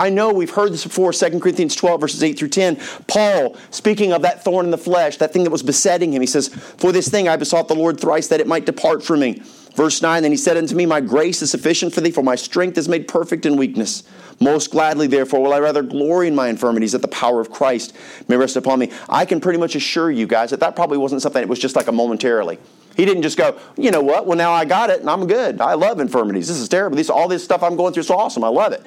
I 0.00 0.08
know 0.08 0.32
we've 0.32 0.48
heard 0.48 0.72
this 0.72 0.84
before, 0.84 1.12
2 1.12 1.40
Corinthians 1.40 1.76
12, 1.76 2.00
verses 2.00 2.22
8 2.22 2.38
through 2.38 2.48
10. 2.48 2.80
Paul, 3.06 3.58
speaking 3.70 4.14
of 4.14 4.22
that 4.22 4.42
thorn 4.42 4.64
in 4.64 4.70
the 4.70 4.78
flesh, 4.78 5.18
that 5.18 5.30
thing 5.30 5.44
that 5.44 5.50
was 5.50 5.62
besetting 5.62 6.14
him, 6.14 6.22
he 6.22 6.26
says, 6.26 6.48
For 6.48 6.90
this 6.90 7.10
thing 7.10 7.28
I 7.28 7.36
besought 7.36 7.68
the 7.68 7.74
Lord 7.74 8.00
thrice 8.00 8.26
that 8.28 8.40
it 8.40 8.46
might 8.46 8.64
depart 8.64 9.04
from 9.04 9.20
me. 9.20 9.42
Verse 9.74 10.00
9, 10.00 10.22
then 10.22 10.32
he 10.32 10.38
said 10.38 10.56
unto 10.56 10.74
me, 10.74 10.86
My 10.86 11.02
grace 11.02 11.42
is 11.42 11.50
sufficient 11.50 11.92
for 11.92 12.00
thee, 12.00 12.10
for 12.10 12.22
my 12.22 12.34
strength 12.34 12.78
is 12.78 12.88
made 12.88 13.08
perfect 13.08 13.44
in 13.44 13.58
weakness. 13.58 14.02
Most 14.40 14.70
gladly, 14.70 15.06
therefore, 15.06 15.42
will 15.42 15.52
I 15.52 15.60
rather 15.60 15.82
glory 15.82 16.28
in 16.28 16.34
my 16.34 16.48
infirmities 16.48 16.92
that 16.92 17.02
the 17.02 17.08
power 17.08 17.38
of 17.38 17.50
Christ 17.50 17.94
may 18.26 18.38
rest 18.38 18.56
upon 18.56 18.78
me. 18.78 18.90
I 19.06 19.26
can 19.26 19.38
pretty 19.38 19.58
much 19.58 19.74
assure 19.74 20.10
you 20.10 20.26
guys 20.26 20.48
that 20.48 20.60
that 20.60 20.76
probably 20.76 20.96
wasn't 20.96 21.20
something 21.20 21.42
that 21.42 21.48
was 21.48 21.58
just 21.58 21.76
like 21.76 21.88
a 21.88 21.92
momentarily. 21.92 22.58
He 22.96 23.04
didn't 23.04 23.22
just 23.22 23.36
go, 23.36 23.58
you 23.76 23.90
know 23.90 24.00
what? 24.00 24.26
Well, 24.26 24.38
now 24.38 24.52
I 24.52 24.64
got 24.64 24.88
it 24.88 25.00
and 25.00 25.10
I'm 25.10 25.26
good. 25.26 25.60
I 25.60 25.74
love 25.74 26.00
infirmities. 26.00 26.48
This 26.48 26.56
is 26.56 26.70
terrible. 26.70 26.96
This, 26.96 27.10
all 27.10 27.28
this 27.28 27.44
stuff 27.44 27.62
I'm 27.62 27.76
going 27.76 27.92
through 27.92 28.00
is 28.00 28.06
so 28.06 28.16
awesome. 28.16 28.44
I 28.44 28.48
love 28.48 28.72
it. 28.72 28.82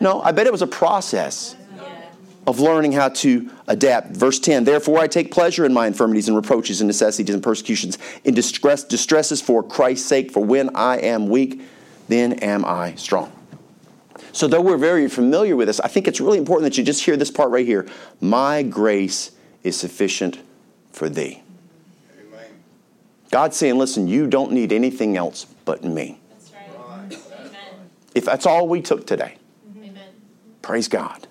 No, 0.00 0.20
I 0.22 0.32
bet 0.32 0.46
it 0.46 0.52
was 0.52 0.62
a 0.62 0.66
process 0.66 1.56
of 2.46 2.60
learning 2.60 2.92
how 2.92 3.08
to 3.08 3.50
adapt. 3.66 4.16
Verse 4.16 4.38
10 4.38 4.64
Therefore, 4.64 4.98
I 4.98 5.08
take 5.08 5.30
pleasure 5.30 5.64
in 5.64 5.72
my 5.72 5.86
infirmities 5.86 6.28
and 6.28 6.36
reproaches 6.36 6.80
and 6.80 6.86
necessities 6.86 7.34
and 7.34 7.42
persecutions, 7.42 7.98
in 8.24 8.34
distress, 8.34 8.84
distresses 8.84 9.42
for 9.42 9.62
Christ's 9.62 10.06
sake, 10.06 10.30
for 10.30 10.44
when 10.44 10.74
I 10.76 10.98
am 10.98 11.28
weak, 11.28 11.62
then 12.08 12.34
am 12.34 12.64
I 12.64 12.94
strong. 12.94 13.32
So, 14.32 14.46
though 14.46 14.60
we're 14.60 14.76
very 14.76 15.08
familiar 15.08 15.56
with 15.56 15.66
this, 15.66 15.80
I 15.80 15.88
think 15.88 16.06
it's 16.06 16.20
really 16.20 16.38
important 16.38 16.70
that 16.70 16.78
you 16.78 16.84
just 16.84 17.04
hear 17.04 17.16
this 17.16 17.30
part 17.30 17.50
right 17.50 17.66
here. 17.66 17.86
My 18.20 18.62
grace 18.62 19.32
is 19.62 19.76
sufficient 19.78 20.38
for 20.92 21.08
thee. 21.08 21.42
Amen. 22.20 22.50
God's 23.30 23.56
saying, 23.56 23.78
listen, 23.78 24.06
you 24.06 24.26
don't 24.26 24.52
need 24.52 24.72
anything 24.72 25.16
else 25.16 25.46
but 25.64 25.84
me. 25.84 26.20
That's 26.30 26.52
right. 26.52 27.18
If 28.14 28.24
that's 28.26 28.46
all 28.46 28.68
we 28.68 28.82
took 28.82 29.06
today, 29.06 29.36
Praise 30.66 30.88
God. 30.88 31.28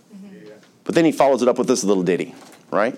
But 0.85 0.95
then 0.95 1.03
he 1.03 1.11
follows 1.11 1.41
it 1.41 1.49
up 1.49 1.57
with 1.57 1.67
this 1.67 1.83
little 1.83 2.03
ditty, 2.03 2.33
right? 2.71 2.97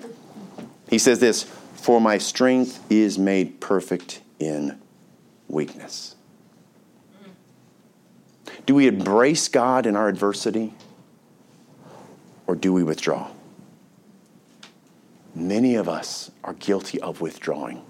He 0.87 0.99
says 0.99 1.19
this 1.19 1.45
For 1.73 1.99
my 1.99 2.19
strength 2.19 2.79
is 2.91 3.17
made 3.17 3.59
perfect 3.59 4.21
in 4.37 4.79
weakness. 5.47 6.15
Do 8.67 8.75
we 8.75 8.85
embrace 8.85 9.47
God 9.47 9.87
in 9.87 9.95
our 9.95 10.07
adversity? 10.07 10.75
or 12.45 12.55
do 12.55 12.71
we 12.71 12.83
withdraw? 12.83 13.31
Many 15.33 15.73
of 15.73 15.89
us 15.89 16.29
are 16.43 16.53
guilty 16.53 17.01
of 17.01 17.19
withdrawing. 17.19 17.83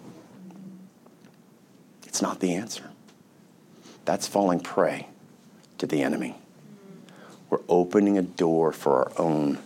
It's 2.05 2.21
not 2.21 2.39
the 2.39 2.55
answer. 2.55 2.91
That's 4.05 4.25
falling 4.25 4.61
prey 4.61 5.09
to 5.79 5.85
the 5.85 6.01
enemy. 6.01 6.37
We're 7.49 7.59
opening 7.69 8.17
a 8.17 8.21
door 8.21 8.71
for 8.71 8.95
our 9.05 9.11
own 9.17 9.59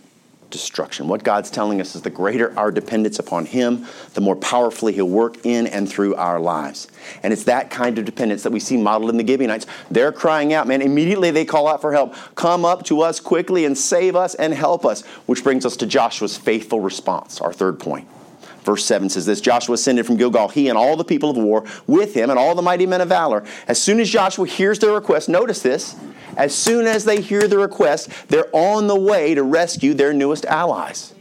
destruction. 0.52 1.08
What 1.08 1.24
God's 1.24 1.50
telling 1.50 1.80
us 1.80 1.96
is 1.96 2.02
the 2.02 2.10
greater 2.10 2.56
our 2.56 2.70
dependence 2.70 3.18
upon 3.18 3.46
Him, 3.46 3.86
the 4.14 4.20
more 4.20 4.36
powerfully 4.36 4.92
He'll 4.92 5.08
work 5.08 5.44
in 5.44 5.66
and 5.66 5.88
through 5.88 6.14
our 6.14 6.38
lives. 6.38 6.86
And 7.24 7.32
it's 7.32 7.44
that 7.44 7.70
kind 7.70 7.98
of 7.98 8.04
dependence 8.04 8.44
that 8.44 8.52
we 8.52 8.60
see 8.60 8.76
modeled 8.76 9.10
in 9.10 9.16
the 9.16 9.26
Gibeonites. 9.26 9.66
They're 9.90 10.12
crying 10.12 10.52
out, 10.52 10.68
man. 10.68 10.82
Immediately 10.82 11.32
they 11.32 11.44
call 11.44 11.66
out 11.66 11.80
for 11.80 11.92
help. 11.92 12.14
Come 12.36 12.64
up 12.64 12.84
to 12.84 13.00
us 13.00 13.18
quickly 13.18 13.64
and 13.64 13.76
save 13.76 14.14
us 14.14 14.36
and 14.36 14.54
help 14.54 14.84
us. 14.84 15.02
Which 15.26 15.42
brings 15.42 15.66
us 15.66 15.76
to 15.78 15.86
Joshua's 15.86 16.36
faithful 16.36 16.80
response, 16.80 17.40
our 17.40 17.52
third 17.52 17.80
point. 17.80 18.06
Verse 18.64 18.84
7 18.84 19.08
says 19.08 19.26
this 19.26 19.40
Joshua 19.40 19.74
ascended 19.74 20.06
from 20.06 20.16
Gilgal, 20.16 20.48
he 20.48 20.68
and 20.68 20.78
all 20.78 20.96
the 20.96 21.04
people 21.04 21.30
of 21.30 21.36
war 21.36 21.64
with 21.86 22.14
him 22.14 22.30
and 22.30 22.38
all 22.38 22.54
the 22.54 22.62
mighty 22.62 22.86
men 22.86 23.00
of 23.00 23.08
valor. 23.08 23.44
As 23.68 23.80
soon 23.80 24.00
as 24.00 24.08
Joshua 24.08 24.46
hears 24.46 24.78
their 24.78 24.92
request, 24.92 25.28
notice 25.28 25.60
this, 25.62 25.96
as 26.36 26.54
soon 26.54 26.86
as 26.86 27.04
they 27.04 27.20
hear 27.20 27.46
the 27.48 27.58
request, 27.58 28.08
they're 28.28 28.48
on 28.52 28.86
the 28.86 28.98
way 28.98 29.34
to 29.34 29.42
rescue 29.42 29.94
their 29.94 30.12
newest 30.12 30.44
allies. 30.46 31.14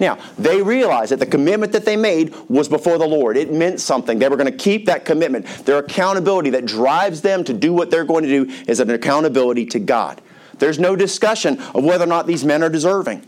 Now, 0.00 0.18
they 0.38 0.60
realize 0.60 1.10
that 1.10 1.20
the 1.20 1.26
commitment 1.26 1.72
that 1.72 1.84
they 1.84 1.96
made 1.96 2.34
was 2.48 2.68
before 2.68 2.98
the 2.98 3.06
Lord. 3.06 3.36
It 3.36 3.52
meant 3.52 3.80
something. 3.80 4.18
They 4.18 4.28
were 4.28 4.36
going 4.36 4.50
to 4.50 4.56
keep 4.56 4.86
that 4.86 5.04
commitment. 5.04 5.46
Their 5.64 5.78
accountability 5.78 6.50
that 6.50 6.66
drives 6.66 7.20
them 7.20 7.44
to 7.44 7.52
do 7.52 7.72
what 7.72 7.90
they're 7.90 8.04
going 8.04 8.24
to 8.24 8.44
do 8.44 8.52
is 8.66 8.80
an 8.80 8.90
accountability 8.90 9.66
to 9.66 9.78
God. 9.78 10.20
There's 10.58 10.78
no 10.78 10.96
discussion 10.96 11.60
of 11.74 11.84
whether 11.84 12.04
or 12.04 12.08
not 12.08 12.26
these 12.26 12.44
men 12.44 12.62
are 12.62 12.68
deserving. 12.68 13.24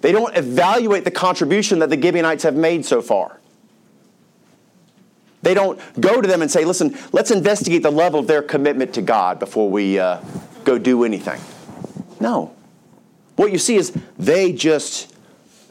They 0.00 0.12
don't 0.12 0.36
evaluate 0.36 1.04
the 1.04 1.10
contribution 1.10 1.80
that 1.80 1.90
the 1.90 2.00
Gibeonites 2.00 2.44
have 2.44 2.54
made 2.54 2.84
so 2.84 3.02
far. 3.02 3.40
They 5.42 5.54
don't 5.54 5.80
go 6.00 6.20
to 6.20 6.26
them 6.26 6.42
and 6.42 6.50
say, 6.50 6.64
listen, 6.64 6.96
let's 7.12 7.30
investigate 7.30 7.82
the 7.82 7.90
level 7.90 8.20
of 8.20 8.26
their 8.26 8.42
commitment 8.42 8.94
to 8.94 9.02
God 9.02 9.38
before 9.38 9.70
we 9.70 9.98
uh, 9.98 10.20
go 10.64 10.78
do 10.78 11.04
anything. 11.04 11.40
No. 12.20 12.54
What 13.36 13.52
you 13.52 13.58
see 13.58 13.76
is 13.76 13.96
they 14.18 14.52
just 14.52 15.14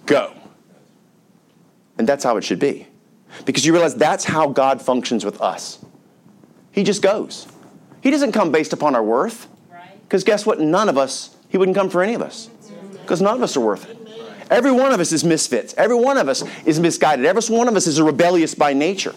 go. 0.05 0.33
And 1.97 2.07
that's 2.07 2.23
how 2.23 2.37
it 2.37 2.43
should 2.43 2.59
be. 2.59 2.87
Because 3.45 3.65
you 3.65 3.73
realize 3.73 3.95
that's 3.95 4.23
how 4.23 4.47
God 4.47 4.81
functions 4.81 5.25
with 5.25 5.41
us. 5.41 5.79
He 6.71 6.83
just 6.83 7.01
goes. 7.01 7.47
He 8.01 8.09
doesn't 8.09 8.31
come 8.31 8.51
based 8.51 8.71
upon 8.71 8.95
our 8.95 9.03
worth. 9.03 9.47
Because 10.03 10.23
guess 10.23 10.45
what? 10.45 10.61
None 10.61 10.87
of 10.87 10.97
us, 10.97 11.35
He 11.49 11.57
wouldn't 11.57 11.75
come 11.75 11.89
for 11.89 12.01
any 12.01 12.13
of 12.13 12.21
us. 12.21 12.49
Because 13.01 13.21
none 13.21 13.35
of 13.35 13.43
us 13.43 13.57
are 13.57 13.61
worth 13.61 13.89
it. 13.89 13.96
Every 14.49 14.71
one 14.71 14.91
of 14.91 14.99
us 14.99 15.11
is 15.11 15.23
misfits. 15.23 15.73
Every 15.77 15.95
one 15.95 16.17
of 16.17 16.29
us 16.29 16.43
is 16.65 16.79
misguided. 16.79 17.25
Every 17.25 17.55
one 17.55 17.67
of 17.67 17.75
us 17.75 17.87
is 17.87 18.01
rebellious 18.01 18.55
by 18.55 18.73
nature. 18.73 19.13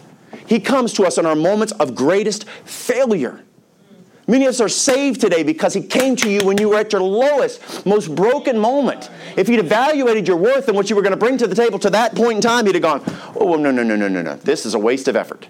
He 0.47 0.59
comes 0.61 0.93
to 0.95 1.05
us 1.05 1.19
in 1.19 1.27
our 1.27 1.37
moments 1.37 1.73
of 1.75 1.95
greatest 1.95 2.49
failure. 2.65 3.45
Many 4.27 4.45
of 4.45 4.51
us 4.51 4.61
are 4.61 4.69
saved 4.69 5.21
today 5.21 5.43
because 5.43 5.75
He 5.75 5.83
came 5.83 6.15
to 6.17 6.31
you 6.31 6.41
when 6.45 6.57
you 6.59 6.69
were 6.69 6.77
at 6.77 6.93
your 6.93 7.03
lowest, 7.03 7.85
most 7.85 8.15
broken 8.15 8.59
moment. 8.59 9.11
If 9.37 9.49
He'd 9.49 9.59
evaluated 9.59 10.29
your 10.29 10.37
worth 10.37 10.69
and 10.69 10.77
what 10.77 10.89
you 10.89 10.95
were 10.95 11.03
going 11.03 11.13
to 11.13 11.17
bring 11.17 11.37
to 11.39 11.49
the 11.49 11.55
table 11.55 11.81
to 11.81 11.91
that 11.91 12.15
point 12.15 12.37
in 12.37 12.41
time, 12.41 12.67
He'd 12.67 12.77
have 12.77 12.83
gone, 12.83 13.03
oh, 13.35 13.57
no, 13.57 13.71
no, 13.71 13.83
no, 13.83 13.97
no, 13.97 14.09
no, 14.09 14.23
no. 14.23 14.37
This 14.37 14.67
is 14.67 14.75
a 14.75 14.79
waste 14.79 15.09
of 15.09 15.17
effort. 15.17 15.49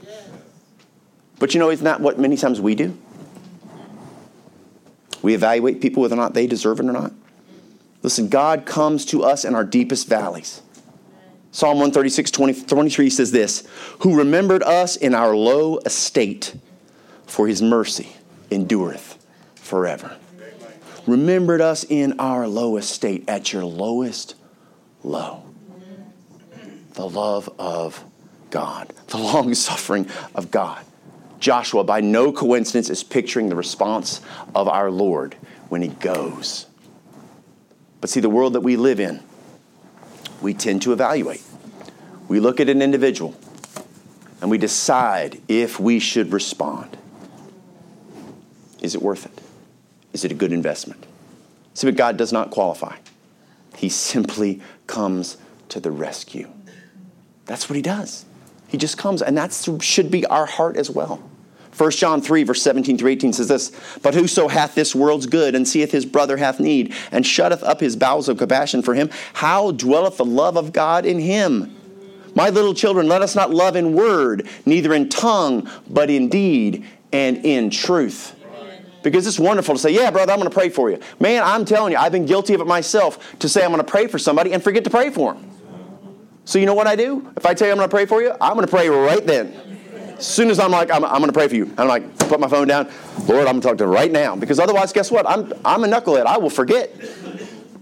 But 1.38 1.52
you 1.54 1.60
know, 1.60 1.70
isn't 1.70 1.84
that 1.84 2.00
what 2.00 2.18
many 2.18 2.36
times 2.36 2.60
we 2.60 2.74
do? 2.74 2.96
We 5.22 5.34
evaluate 5.34 5.80
people 5.80 6.02
whether 6.02 6.14
or 6.14 6.18
not 6.18 6.34
they 6.34 6.46
deserve 6.46 6.80
it 6.80 6.86
or 6.86 6.92
not. 6.92 7.12
Listen, 8.02 8.28
God 8.28 8.64
comes 8.64 9.04
to 9.06 9.22
us 9.22 9.44
in 9.44 9.54
our 9.54 9.64
deepest 9.64 10.08
valleys. 10.08 10.62
Psalm 11.52 11.78
136, 11.78 12.30
20, 12.30 12.62
23 12.62 13.10
says 13.10 13.32
this 13.32 13.66
Who 14.00 14.16
remembered 14.16 14.62
us 14.62 14.96
in 14.96 15.14
our 15.14 15.36
low 15.36 15.78
estate, 15.78 16.54
for 17.26 17.46
his 17.46 17.60
mercy 17.60 18.16
endureth 18.50 19.18
forever. 19.56 20.16
Remembered 21.06 21.60
us 21.60 21.84
in 21.88 22.18
our 22.20 22.46
low 22.46 22.76
estate, 22.76 23.28
at 23.28 23.52
your 23.52 23.64
lowest 23.64 24.34
low. 25.02 25.42
The 26.94 27.08
love 27.08 27.48
of 27.58 28.04
God, 28.50 28.92
the 29.08 29.18
long 29.18 29.54
suffering 29.54 30.08
of 30.34 30.50
God. 30.50 30.84
Joshua, 31.38 31.84
by 31.84 32.00
no 32.00 32.32
coincidence, 32.32 32.90
is 32.90 33.02
picturing 33.02 33.48
the 33.48 33.56
response 33.56 34.20
of 34.54 34.68
our 34.68 34.90
Lord 34.90 35.34
when 35.68 35.82
he 35.82 35.88
goes. 35.88 36.66
But 38.00 38.10
see, 38.10 38.20
the 38.20 38.30
world 38.30 38.54
that 38.54 38.60
we 38.60 38.76
live 38.76 39.00
in, 39.00 39.20
we 40.40 40.54
tend 40.54 40.82
to 40.82 40.92
evaluate. 40.92 41.42
We 42.28 42.40
look 42.40 42.60
at 42.60 42.68
an 42.68 42.80
individual 42.80 43.34
and 44.40 44.50
we 44.50 44.58
decide 44.58 45.40
if 45.48 45.78
we 45.78 45.98
should 45.98 46.32
respond. 46.32 46.96
Is 48.80 48.94
it 48.94 49.02
worth 49.02 49.26
it? 49.26 49.42
Is 50.12 50.24
it 50.24 50.32
a 50.32 50.34
good 50.34 50.52
investment? 50.52 51.04
See, 51.74 51.86
but 51.86 51.96
God 51.96 52.16
does 52.16 52.32
not 52.32 52.50
qualify. 52.50 52.96
He 53.76 53.88
simply 53.88 54.60
comes 54.86 55.36
to 55.68 55.80
the 55.80 55.90
rescue. 55.90 56.50
That's 57.46 57.68
what 57.68 57.76
he 57.76 57.82
does. 57.82 58.24
He 58.68 58.78
just 58.78 58.96
comes, 58.96 59.22
and 59.22 59.36
that 59.36 59.52
should 59.80 60.10
be 60.10 60.24
our 60.26 60.46
heart 60.46 60.76
as 60.76 60.90
well. 60.90 61.22
1 61.76 61.90
John 61.92 62.20
3, 62.20 62.42
verse 62.42 62.62
17 62.62 62.98
through 62.98 63.10
18 63.10 63.32
says 63.32 63.48
this 63.48 63.72
But 64.02 64.14
whoso 64.14 64.48
hath 64.48 64.74
this 64.74 64.94
world's 64.94 65.26
good, 65.26 65.54
and 65.54 65.66
seeth 65.66 65.92
his 65.92 66.04
brother 66.04 66.36
hath 66.36 66.60
need, 66.60 66.94
and 67.12 67.26
shutteth 67.26 67.62
up 67.62 67.80
his 67.80 67.96
bowels 67.96 68.28
of 68.28 68.38
compassion 68.38 68.82
for 68.82 68.94
him, 68.94 69.10
how 69.34 69.70
dwelleth 69.70 70.16
the 70.16 70.24
love 70.24 70.56
of 70.56 70.72
God 70.72 71.06
in 71.06 71.18
him? 71.18 71.76
My 72.34 72.50
little 72.50 72.74
children, 72.74 73.08
let 73.08 73.22
us 73.22 73.34
not 73.34 73.50
love 73.50 73.76
in 73.76 73.94
word, 73.94 74.48
neither 74.66 74.94
in 74.94 75.08
tongue, 75.08 75.68
but 75.88 76.10
in 76.10 76.28
deed 76.28 76.86
and 77.12 77.44
in 77.44 77.70
truth. 77.70 78.36
Because 79.02 79.26
it's 79.26 79.38
wonderful 79.38 79.74
to 79.74 79.80
say, 79.80 79.90
Yeah, 79.90 80.10
brother, 80.10 80.32
I'm 80.32 80.38
going 80.38 80.50
to 80.50 80.54
pray 80.54 80.68
for 80.68 80.90
you. 80.90 81.00
Man, 81.18 81.42
I'm 81.42 81.64
telling 81.64 81.92
you, 81.92 81.98
I've 81.98 82.12
been 82.12 82.26
guilty 82.26 82.54
of 82.54 82.60
it 82.60 82.66
myself 82.66 83.38
to 83.38 83.48
say 83.48 83.64
I'm 83.64 83.70
going 83.70 83.84
to 83.84 83.90
pray 83.90 84.06
for 84.06 84.18
somebody 84.18 84.52
and 84.52 84.62
forget 84.62 84.84
to 84.84 84.90
pray 84.90 85.10
for 85.10 85.32
them. 85.32 85.50
So, 86.44 86.58
you 86.58 86.66
know 86.66 86.74
what 86.74 86.86
I 86.86 86.96
do? 86.96 87.32
If 87.36 87.46
I 87.46 87.54
tell 87.54 87.68
you 87.68 87.72
I'm 87.72 87.78
going 87.78 87.88
to 87.88 87.94
pray 87.94 88.06
for 88.06 88.20
you, 88.20 88.32
I'm 88.40 88.54
going 88.54 88.66
to 88.66 88.70
pray 88.70 88.88
right 88.88 89.26
then. 89.26 89.79
As 90.20 90.26
soon 90.26 90.50
as 90.50 90.58
I'm 90.58 90.70
like, 90.70 90.90
I'm, 90.90 91.02
I'm 91.02 91.18
going 91.18 91.28
to 91.28 91.32
pray 91.32 91.48
for 91.48 91.54
you, 91.54 91.72
I'm 91.78 91.88
like, 91.88 92.18
put 92.18 92.40
my 92.40 92.48
phone 92.48 92.68
down. 92.68 92.90
Lord, 93.26 93.46
I'm 93.46 93.58
going 93.58 93.60
to 93.62 93.68
talk 93.68 93.78
to 93.78 93.84
him 93.84 93.90
right 93.90 94.12
now. 94.12 94.36
Because 94.36 94.58
otherwise, 94.60 94.92
guess 94.92 95.10
what? 95.10 95.26
I'm, 95.26 95.50
I'm 95.64 95.82
a 95.82 95.86
knucklehead. 95.86 96.26
I 96.26 96.36
will 96.36 96.50
forget. 96.50 96.94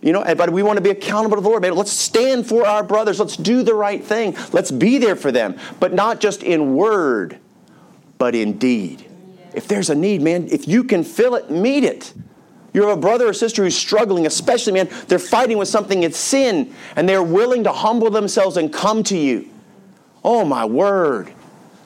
You 0.00 0.12
know, 0.12 0.22
but 0.36 0.50
we 0.50 0.62
want 0.62 0.76
to 0.76 0.80
be 0.80 0.90
accountable 0.90 1.36
to 1.36 1.42
the 1.42 1.48
Lord. 1.48 1.62
Man, 1.62 1.74
let's 1.74 1.90
stand 1.90 2.46
for 2.46 2.64
our 2.64 2.84
brothers. 2.84 3.18
Let's 3.18 3.36
do 3.36 3.64
the 3.64 3.74
right 3.74 4.02
thing. 4.02 4.36
Let's 4.52 4.70
be 4.70 4.98
there 4.98 5.16
for 5.16 5.32
them. 5.32 5.58
But 5.80 5.92
not 5.92 6.20
just 6.20 6.44
in 6.44 6.76
word, 6.76 7.38
but 8.18 8.36
in 8.36 8.56
deed. 8.56 9.04
If 9.52 9.66
there's 9.66 9.90
a 9.90 9.96
need, 9.96 10.22
man, 10.22 10.46
if 10.52 10.68
you 10.68 10.84
can 10.84 11.02
fill 11.02 11.34
it, 11.34 11.50
meet 11.50 11.82
it. 11.82 12.14
You 12.72 12.82
have 12.86 12.96
a 12.96 13.00
brother 13.00 13.26
or 13.26 13.32
sister 13.32 13.64
who's 13.64 13.76
struggling, 13.76 14.26
especially, 14.26 14.74
man, 14.74 14.88
they're 15.08 15.18
fighting 15.18 15.58
with 15.58 15.66
something, 15.66 16.04
it's 16.04 16.18
sin, 16.18 16.72
and 16.94 17.08
they're 17.08 17.20
willing 17.20 17.64
to 17.64 17.72
humble 17.72 18.10
themselves 18.10 18.56
and 18.56 18.72
come 18.72 19.02
to 19.04 19.18
you. 19.18 19.50
Oh, 20.22 20.44
my 20.44 20.64
word. 20.64 21.32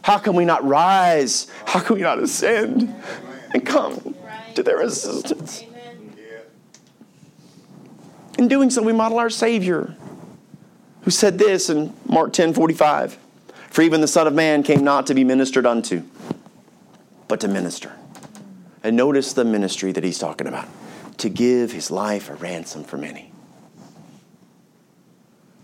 How 0.03 0.19
can 0.19 0.35
we 0.35 0.45
not 0.45 0.65
rise? 0.65 1.47
How 1.65 1.81
can 1.81 1.97
we 1.97 2.03
not 2.03 2.19
ascend 2.19 2.95
and 3.55 3.65
come 3.65 4.15
to 4.55 4.63
their 4.63 4.81
assistance? 4.81 5.65
In 8.39 8.49
doing 8.49 8.71
so, 8.71 8.83
we 8.83 8.93
model 8.93 9.19
our 9.19 9.31
Savior, 9.31 9.95
who 11.03 11.11
said 11.11 11.39
this 11.39 11.71
in 11.71 11.93
Mark 12.07 12.33
10 12.33 12.55
45 12.55 13.17
For 13.71 13.83
even 13.83 14.01
the 14.01 14.09
Son 14.09 14.27
of 14.27 14.35
Man 14.35 14.63
came 14.63 14.83
not 14.83 15.07
to 15.07 15.15
be 15.15 15.23
ministered 15.23 15.67
unto, 15.67 16.03
but 17.29 17.41
to 17.41 17.49
minister. 17.49 17.93
And 18.83 18.97
notice 18.97 19.33
the 19.33 19.45
ministry 19.45 19.93
that 19.93 20.03
he's 20.03 20.19
talking 20.19 20.49
about 20.49 20.69
to 21.19 21.29
give 21.29 21.71
his 21.71 21.91
life 21.91 22.29
a 22.29 22.35
ransom 22.35 22.83
for 22.83 22.97
many. 22.97 23.33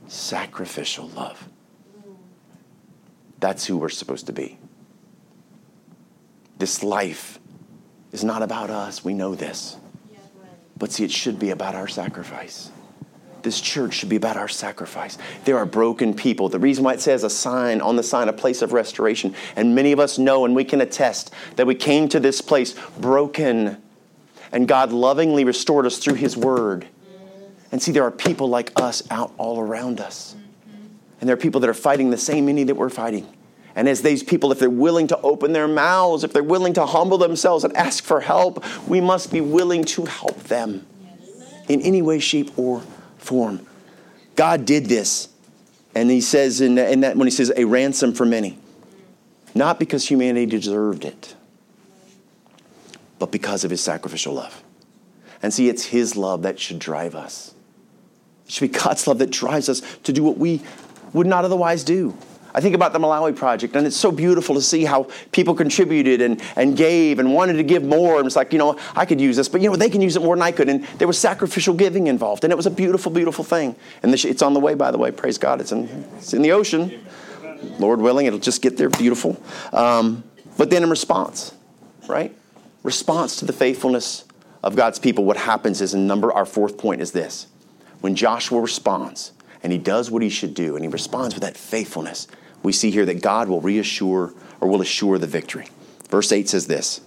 Sacrificial 0.06 1.08
love. 1.08 1.48
That's 3.40 3.64
who 3.64 3.76
we're 3.76 3.88
supposed 3.88 4.26
to 4.26 4.32
be. 4.32 4.58
This 6.58 6.82
life 6.82 7.38
is 8.12 8.24
not 8.24 8.42
about 8.42 8.70
us. 8.70 9.04
We 9.04 9.14
know 9.14 9.34
this. 9.34 9.76
But 10.76 10.92
see, 10.92 11.04
it 11.04 11.10
should 11.10 11.38
be 11.38 11.50
about 11.50 11.74
our 11.74 11.88
sacrifice. 11.88 12.70
This 13.42 13.60
church 13.60 13.94
should 13.94 14.08
be 14.08 14.16
about 14.16 14.36
our 14.36 14.48
sacrifice. 14.48 15.16
There 15.44 15.56
are 15.56 15.66
broken 15.66 16.14
people. 16.14 16.48
The 16.48 16.58
reason 16.58 16.84
why 16.84 16.94
it 16.94 17.00
says 17.00 17.24
a 17.24 17.30
sign 17.30 17.80
on 17.80 17.96
the 17.96 18.02
sign, 18.02 18.28
a 18.28 18.32
place 18.32 18.62
of 18.62 18.72
restoration. 18.72 19.34
And 19.56 19.74
many 19.74 19.92
of 19.92 20.00
us 20.00 20.18
know 20.18 20.44
and 20.44 20.54
we 20.54 20.64
can 20.64 20.80
attest 20.80 21.32
that 21.56 21.66
we 21.66 21.74
came 21.74 22.08
to 22.08 22.20
this 22.20 22.40
place 22.40 22.74
broken. 22.98 23.80
And 24.50 24.66
God 24.66 24.92
lovingly 24.92 25.44
restored 25.44 25.86
us 25.86 25.98
through 25.98 26.14
His 26.14 26.36
Word. 26.36 26.86
And 27.70 27.82
see, 27.82 27.92
there 27.92 28.04
are 28.04 28.10
people 28.10 28.48
like 28.48 28.72
us 28.76 29.02
out 29.10 29.32
all 29.36 29.60
around 29.60 30.00
us. 30.00 30.34
And 31.20 31.28
there 31.28 31.34
are 31.34 31.38
people 31.38 31.60
that 31.60 31.70
are 31.70 31.74
fighting 31.74 32.10
the 32.10 32.18
same 32.18 32.48
enemy 32.48 32.64
that 32.64 32.74
we're 32.74 32.90
fighting. 32.90 33.26
And 33.74 33.88
as 33.88 34.02
these 34.02 34.22
people, 34.22 34.50
if 34.50 34.58
they're 34.58 34.70
willing 34.70 35.06
to 35.08 35.20
open 35.20 35.52
their 35.52 35.68
mouths, 35.68 36.24
if 36.24 36.32
they're 36.32 36.42
willing 36.42 36.72
to 36.74 36.86
humble 36.86 37.18
themselves 37.18 37.64
and 37.64 37.76
ask 37.76 38.02
for 38.02 38.20
help, 38.20 38.64
we 38.88 39.00
must 39.00 39.32
be 39.32 39.40
willing 39.40 39.84
to 39.84 40.04
help 40.04 40.42
them 40.44 40.86
in 41.68 41.80
any 41.82 42.02
way, 42.02 42.18
shape, 42.18 42.58
or 42.58 42.82
form. 43.18 43.64
God 44.34 44.64
did 44.64 44.86
this. 44.86 45.28
And 45.94 46.10
he 46.10 46.20
says 46.20 46.60
in, 46.60 46.78
in 46.78 47.00
that 47.00 47.16
when 47.16 47.26
he 47.26 47.30
says 47.30 47.52
a 47.56 47.64
ransom 47.64 48.12
for 48.12 48.24
many, 48.24 48.58
not 49.54 49.78
because 49.78 50.08
humanity 50.08 50.46
deserved 50.46 51.04
it, 51.04 51.34
but 53.18 53.32
because 53.32 53.64
of 53.64 53.70
his 53.70 53.80
sacrificial 53.80 54.34
love. 54.34 54.62
And 55.42 55.52
see, 55.52 55.68
it's 55.68 55.86
his 55.86 56.16
love 56.16 56.42
that 56.42 56.58
should 56.58 56.78
drive 56.78 57.14
us. 57.14 57.54
It 58.46 58.52
should 58.52 58.72
be 58.72 58.78
God's 58.78 59.06
love 59.06 59.18
that 59.18 59.30
drives 59.30 59.68
us 59.68 59.82
to 60.04 60.12
do 60.12 60.22
what 60.22 60.38
we 60.38 60.62
would 61.12 61.26
not 61.26 61.44
otherwise 61.44 61.84
do. 61.84 62.16
I 62.54 62.60
think 62.60 62.74
about 62.74 62.92
the 62.92 62.98
Malawi 62.98 63.36
Project, 63.36 63.76
and 63.76 63.86
it's 63.86 63.96
so 63.96 64.10
beautiful 64.10 64.54
to 64.54 64.62
see 64.62 64.84
how 64.84 65.06
people 65.32 65.54
contributed 65.54 66.20
and, 66.22 66.42
and 66.56 66.76
gave 66.76 67.18
and 67.18 67.32
wanted 67.32 67.54
to 67.54 67.62
give 67.62 67.84
more. 67.84 68.16
And 68.16 68.26
it's 68.26 68.36
like, 68.36 68.52
you 68.52 68.58
know, 68.58 68.78
I 68.96 69.04
could 69.04 69.20
use 69.20 69.36
this, 69.36 69.48
but 69.48 69.60
you 69.60 69.68
know, 69.70 69.76
they 69.76 69.90
can 69.90 70.00
use 70.00 70.16
it 70.16 70.22
more 70.22 70.34
than 70.34 70.42
I 70.42 70.50
could. 70.50 70.68
And 70.68 70.84
there 70.98 71.06
was 71.06 71.18
sacrificial 71.18 71.74
giving 71.74 72.06
involved, 72.06 72.44
and 72.44 72.52
it 72.52 72.56
was 72.56 72.66
a 72.66 72.70
beautiful, 72.70 73.12
beautiful 73.12 73.44
thing. 73.44 73.76
And 74.02 74.12
it's 74.12 74.42
on 74.42 74.54
the 74.54 74.60
way, 74.60 74.74
by 74.74 74.90
the 74.90 74.98
way. 74.98 75.10
Praise 75.10 75.38
God. 75.38 75.60
It's 75.60 75.72
in, 75.72 75.88
it's 76.16 76.32
in 76.32 76.42
the 76.42 76.52
ocean. 76.52 77.04
Lord 77.78 78.00
willing, 78.00 78.26
it'll 78.26 78.38
just 78.38 78.62
get 78.62 78.76
there 78.76 78.88
beautiful. 78.88 79.40
Um, 79.72 80.24
but 80.56 80.70
then 80.70 80.82
in 80.82 80.90
response, 80.90 81.54
right? 82.08 82.34
Response 82.82 83.36
to 83.36 83.44
the 83.44 83.52
faithfulness 83.52 84.24
of 84.64 84.74
God's 84.74 84.98
people, 84.98 85.24
what 85.24 85.36
happens 85.36 85.80
is, 85.80 85.94
in 85.94 86.06
number, 86.06 86.32
our 86.32 86.46
fourth 86.46 86.78
point 86.78 87.00
is 87.00 87.12
this. 87.12 87.46
When 88.00 88.14
Joshua 88.14 88.60
responds, 88.60 89.32
and 89.62 89.72
he 89.72 89.78
does 89.78 90.10
what 90.10 90.22
he 90.22 90.28
should 90.28 90.54
do, 90.54 90.76
and 90.76 90.84
he 90.84 90.88
responds 90.88 91.34
with 91.34 91.42
that 91.42 91.56
faithfulness, 91.56 92.26
we 92.62 92.72
see 92.72 92.90
here 92.90 93.06
that 93.06 93.22
God 93.22 93.48
will 93.48 93.60
reassure 93.60 94.32
or 94.60 94.68
will 94.68 94.80
assure 94.80 95.18
the 95.18 95.26
victory. 95.26 95.68
Verse 96.10 96.32
8 96.32 96.48
says 96.48 96.66
this 96.66 97.00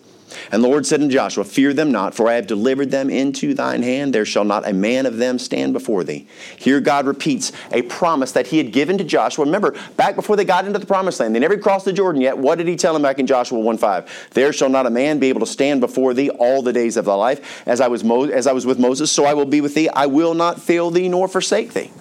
and 0.52 0.64
the 0.64 0.68
Lord 0.68 0.86
said 0.86 1.02
unto 1.02 1.14
Joshua, 1.14 1.44
Fear 1.44 1.74
them 1.74 1.92
not, 1.92 2.16
for 2.16 2.28
I 2.28 2.34
have 2.34 2.48
delivered 2.48 2.92
them 2.92 3.10
into 3.10 3.54
thine 3.54 3.84
hand. 3.84 4.14
There 4.14 4.26
shall 4.26 4.44
not 4.44 4.68
a 4.68 4.74
man 4.74 5.06
of 5.06 5.18
them 5.18 5.40
stand 5.40 5.74
before 5.74 6.04
thee. 6.04 6.28
Here 6.58 6.80
God 6.80 7.06
repeats 7.06 7.52
a 7.72 7.82
promise 7.84 8.32
that 8.34 8.48
he 8.48 8.58
had 8.58 8.72
given 8.72 8.98
to 8.98 9.04
Joshua. 9.04 9.46
Remember, 9.46 9.76
back 9.98 10.16
before 10.16 10.36
they 10.36 10.46
got 10.46 10.66
into 10.66 10.80
the 10.80 10.86
promised 10.86 11.20
land, 11.20 11.36
they 11.36 11.40
never 11.40 11.58
crossed 11.58 11.86
the 11.86 11.94
Jordan 11.94 12.22
yet. 12.22 12.38
What 12.38 12.58
did 12.58 12.68
he 12.68 12.76
tell 12.76 12.94
them 12.94 13.02
back 13.02 13.20
in 13.20 13.28
Joshua 13.28 13.60
1 13.60 13.78
5? 13.78 14.30
There 14.32 14.54
shall 14.54 14.70
not 14.70 14.86
a 14.86 14.90
man 14.90 15.20
be 15.20 15.30
able 15.30 15.42
to 15.42 15.46
stand 15.46 15.82
before 15.82 16.14
thee 16.14 16.30
all 16.30 16.62
the 16.62 16.74
days 16.74 16.98
of 16.98 17.06
thy 17.06 17.14
life. 17.14 17.64
As 17.68 17.82
I 17.82 17.88
was, 17.88 18.04
Mo- 18.04 18.26
as 18.26 18.48
I 18.48 18.54
was 18.54 18.66
with 18.66 18.80
Moses, 18.80 19.12
so 19.12 19.26
I 19.26 19.34
will 19.34 19.46
be 19.46 19.62
with 19.62 19.76
thee. 19.76 19.90
I 19.90 20.06
will 20.06 20.34
not 20.34 20.62
fail 20.62 20.92
thee 20.92 21.10
nor 21.10 21.28
forsake 21.28 21.74
thee. 21.74 21.92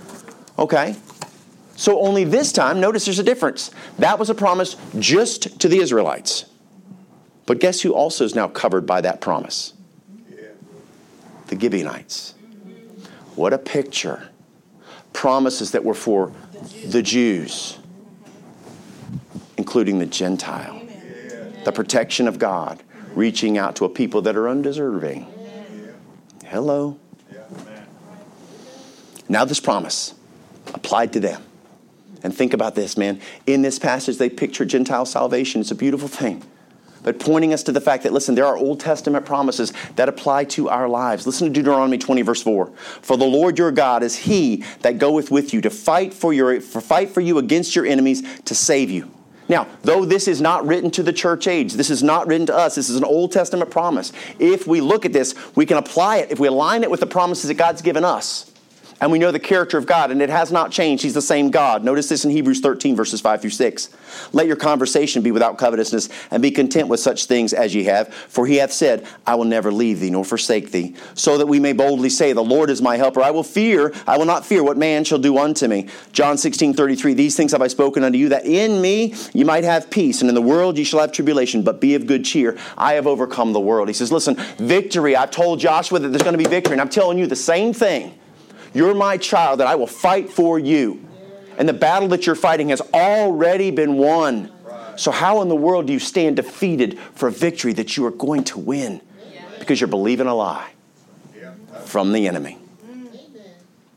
Okay? 0.58 0.96
So 1.76 1.98
only 2.00 2.24
this 2.24 2.52
time, 2.52 2.78
notice 2.78 3.06
there's 3.06 3.18
a 3.18 3.24
difference. 3.24 3.70
That 3.98 4.18
was 4.18 4.28
a 4.28 4.34
promise 4.34 4.76
just 4.98 5.58
to 5.60 5.68
the 5.68 5.78
Israelites. 5.78 6.44
But 7.46 7.58
guess 7.58 7.80
who 7.80 7.94
also 7.94 8.24
is 8.24 8.34
now 8.34 8.48
covered 8.48 8.86
by 8.86 9.00
that 9.00 9.20
promise? 9.20 9.72
The 11.46 11.58
Gibeonites. 11.58 12.34
What 13.34 13.52
a 13.52 13.58
picture. 13.58 14.28
Promises 15.12 15.70
that 15.72 15.82
were 15.82 15.94
for 15.94 16.32
the 16.84 17.02
Jews, 17.02 17.78
including 19.56 19.98
the 19.98 20.06
Gentile. 20.06 20.82
The 21.64 21.72
protection 21.72 22.28
of 22.28 22.38
God, 22.38 22.82
reaching 23.14 23.58
out 23.58 23.74
to 23.76 23.86
a 23.86 23.88
people 23.88 24.22
that 24.22 24.36
are 24.36 24.48
undeserving. 24.48 25.26
Hello. 26.44 26.98
Now, 29.28 29.44
this 29.44 29.60
promise 29.60 30.14
applied 30.74 31.12
to 31.14 31.20
them. 31.20 31.42
And 32.22 32.34
think 32.34 32.52
about 32.52 32.74
this, 32.74 32.96
man. 32.96 33.20
In 33.46 33.62
this 33.62 33.78
passage, 33.78 34.18
they 34.18 34.28
picture 34.28 34.64
Gentile 34.64 35.06
salvation. 35.06 35.60
It's 35.60 35.70
a 35.70 35.74
beautiful 35.74 36.08
thing 36.08 36.42
but 37.02 37.18
pointing 37.18 37.52
us 37.52 37.62
to 37.64 37.72
the 37.72 37.80
fact 37.80 38.02
that, 38.02 38.12
listen, 38.12 38.34
there 38.34 38.46
are 38.46 38.56
Old 38.56 38.80
Testament 38.80 39.24
promises 39.24 39.72
that 39.96 40.08
apply 40.08 40.44
to 40.44 40.68
our 40.68 40.88
lives. 40.88 41.26
Listen 41.26 41.48
to 41.48 41.52
Deuteronomy 41.52 41.98
20, 41.98 42.22
verse 42.22 42.42
4. 42.42 42.66
For 43.02 43.16
the 43.16 43.24
Lord 43.24 43.58
your 43.58 43.72
God 43.72 44.02
is 44.02 44.16
he 44.16 44.64
that 44.80 44.98
goeth 44.98 45.30
with 45.30 45.54
you 45.54 45.60
to 45.62 45.70
fight 45.70 46.12
for, 46.12 46.32
your, 46.32 46.60
for, 46.60 46.80
fight 46.80 47.10
for 47.10 47.20
you 47.20 47.38
against 47.38 47.74
your 47.74 47.86
enemies 47.86 48.22
to 48.44 48.54
save 48.54 48.90
you. 48.90 49.10
Now, 49.48 49.66
though 49.82 50.04
this 50.04 50.28
is 50.28 50.40
not 50.40 50.64
written 50.66 50.92
to 50.92 51.02
the 51.02 51.12
church 51.12 51.48
age, 51.48 51.72
this 51.72 51.90
is 51.90 52.04
not 52.04 52.28
written 52.28 52.46
to 52.46 52.56
us, 52.56 52.76
this 52.76 52.88
is 52.88 52.96
an 52.96 53.04
Old 53.04 53.32
Testament 53.32 53.70
promise. 53.70 54.12
If 54.38 54.66
we 54.66 54.80
look 54.80 55.04
at 55.04 55.12
this, 55.12 55.34
we 55.56 55.66
can 55.66 55.76
apply 55.76 56.18
it, 56.18 56.30
if 56.30 56.38
we 56.38 56.46
align 56.46 56.84
it 56.84 56.90
with 56.90 57.00
the 57.00 57.06
promises 57.06 57.48
that 57.48 57.54
God's 57.54 57.82
given 57.82 58.04
us, 58.04 58.49
and 59.00 59.10
we 59.10 59.18
know 59.18 59.32
the 59.32 59.38
character 59.38 59.78
of 59.78 59.86
God, 59.86 60.10
and 60.10 60.20
it 60.20 60.28
has 60.28 60.52
not 60.52 60.70
changed. 60.70 61.02
He's 61.02 61.14
the 61.14 61.22
same 61.22 61.50
God. 61.50 61.82
Notice 61.82 62.08
this 62.08 62.24
in 62.24 62.30
Hebrews 62.30 62.60
13, 62.60 62.94
verses 62.94 63.20
5 63.20 63.40
through 63.40 63.50
6. 63.50 63.88
Let 64.32 64.46
your 64.46 64.56
conversation 64.56 65.22
be 65.22 65.32
without 65.32 65.56
covetousness, 65.56 66.10
and 66.30 66.42
be 66.42 66.50
content 66.50 66.88
with 66.88 67.00
such 67.00 67.24
things 67.24 67.54
as 67.54 67.74
ye 67.74 67.84
have. 67.84 68.12
For 68.12 68.46
he 68.46 68.56
hath 68.56 68.72
said, 68.72 69.06
I 69.26 69.36
will 69.36 69.46
never 69.46 69.72
leave 69.72 70.00
thee 70.00 70.10
nor 70.10 70.24
forsake 70.24 70.70
thee, 70.70 70.94
so 71.14 71.38
that 71.38 71.46
we 71.46 71.58
may 71.58 71.72
boldly 71.72 72.10
say, 72.10 72.32
The 72.32 72.42
Lord 72.42 72.68
is 72.68 72.82
my 72.82 72.96
helper. 72.96 73.22
I 73.22 73.30
will 73.30 73.42
fear, 73.42 73.94
I 74.06 74.18
will 74.18 74.26
not 74.26 74.44
fear 74.44 74.62
what 74.62 74.76
man 74.76 75.04
shall 75.04 75.18
do 75.18 75.38
unto 75.38 75.66
me. 75.66 75.88
John 76.12 76.36
16, 76.36 76.74
33. 76.74 77.14
These 77.14 77.36
things 77.36 77.52
have 77.52 77.62
I 77.62 77.68
spoken 77.68 78.04
unto 78.04 78.18
you, 78.18 78.28
that 78.28 78.44
in 78.44 78.82
me 78.82 79.14
you 79.32 79.46
might 79.46 79.64
have 79.64 79.90
peace, 79.90 80.20
and 80.20 80.28
in 80.28 80.34
the 80.34 80.42
world 80.42 80.76
ye 80.76 80.84
shall 80.84 81.00
have 81.00 81.12
tribulation, 81.12 81.62
but 81.62 81.80
be 81.80 81.94
of 81.94 82.06
good 82.06 82.24
cheer. 82.24 82.58
I 82.76 82.94
have 82.94 83.06
overcome 83.06 83.54
the 83.54 83.60
world. 83.60 83.88
He 83.88 83.94
says, 83.94 84.12
Listen, 84.12 84.36
victory. 84.58 85.16
I've 85.16 85.30
told 85.30 85.58
Joshua 85.58 85.98
that 86.00 86.08
there's 86.08 86.22
going 86.22 86.36
to 86.36 86.38
be 86.38 86.48
victory, 86.48 86.72
and 86.72 86.80
I'm 86.82 86.90
telling 86.90 87.16
you 87.16 87.26
the 87.26 87.36
same 87.36 87.72
thing. 87.72 88.19
You're 88.72 88.94
my 88.94 89.16
child, 89.16 89.60
and 89.60 89.68
I 89.68 89.74
will 89.74 89.86
fight 89.86 90.30
for 90.30 90.58
you. 90.58 91.06
And 91.58 91.68
the 91.68 91.74
battle 91.74 92.08
that 92.08 92.26
you're 92.26 92.34
fighting 92.34 92.70
has 92.70 92.80
already 92.94 93.70
been 93.70 93.96
won. 93.96 94.50
So, 94.96 95.10
how 95.10 95.42
in 95.42 95.48
the 95.48 95.56
world 95.56 95.86
do 95.86 95.92
you 95.92 95.98
stand 95.98 96.36
defeated 96.36 96.98
for 97.14 97.28
a 97.28 97.32
victory 97.32 97.72
that 97.74 97.96
you 97.96 98.06
are 98.06 98.10
going 98.10 98.44
to 98.44 98.58
win? 98.58 99.00
Because 99.58 99.80
you're 99.80 99.88
believing 99.88 100.26
a 100.26 100.34
lie 100.34 100.70
from 101.84 102.12
the 102.12 102.26
enemy. 102.28 102.58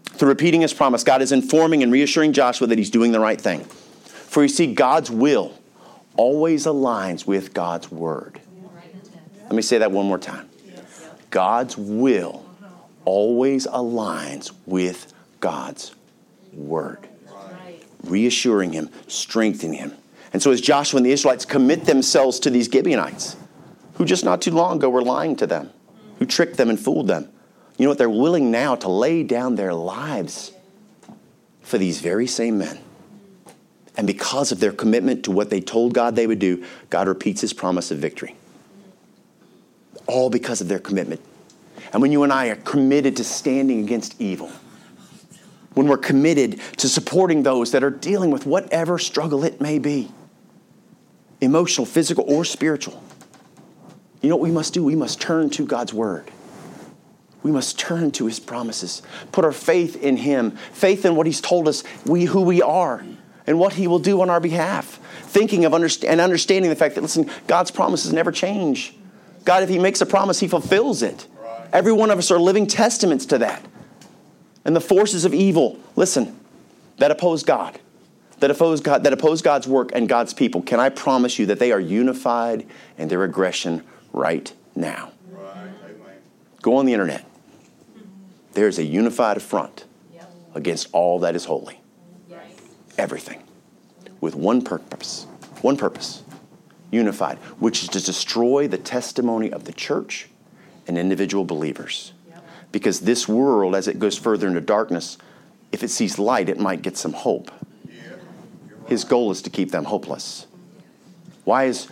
Through 0.05 0.29
repeating 0.29 0.61
his 0.61 0.73
promise, 0.73 1.03
God 1.03 1.21
is 1.21 1.31
informing 1.31 1.83
and 1.83 1.91
reassuring 1.91 2.33
Joshua 2.33 2.67
that 2.67 2.77
he's 2.77 2.89
doing 2.89 3.11
the 3.11 3.19
right 3.19 3.39
thing. 3.39 3.61
For 3.63 4.43
you 4.43 4.49
see, 4.49 4.73
God's 4.73 5.09
will 5.09 5.53
always 6.15 6.65
aligns 6.65 7.25
with 7.25 7.53
God's 7.53 7.91
word. 7.91 8.39
Let 9.43 9.53
me 9.53 9.61
say 9.61 9.79
that 9.79 9.91
one 9.91 10.05
more 10.05 10.17
time. 10.17 10.49
God's 11.29 11.77
will 11.77 12.42
always 13.05 13.67
aligns 13.67 14.51
with 14.65 15.13
God's 15.39 15.93
word, 16.53 17.07
reassuring 18.03 18.73
him, 18.73 18.89
strengthening 19.07 19.77
him. 19.77 19.93
And 20.31 20.41
so, 20.41 20.51
as 20.51 20.61
Joshua 20.61 20.97
and 20.97 21.05
the 21.05 21.11
Israelites 21.11 21.45
commit 21.45 21.85
themselves 21.85 22.39
to 22.39 22.49
these 22.49 22.67
Gibeonites, 22.67 23.35
who 23.95 24.05
just 24.05 24.25
not 24.25 24.41
too 24.41 24.51
long 24.51 24.77
ago 24.77 24.89
were 24.89 25.03
lying 25.03 25.35
to 25.37 25.47
them, 25.47 25.69
who 26.19 26.25
tricked 26.25 26.57
them 26.57 26.69
and 26.69 26.79
fooled 26.79 27.07
them, 27.07 27.29
you 27.77 27.85
know 27.85 27.89
what? 27.89 27.97
They're 27.97 28.09
willing 28.09 28.51
now 28.51 28.75
to 28.75 28.89
lay 28.89 29.23
down 29.23 29.55
their 29.55 29.73
lives 29.73 30.51
for 31.61 31.77
these 31.77 31.99
very 31.99 32.27
same 32.27 32.57
men. 32.57 32.79
And 33.95 34.07
because 34.07 34.51
of 34.51 34.59
their 34.59 34.71
commitment 34.71 35.23
to 35.25 35.31
what 35.31 35.49
they 35.49 35.61
told 35.61 35.93
God 35.93 36.15
they 36.15 36.25
would 36.25 36.39
do, 36.39 36.65
God 36.89 37.07
repeats 37.07 37.41
his 37.41 37.53
promise 37.53 37.91
of 37.91 37.99
victory. 37.99 38.35
All 40.07 40.29
because 40.29 40.61
of 40.61 40.67
their 40.67 40.79
commitment 40.79 41.21
and 41.93 42.01
when 42.01 42.11
you 42.11 42.23
and 42.23 42.33
I 42.33 42.47
are 42.47 42.55
committed 42.55 43.15
to 43.17 43.23
standing 43.23 43.79
against 43.79 44.19
evil, 44.19 44.51
when 45.73 45.87
we're 45.87 45.97
committed 45.97 46.59
to 46.77 46.89
supporting 46.89 47.43
those 47.43 47.71
that 47.71 47.83
are 47.83 47.89
dealing 47.89 48.31
with 48.31 48.45
whatever 48.45 48.99
struggle 48.99 49.43
it 49.43 49.61
may 49.61 49.79
be 49.79 50.11
emotional, 51.39 51.85
physical, 51.85 52.23
or 52.27 52.45
spiritual 52.45 53.03
you 54.23 54.29
know 54.29 54.37
what 54.37 54.43
we 54.43 54.51
must 54.51 54.73
do? 54.73 54.83
We 54.83 54.95
must 54.95 55.21
turn 55.21 55.49
to 55.51 55.65
God's 55.65 55.93
Word. 55.93 56.31
We 57.43 57.51
must 57.51 57.77
turn 57.77 58.11
to 58.11 58.25
His 58.25 58.39
promises, 58.39 59.01
put 59.33 59.43
our 59.43 59.51
faith 59.51 60.01
in 60.01 60.15
Him, 60.15 60.51
faith 60.71 61.05
in 61.05 61.17
what 61.17 61.27
He's 61.27 61.41
told 61.41 61.67
us, 61.67 61.83
we, 62.05 62.23
who 62.23 62.41
we 62.41 62.61
are, 62.61 63.03
and 63.45 63.59
what 63.59 63.73
He 63.73 63.85
will 63.85 63.99
do 63.99 64.21
on 64.21 64.29
our 64.29 64.39
behalf. 64.39 64.97
Thinking 65.23 65.65
of 65.65 65.73
underst- 65.73 66.07
and 66.07 66.21
understanding 66.21 66.69
the 66.69 66.75
fact 66.77 66.95
that, 66.95 67.01
listen, 67.01 67.29
God's 67.47 67.69
promises 67.69 68.13
never 68.13 68.31
change. 68.31 68.95
God, 69.43 69.61
if 69.61 69.67
He 69.67 69.77
makes 69.77 69.99
a 69.99 70.05
promise, 70.05 70.39
He 70.39 70.47
fulfills 70.47 71.03
it. 71.03 71.27
Every 71.73 71.91
one 71.91 72.11
of 72.11 72.19
us 72.19 72.29
are 72.29 72.39
living 72.39 72.67
testaments 72.67 73.25
to 73.25 73.39
that. 73.39 73.65
And 74.63 74.75
the 74.75 74.81
forces 74.81 75.25
of 75.25 75.33
evil, 75.33 75.79
listen, 75.95 76.39
that 76.99 77.09
oppose 77.09 77.43
God, 77.43 77.79
that 78.39 78.51
oppose 78.51 78.79
God, 78.79 79.03
that 79.03 79.11
oppose 79.11 79.41
God's 79.41 79.67
work 79.67 79.89
and 79.93 80.07
God's 80.07 80.35
people, 80.35 80.61
can 80.61 80.79
I 80.79 80.89
promise 80.89 81.39
you 81.39 81.47
that 81.47 81.57
they 81.57 81.71
are 81.71 81.79
unified 81.79 82.65
in 82.97 83.07
their 83.07 83.23
aggression 83.23 83.83
right 84.13 84.53
now? 84.75 85.11
Go 86.61 86.75
on 86.77 86.85
the 86.85 86.93
internet. 86.93 87.25
There's 88.53 88.77
a 88.77 88.83
unified 88.83 89.41
front 89.41 89.85
against 90.53 90.87
all 90.93 91.19
that 91.19 91.35
is 91.35 91.45
holy. 91.45 91.81
Everything. 92.97 93.41
With 94.21 94.35
one 94.35 94.61
purpose. 94.61 95.25
One 95.61 95.75
purpose. 95.75 96.21
Unified, 96.91 97.39
which 97.59 97.81
is 97.81 97.89
to 97.89 97.99
destroy 97.99 98.67
the 98.67 98.77
testimony 98.77 99.51
of 99.51 99.63
the 99.63 99.73
church 99.73 100.29
and 100.87 100.97
individual 100.97 101.45
believers. 101.45 102.13
Because 102.71 103.01
this 103.01 103.27
world, 103.27 103.75
as 103.75 103.87
it 103.87 103.99
goes 103.99 104.17
further 104.17 104.47
into 104.47 104.61
darkness, 104.61 105.17
if 105.71 105.83
it 105.83 105.89
sees 105.89 106.17
light, 106.17 106.49
it 106.49 106.59
might 106.59 106.81
get 106.81 106.97
some 106.97 107.13
hope. 107.13 107.51
His 108.87 109.03
goal 109.03 109.31
is 109.31 109.41
to 109.43 109.49
keep 109.49 109.71
them 109.71 109.85
hopeless. 109.85 110.47
Why 111.45 111.65
is 111.65 111.87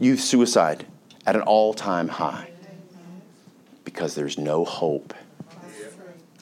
youth 0.00 0.20
suicide 0.20 0.86
at 1.26 1.36
an 1.36 1.42
all 1.42 1.74
time 1.74 2.08
high? 2.08 2.50
Because 3.84 4.14
there's 4.14 4.38
no 4.38 4.64
hope. 4.64 5.14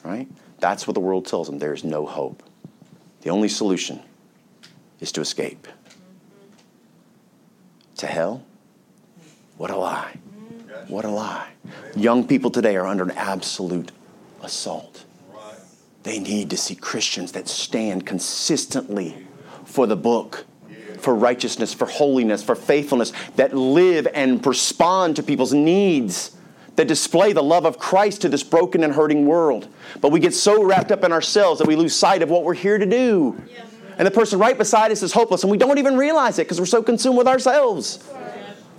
Right? 0.03 0.27
That's 0.59 0.87
what 0.87 0.93
the 0.93 0.99
world 0.99 1.25
tells 1.25 1.47
them. 1.47 1.59
There 1.59 1.73
is 1.73 1.83
no 1.83 2.05
hope. 2.05 2.43
The 3.21 3.29
only 3.29 3.49
solution 3.49 4.01
is 4.99 5.11
to 5.13 5.21
escape. 5.21 5.67
To 7.97 8.07
hell? 8.07 8.43
What 9.57 9.71
a 9.71 9.77
lie. 9.77 10.17
What 10.87 11.05
a 11.05 11.09
lie. 11.09 11.47
Young 11.95 12.27
people 12.27 12.51
today 12.51 12.75
are 12.75 12.85
under 12.85 13.03
an 13.03 13.11
absolute 13.11 13.91
assault. 14.41 15.05
They 16.03 16.19
need 16.19 16.51
to 16.51 16.57
see 16.57 16.75
Christians 16.75 17.31
that 17.31 17.47
stand 17.47 18.05
consistently 18.05 19.25
for 19.65 19.87
the 19.87 19.95
book, 19.95 20.45
for 20.99 21.15
righteousness, 21.15 21.73
for 21.73 21.87
holiness, 21.87 22.43
for 22.43 22.55
faithfulness, 22.55 23.11
that 23.35 23.55
live 23.55 24.07
and 24.13 24.45
respond 24.45 25.15
to 25.15 25.23
people's 25.23 25.53
needs, 25.53 26.37
that 26.75 26.87
display 26.87 27.33
the 27.33 27.41
love 27.41 27.65
of 27.65 27.79
Christ 27.79 28.21
to 28.21 28.29
this 28.29 28.43
broken 28.43 28.83
and 28.83 28.93
hurting 28.93 29.25
world. 29.25 29.67
But 30.01 30.11
we 30.11 30.19
get 30.19 30.35
so 30.35 30.63
wrapped 30.63 30.91
up 30.91 31.03
in 31.03 31.11
ourselves 31.11 31.59
that 31.59 31.67
we 31.67 31.75
lose 31.75 31.95
sight 31.95 32.21
of 32.21 32.29
what 32.29 32.43
we're 32.43 32.53
here 32.53 32.77
to 32.77 32.85
do. 32.85 33.41
And 33.97 34.05
the 34.05 34.11
person 34.11 34.37
right 34.37 34.57
beside 34.57 34.91
us 34.91 35.01
is 35.01 35.13
hopeless, 35.13 35.43
and 35.43 35.49
we 35.49 35.57
don't 35.57 35.79
even 35.79 35.97
realize 35.97 36.37
it 36.37 36.43
because 36.43 36.59
we're 36.59 36.65
so 36.67 36.83
consumed 36.83 37.17
with 37.17 37.27
ourselves. 37.27 38.03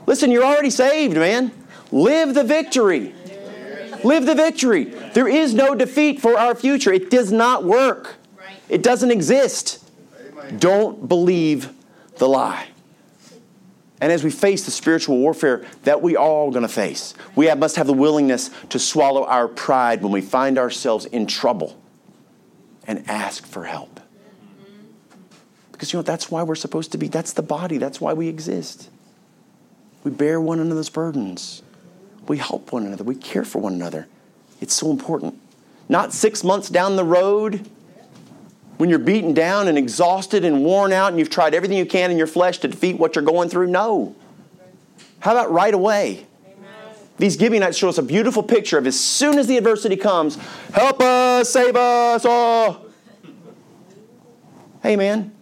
Listen, 0.07 0.31
you're 0.31 0.45
already 0.45 0.71
saved, 0.71 1.17
man. 1.17 1.51
Live 1.93 2.35
the 2.35 2.45
victory. 2.45 3.15
Live 4.05 4.27
the 4.27 4.35
victory. 4.35 4.85
There 4.85 5.29
is 5.29 5.55
no 5.55 5.75
defeat 5.75 6.21
for 6.21 6.39
our 6.39 6.55
future. 6.55 6.93
It 6.93 7.11
does 7.11 7.33
not 7.33 7.65
work, 7.65 8.17
it 8.69 8.83
doesn't 8.83 9.11
exist. 9.11 9.83
Don't 10.59 11.09
believe 11.09 11.71
the 12.19 12.29
lie. 12.29 12.69
And 14.01 14.13
as 14.13 14.23
we 14.23 14.31
face 14.31 14.65
the 14.65 14.71
spiritual 14.71 15.17
warfare 15.19 15.65
that 15.85 16.03
we 16.03 16.17
are 16.17 16.25
all 16.25 16.51
going 16.51 16.63
to 16.63 16.69
face, 16.69 17.15
we 17.35 17.47
have, 17.47 17.59
must 17.59 17.77
have 17.77 17.87
the 17.87 17.95
willingness 17.95 18.51
to 18.69 18.79
swallow 18.79 19.25
our 19.25 19.49
pride 19.49 20.03
when 20.03 20.13
we 20.13 20.21
find 20.21 20.59
ourselves 20.59 21.07
in 21.07 21.27
trouble 21.27 21.81
and 22.87 23.03
ask 23.09 23.45
for 23.45 23.65
help. 23.65 24.01
Because 25.73 25.93
you 25.93 25.99
know 25.99 26.03
that's 26.03 26.31
why 26.31 26.43
we're 26.43 26.55
supposed 26.55 26.93
to 26.93 26.99
be. 26.99 27.09
That's 27.09 27.33
the 27.33 27.43
body. 27.43 27.79
That's 27.79 28.01
why 28.01 28.13
we 28.13 28.29
exist. 28.29 28.91
We 30.05 30.11
bear 30.11 30.41
one 30.41 30.61
another's 30.61 30.89
burdens. 30.89 31.63
We 32.29 32.39
help 32.39 32.73
one 32.73 32.87
another. 32.87 33.05
We 33.05 33.15
care 33.15 33.45
for 33.45 33.59
one 33.59 33.75
another. 33.75 34.07
It's 34.61 34.75
so 34.75 34.91
important. 34.91 35.39
Not 35.89 36.13
six 36.13 36.43
months 36.43 36.69
down 36.69 36.97
the 36.97 37.05
road 37.05 37.69
when 38.79 38.91
you're 38.91 38.99
beaten 38.99 39.33
down 39.33 39.69
and 39.69 39.79
exhausted 39.79 40.45
and 40.45 40.65
worn 40.65 40.93
out 40.93 41.11
and 41.11 41.19
you've 41.19 41.31
tried 41.31 41.55
everything 41.55 41.79
you 41.79 41.87
can 41.87 42.11
in 42.11 42.19
your 42.19 42.27
flesh 42.27 42.59
to 42.59 42.69
defeat 42.69 42.99
what 42.99 43.15
you're 43.15 43.25
going 43.25 43.49
through. 43.49 43.69
No. 43.69 44.15
How 45.21 45.33
about 45.33 45.51
right 45.51 45.73
away? 45.73 46.27
These 47.19 47.39
Gibeonites 47.39 47.79
show 47.79 47.89
us 47.89 47.97
a 47.97 48.03
beautiful 48.03 48.43
picture 48.43 48.77
of 48.77 48.87
as 48.87 48.99
soon 48.99 49.39
as 49.39 49.47
the 49.47 49.57
adversity 49.57 49.97
comes, 49.97 50.37
help 50.75 51.01
us, 51.01 51.49
save 51.49 51.75
us, 51.75 52.23
oh. 52.27 52.83
Hey, 54.83 54.97
man, 54.97 55.35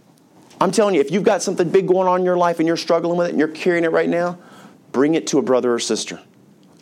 I'm 0.60 0.70
telling 0.70 0.94
you, 0.94 1.00
if 1.00 1.10
you've 1.10 1.24
got 1.24 1.42
something 1.42 1.68
big 1.68 1.88
going 1.88 2.06
on 2.06 2.20
in 2.20 2.24
your 2.24 2.36
life 2.36 2.60
and 2.60 2.68
you're 2.68 2.76
struggling 2.76 3.18
with 3.18 3.26
it 3.26 3.30
and 3.30 3.40
you're 3.40 3.48
carrying 3.48 3.82
it 3.82 3.90
right 3.90 4.08
now, 4.08 4.38
bring 4.92 5.16
it 5.16 5.26
to 5.28 5.38
a 5.38 5.42
brother 5.42 5.74
or 5.74 5.80
sister. 5.80 6.20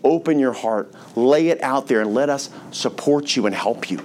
Open 0.04 0.38
your 0.38 0.52
heart, 0.52 0.92
lay 1.16 1.48
it 1.48 1.62
out 1.62 1.86
there, 1.86 2.00
and 2.00 2.14
let 2.14 2.28
us 2.28 2.50
support 2.70 3.36
you 3.36 3.46
and 3.46 3.54
help 3.54 3.90
you. 3.90 4.04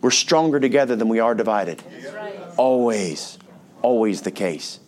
We're 0.00 0.10
stronger 0.10 0.60
together 0.60 0.96
than 0.96 1.08
we 1.08 1.20
are 1.20 1.34
divided. 1.34 1.82
Always, 2.56 3.38
always 3.82 4.22
the 4.22 4.30
case. 4.30 4.80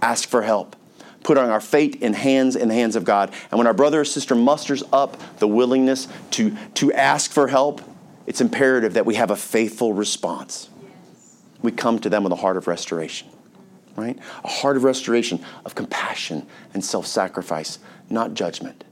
Ask 0.00 0.28
for 0.28 0.42
help. 0.42 0.76
Put 1.22 1.38
on 1.38 1.48
our 1.48 1.60
fate 1.60 1.96
in 1.96 2.12
hands 2.12 2.54
in 2.54 2.68
the 2.68 2.74
hands 2.74 2.96
of 2.96 3.04
God. 3.04 3.32
And 3.50 3.58
when 3.58 3.66
our 3.66 3.72
brother 3.74 4.02
or 4.02 4.04
sister 4.04 4.34
musters 4.34 4.82
up 4.92 5.20
the 5.38 5.48
willingness 5.48 6.06
to, 6.32 6.54
to 6.74 6.92
ask 6.92 7.30
for 7.30 7.48
help, 7.48 7.80
it's 8.26 8.40
imperative 8.40 8.94
that 8.94 9.06
we 9.06 9.14
have 9.14 9.30
a 9.30 9.36
faithful 9.36 9.92
response. 9.92 10.68
We 11.62 11.72
come 11.72 11.98
to 12.00 12.10
them 12.10 12.24
with 12.24 12.32
a 12.32 12.36
heart 12.36 12.58
of 12.58 12.66
restoration, 12.66 13.28
right? 13.96 14.18
A 14.44 14.48
heart 14.48 14.76
of 14.76 14.84
restoration, 14.84 15.42
of 15.64 15.74
compassion 15.74 16.46
and 16.74 16.84
self 16.84 17.06
sacrifice, 17.06 17.78
not 18.10 18.34
judgment. 18.34 18.84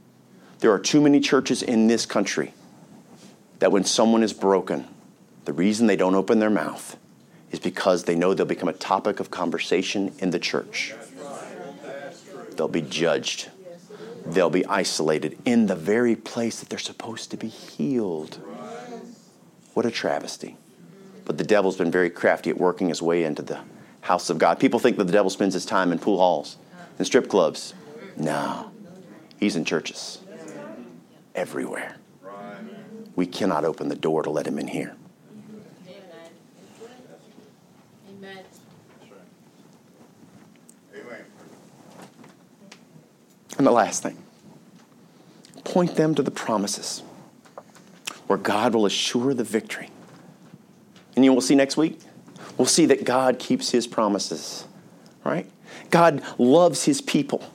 There 0.63 0.71
are 0.71 0.79
too 0.79 1.01
many 1.01 1.19
churches 1.19 1.61
in 1.61 1.89
this 1.89 2.07
country 2.07 2.55
that 3.59 3.73
when 3.73 3.83
someone 3.83 4.23
is 4.23 4.33
broken, 4.33 4.87
the 5.45 5.53
reason 5.53 5.89
they 5.89 5.97
don't 5.97 6.15
open 6.15 6.39
their 6.39 6.51
mouth 6.51 6.97
is 7.51 7.59
because 7.59 8.05
they 8.05 8.15
know 8.15 8.33
they'll 8.33 8.47
become 8.47 8.69
a 8.69 8.73
topic 8.73 9.19
of 9.19 9.29
conversation 9.29 10.15
in 10.21 10.31
the 10.31 10.39
church. 10.39 10.95
They'll 12.57 12.69
be 12.69 12.81
judged. 12.81 13.51
They'll 14.25 14.51
be 14.51 14.65
isolated 14.67 15.37
in 15.45 15.67
the 15.67 15.75
very 15.75 16.15
place 16.15 16.61
that 16.61 16.69
they're 16.69 16.79
supposed 16.79 17.33
to 17.33 17.37
be 17.37 17.49
healed. 17.49 18.39
What 19.75 19.85
a 19.85 19.91
travesty. 19.91 20.57
But 21.25 21.39
the 21.39 21.45
devil's 21.45 21.77
been 21.77 21.91
very 21.91 22.09
crafty 22.09 22.51
at 22.51 22.57
working 22.57 22.89
his 22.89 23.03
way 23.03 23.25
into 23.25 23.43
the 23.43 23.59
house 24.03 24.31
of 24.31 24.39
God. 24.39 24.61
People 24.61 24.79
think 24.79 24.97
that 24.99 25.09
the 25.09 25.13
devil 25.13 25.29
spends 25.29 25.55
his 25.55 25.67
time 25.67 25.91
in 25.91 25.99
pool 25.99 26.19
halls 26.19 26.57
and 26.99 27.05
strip 27.05 27.29
clubs. 27.29 27.75
No, 28.17 28.71
he's 29.41 29.57
in 29.57 29.65
churches 29.65 30.21
everywhere. 31.35 31.97
We 33.15 33.27
cannot 33.27 33.65
open 33.65 33.89
the 33.89 33.97
door 33.97 34.23
to 34.23 34.31
let 34.31 34.47
him 34.47 34.59
in 34.59 34.69
here. 34.69 34.97
Amen. 38.09 38.45
And 43.59 43.67
the 43.67 43.71
last 43.71 44.03
thing 44.03 44.17
point 45.65 45.95
them 45.95 46.15
to 46.15 46.23
the 46.23 46.31
promises 46.31 47.03
where 48.27 48.39
God 48.39 48.75
will 48.75 48.87
assure 48.87 49.35
the 49.35 49.45
victory. 49.45 49.91
And 51.15 51.25
you 51.25 51.33
we'll 51.33 51.41
see 51.41 51.55
next 51.55 51.77
week? 51.77 51.99
We'll 52.57 52.67
see 52.67 52.87
that 52.87 53.05
God 53.05 53.39
keeps 53.39 53.71
his 53.71 53.87
promises, 53.87 54.67
right? 55.25 55.51
God 55.91 56.23
loves 56.39 56.85
his 56.85 57.01
people. 57.01 57.52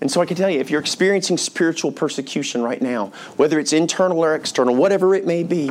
And 0.00 0.10
so 0.10 0.20
I 0.20 0.26
can 0.26 0.36
tell 0.36 0.50
you, 0.50 0.60
if 0.60 0.70
you're 0.70 0.80
experiencing 0.80 1.38
spiritual 1.38 1.90
persecution 1.90 2.62
right 2.62 2.82
now, 2.82 3.12
whether 3.36 3.58
it's 3.58 3.72
internal 3.72 4.18
or 4.18 4.34
external, 4.34 4.74
whatever 4.74 5.14
it 5.14 5.26
may 5.26 5.42
be, 5.42 5.70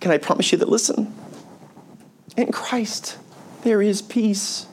can 0.00 0.10
I 0.10 0.18
promise 0.18 0.52
you 0.52 0.58
that, 0.58 0.68
listen, 0.68 1.14
in 2.36 2.50
Christ, 2.50 3.18
there 3.62 3.82
is 3.82 4.02
peace. 4.02 4.66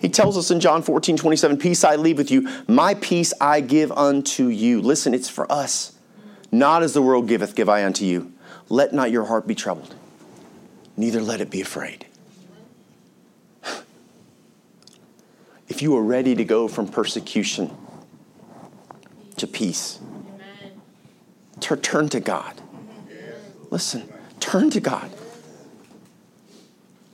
He 0.00 0.08
tells 0.08 0.38
us 0.38 0.50
in 0.50 0.60
John 0.60 0.82
14, 0.82 1.16
27, 1.16 1.58
Peace 1.58 1.84
I 1.84 1.96
leave 1.96 2.18
with 2.18 2.30
you, 2.30 2.48
my 2.68 2.94
peace 2.94 3.32
I 3.40 3.60
give 3.60 3.90
unto 3.92 4.46
you. 4.46 4.80
Listen, 4.80 5.12
it's 5.12 5.28
for 5.28 5.50
us. 5.50 5.92
Not 6.52 6.82
as 6.82 6.94
the 6.94 7.02
world 7.02 7.28
giveth, 7.28 7.54
give 7.54 7.68
I 7.68 7.84
unto 7.84 8.04
you. 8.04 8.32
Let 8.68 8.92
not 8.92 9.10
your 9.10 9.24
heart 9.24 9.46
be 9.46 9.54
troubled, 9.54 9.94
neither 10.96 11.20
let 11.20 11.40
it 11.40 11.50
be 11.50 11.60
afraid. 11.60 12.06
If 15.68 15.82
you 15.82 15.96
are 15.96 16.02
ready 16.02 16.34
to 16.34 16.44
go 16.44 16.66
from 16.66 16.88
persecution 16.88 17.70
to 19.36 19.46
peace, 19.46 20.00
turn 21.60 22.08
to 22.08 22.20
God. 22.20 22.60
Listen, 23.70 24.08
turn 24.40 24.70
to 24.70 24.80
God. 24.80 25.10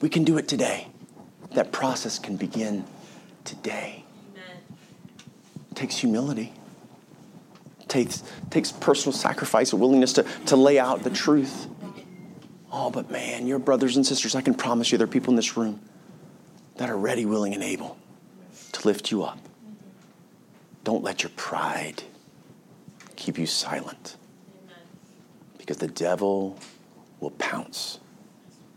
We 0.01 0.09
can 0.09 0.25
do 0.25 0.39
it 0.39 0.47
today. 0.47 0.89
That 1.53 1.73
process 1.73 2.19
can 2.19 2.37
begin 2.37 2.85
today. 3.45 4.05
It 5.71 5.75
takes 5.75 5.97
humility. 5.97 6.53
It 7.81 7.89
takes, 7.89 8.23
takes 8.51 8.71
personal 8.71 9.13
sacrifice, 9.13 9.73
a 9.73 9.77
willingness 9.77 10.13
to, 10.15 10.23
to 10.47 10.57
lay 10.57 10.79
out 10.79 11.03
the 11.03 11.11
truth. 11.11 11.67
Oh, 12.71 12.91
but 12.91 13.11
man, 13.11 13.47
your 13.47 13.59
brothers 13.59 13.97
and 13.97 14.07
sisters, 14.07 14.35
I 14.35 14.41
can 14.41 14.55
promise 14.55 14.93
you 14.93 14.99
there 14.99 15.07
are 15.07 15.09
people 15.09 15.31
in 15.31 15.37
this 15.37 15.57
room 15.57 15.81
that 16.77 16.91
are 16.91 16.97
ready, 16.97 17.25
willing, 17.25 17.55
and 17.55 17.63
able 17.63 17.97
lift 18.85 19.11
you 19.11 19.23
up. 19.23 19.39
Don't 20.83 21.03
let 21.03 21.23
your 21.23 21.31
pride 21.37 22.03
keep 23.17 23.39
you 23.39 23.47
silent. 23.47 24.17
Because 25.59 25.79
the 25.79 25.89
devil 25.89 26.59
will 27.21 27.31
pounce. 27.33 28.01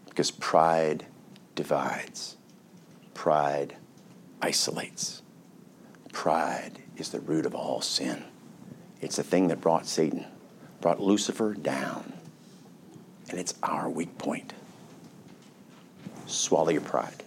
Because 0.07 0.31
pride 0.31 1.05
divides, 1.55 2.37
pride 3.13 3.75
isolates. 4.41 5.21
Pride 6.13 6.79
is 6.95 7.09
the 7.09 7.19
root 7.19 7.45
of 7.45 7.53
all 7.53 7.81
sin. 7.81 8.23
It's 9.01 9.17
the 9.17 9.23
thing 9.23 9.49
that 9.49 9.61
brought 9.61 9.85
Satan, 9.85 10.25
brought 10.81 11.01
Lucifer 11.01 11.53
down. 11.53 12.13
And 13.29 13.39
it's 13.39 13.53
our 13.61 13.89
weak 13.89 14.17
point. 14.17 14.53
Swallow 16.25 16.69
your 16.69 16.81
pride. 16.81 17.23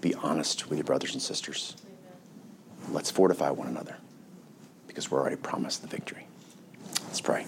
Be 0.00 0.14
honest 0.14 0.68
with 0.68 0.78
your 0.78 0.84
brothers 0.84 1.12
and 1.14 1.22
sisters. 1.22 1.76
Let's 2.90 3.10
fortify 3.10 3.50
one 3.50 3.68
another 3.68 3.96
because 4.86 5.10
we're 5.10 5.20
already 5.20 5.36
promised 5.36 5.82
the 5.82 5.88
victory. 5.88 6.26
Let's 7.06 7.20
pray. 7.20 7.46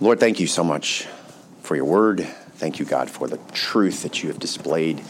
Lord, 0.00 0.18
thank 0.18 0.40
you 0.40 0.46
so 0.46 0.64
much 0.64 1.06
for 1.60 1.76
your 1.76 1.84
word. 1.84 2.20
Thank 2.54 2.78
you, 2.78 2.84
God, 2.84 3.08
for 3.08 3.28
the 3.28 3.38
truth 3.52 4.02
that 4.02 4.22
you 4.22 4.28
have 4.28 4.38
displayed 4.38 5.00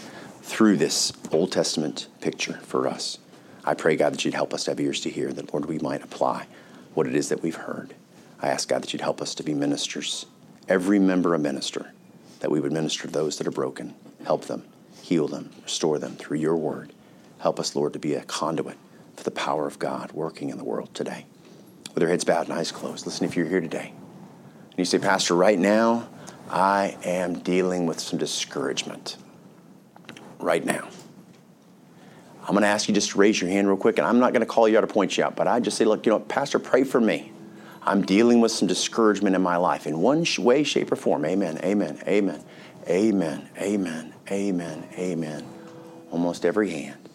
through 0.43 0.77
this 0.77 1.13
Old 1.31 1.53
Testament 1.53 2.09
picture 2.21 2.55
for 2.63 2.87
us. 2.87 3.19
I 3.65 3.75
pray, 3.75 3.97
God, 3.97 4.13
that 4.13 4.25
you'd 4.25 4.35
help 4.35 4.53
us 4.53 4.65
to 4.65 4.73
have 4.73 4.81
ears 4.81 5.01
to 5.03 5.11
hear, 5.11 5.33
that, 5.33 5.53
Lord, 5.53 5.67
we 5.67 5.79
might 5.79 6.03
apply 6.03 6.47
what 6.95 7.07
it 7.07 7.15
is 7.15 7.29
that 7.29 7.43
we've 7.43 7.55
heard. 7.55 7.95
I 8.41 8.49
ask 8.49 8.69
God 8.69 8.83
that 8.83 8.93
you'd 8.93 9.03
help 9.03 9.23
us 9.23 9.35
to 9.37 9.43
be 9.43 9.55
ministers, 9.55 10.27
every 10.69 10.99
member 10.99 11.35
a 11.35 11.39
minister, 11.39 11.93
that 12.41 12.51
we 12.51 12.61
would 12.61 12.73
minister 12.73 13.03
to 13.03 13.13
those 13.13 13.39
that 13.39 13.47
are 13.47 13.53
broken, 13.53 13.95
help 14.25 14.47
them, 14.47 14.65
heal 15.13 15.29
them, 15.29 15.51
restore 15.63 15.99
them 15.99 16.17
through 16.17 16.39
your 16.39 16.57
word. 16.57 16.91
Help 17.39 17.61
us, 17.61 17.77
Lord, 17.77 17.93
to 17.93 17.99
be 17.99 18.15
a 18.15 18.23
conduit 18.23 18.79
for 19.15 19.25
the 19.25 19.31
power 19.31 19.67
of 19.67 19.79
God 19.79 20.11
working 20.13 20.49
in 20.49 20.57
the 20.57 20.65
world 20.65 20.95
today. 20.95 21.27
With 21.93 22.03
our 22.03 22.09
heads 22.09 22.25
bowed 22.25 22.49
and 22.49 22.59
eyes 22.59 22.73
closed, 22.73 23.05
listen 23.05 23.27
if 23.27 23.37
you're 23.37 23.47
here 23.47 23.61
today. 23.61 23.93
And 24.71 24.79
you 24.79 24.87
say, 24.87 24.99
Pastor, 24.99 25.35
right 25.35 25.59
now, 25.59 26.09
I 26.49 26.97
am 27.05 27.41
dealing 27.41 27.85
with 27.85 28.01
some 28.01 28.19
discouragement. 28.19 29.19
Right 30.39 30.65
now. 30.65 30.89
I'm 32.45 32.55
going 32.55 32.63
to 32.63 32.69
ask 32.69 32.89
you 32.89 32.95
just 32.95 33.11
to 33.11 33.19
raise 33.19 33.39
your 33.39 33.51
hand 33.51 33.69
real 33.69 33.77
quick, 33.77 33.99
and 33.99 34.07
I'm 34.07 34.19
not 34.19 34.33
going 34.33 34.41
to 34.41 34.47
call 34.47 34.67
you 34.67 34.79
out 34.79 34.83
or 34.83 34.87
point 34.87 35.19
you 35.19 35.25
out, 35.25 35.37
but 35.37 35.47
I 35.47 35.61
just 35.61 35.77
say, 35.77 35.85
look, 35.85 36.07
you 36.07 36.11
know, 36.11 36.21
Pastor, 36.21 36.59
pray 36.59 36.85
for 36.85 37.01
me. 37.01 37.33
I'm 37.85 38.03
dealing 38.03 38.41
with 38.41 38.53
some 38.53 38.69
discouragement 38.69 39.35
in 39.35 39.43
my 39.43 39.57
life 39.57 39.87
in 39.87 40.01
one 40.01 40.25
way, 40.39 40.63
shape, 40.63 40.93
or 40.93 40.97
form. 40.97 41.25
Amen, 41.25 41.59
amen, 41.65 42.01
amen, 42.07 42.45
amen, 42.89 43.49
amen, 43.59 44.15
amen, 44.31 44.89
amen. 44.97 45.49
Almost 46.11 46.45
every 46.45 46.71
hand. 46.71 47.09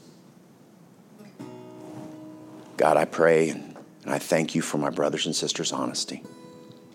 God, 2.76 2.98
I 2.98 3.06
pray 3.06 3.50
and, 3.50 3.76
I 4.06 4.20
thank 4.20 4.56
you 4.56 4.62
for 4.62 4.78
my 4.78 4.90
brothers 4.90 5.26
and 5.26 5.36
sisters' 5.36 5.74
honesty. 5.74 6.24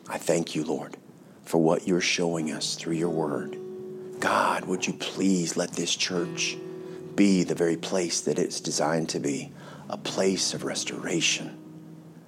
I 0.08 0.16
thank 0.16 0.54
you, 0.54 0.64
Lord, 0.64 0.96
for 1.44 1.58
what 1.58 1.86
you're 1.86 2.00
showing 2.00 2.52
us 2.52 2.74
through 2.74 2.94
your 2.94 3.10
word. 3.10 3.58
God, 4.18 4.64
would 4.64 4.86
you 4.86 4.94
please 4.94 5.56
let 5.56 5.72
this 5.72 5.94
church 5.94 6.56
be 7.14 7.44
the 7.44 7.54
very 7.54 7.76
place 7.76 8.20
that 8.22 8.38
it's 8.38 8.60
designed 8.60 9.08
to 9.10 9.20
be 9.20 9.52
a 9.88 9.96
place 9.96 10.54
of 10.54 10.64
restoration. 10.64 11.58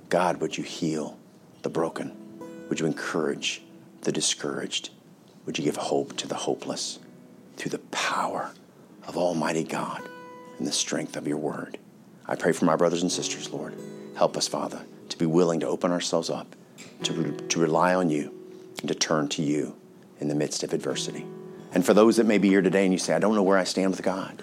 God, 0.09 0.41
would 0.41 0.59
you 0.59 0.65
heal 0.65 1.19
the 1.65 1.71
broken? 1.71 2.13
Would 2.69 2.79
you 2.79 2.87
encourage 2.87 3.63
the 4.03 4.13
discouraged? 4.13 4.91
Would 5.47 5.59
you 5.59 5.65
give 5.65 5.77
hope 5.77 6.17
to 6.19 6.29
the 6.29 6.35
hopeless 6.35 7.01
through 7.57 7.71
the 7.71 7.79
power 7.91 8.53
of 9.09 9.17
Almighty 9.17 9.65
God 9.65 10.03
and 10.59 10.67
the 10.67 10.73
strength 10.73 11.17
of 11.17 11.27
your 11.27 11.39
word? 11.39 11.79
I 12.27 12.37
pray 12.37 12.53
for 12.53 12.67
my 12.67 12.77
brothers 12.77 13.03
and 13.03 13.11
sisters, 13.11 13.51
Lord. 13.51 13.75
Help 14.15 14.37
us, 14.37 14.47
Father, 14.47 14.85
to 15.09 15.19
be 15.19 15.27
willing 15.27 15.61
to 15.61 15.67
open 15.67 15.91
ourselves 15.91 16.31
up, 16.31 16.55
to, 17.03 17.13
re- 17.13 17.49
to 17.49 17.59
rely 17.59 17.95
on 17.95 18.09
you, 18.11 18.33
and 18.81 18.89
to 18.89 18.95
turn 18.95 19.29
to 19.31 19.43
you 19.43 19.75
in 20.21 20.29
the 20.29 20.35
midst 20.35 20.63
of 20.63 20.73
adversity. 20.73 21.27
And 21.73 21.85
for 21.85 21.95
those 21.95 22.17
that 22.19 22.27
may 22.27 22.39
be 22.39 22.49
here 22.49 22.63
today 22.63 22.85
and 22.85 22.93
you 22.93 22.99
say, 22.99 23.15
I 23.15 23.19
don't 23.19 23.35
know 23.35 23.43
where 23.43 23.59
I 23.59 23.65
stand 23.65 23.91
with 23.91 24.03
God, 24.03 24.43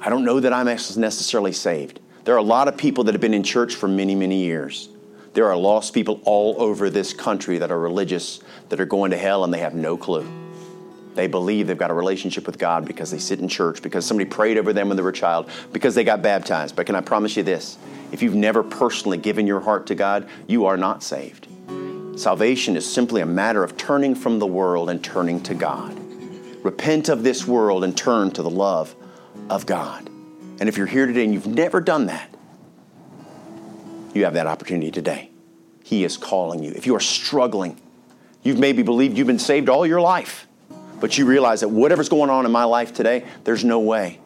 I 0.00 0.08
don't 0.10 0.24
know 0.24 0.40
that 0.40 0.52
I'm 0.52 0.66
necessarily 0.66 1.52
saved. 1.52 2.00
There 2.24 2.34
are 2.34 2.38
a 2.38 2.42
lot 2.42 2.68
of 2.68 2.76
people 2.76 3.04
that 3.04 3.14
have 3.14 3.20
been 3.20 3.34
in 3.34 3.42
church 3.42 3.74
for 3.74 3.86
many, 3.86 4.14
many 4.14 4.42
years. 4.42 4.88
There 5.34 5.48
are 5.50 5.56
lost 5.56 5.92
people 5.92 6.20
all 6.24 6.54
over 6.62 6.88
this 6.88 7.12
country 7.12 7.58
that 7.58 7.72
are 7.72 7.78
religious, 7.78 8.40
that 8.68 8.80
are 8.80 8.86
going 8.86 9.10
to 9.10 9.18
hell, 9.18 9.42
and 9.42 9.52
they 9.52 9.58
have 9.58 9.74
no 9.74 9.96
clue. 9.96 10.26
They 11.14 11.26
believe 11.26 11.66
they've 11.66 11.76
got 11.76 11.90
a 11.90 11.94
relationship 11.94 12.46
with 12.46 12.58
God 12.58 12.84
because 12.84 13.10
they 13.10 13.18
sit 13.18 13.40
in 13.40 13.48
church, 13.48 13.82
because 13.82 14.06
somebody 14.06 14.30
prayed 14.30 14.58
over 14.58 14.72
them 14.72 14.88
when 14.88 14.96
they 14.96 15.02
were 15.02 15.10
a 15.10 15.12
child, 15.12 15.50
because 15.72 15.94
they 15.96 16.04
got 16.04 16.22
baptized. 16.22 16.76
But 16.76 16.86
can 16.86 16.94
I 16.94 17.00
promise 17.00 17.36
you 17.36 17.42
this? 17.42 17.78
If 18.12 18.22
you've 18.22 18.34
never 18.36 18.62
personally 18.62 19.18
given 19.18 19.46
your 19.46 19.60
heart 19.60 19.88
to 19.88 19.96
God, 19.96 20.28
you 20.46 20.66
are 20.66 20.76
not 20.76 21.02
saved. 21.02 21.48
Salvation 22.16 22.76
is 22.76 22.90
simply 22.90 23.20
a 23.20 23.26
matter 23.26 23.64
of 23.64 23.76
turning 23.76 24.14
from 24.14 24.38
the 24.38 24.46
world 24.46 24.88
and 24.88 25.02
turning 25.02 25.40
to 25.42 25.54
God. 25.54 25.98
Repent 26.64 27.08
of 27.08 27.24
this 27.24 27.44
world 27.44 27.82
and 27.82 27.96
turn 27.96 28.30
to 28.30 28.42
the 28.42 28.50
love 28.50 28.94
of 29.50 29.66
God. 29.66 30.08
And 30.60 30.68
if 30.68 30.76
you're 30.76 30.86
here 30.86 31.06
today 31.06 31.24
and 31.24 31.34
you've 31.34 31.48
never 31.48 31.80
done 31.80 32.06
that, 32.06 32.33
you 34.14 34.24
have 34.24 34.34
that 34.34 34.46
opportunity 34.46 34.90
today. 34.90 35.30
He 35.82 36.04
is 36.04 36.16
calling 36.16 36.62
you. 36.62 36.72
If 36.72 36.86
you 36.86 36.94
are 36.96 37.00
struggling, 37.00 37.80
you've 38.42 38.58
maybe 38.58 38.82
believed 38.82 39.18
you've 39.18 39.26
been 39.26 39.38
saved 39.38 39.68
all 39.68 39.86
your 39.86 40.00
life, 40.00 40.46
but 41.00 41.18
you 41.18 41.26
realize 41.26 41.60
that 41.60 41.68
whatever's 41.68 42.08
going 42.08 42.30
on 42.30 42.46
in 42.46 42.52
my 42.52 42.64
life 42.64 42.94
today, 42.94 43.24
there's 43.44 43.64
no 43.64 43.80
way. 43.80 44.18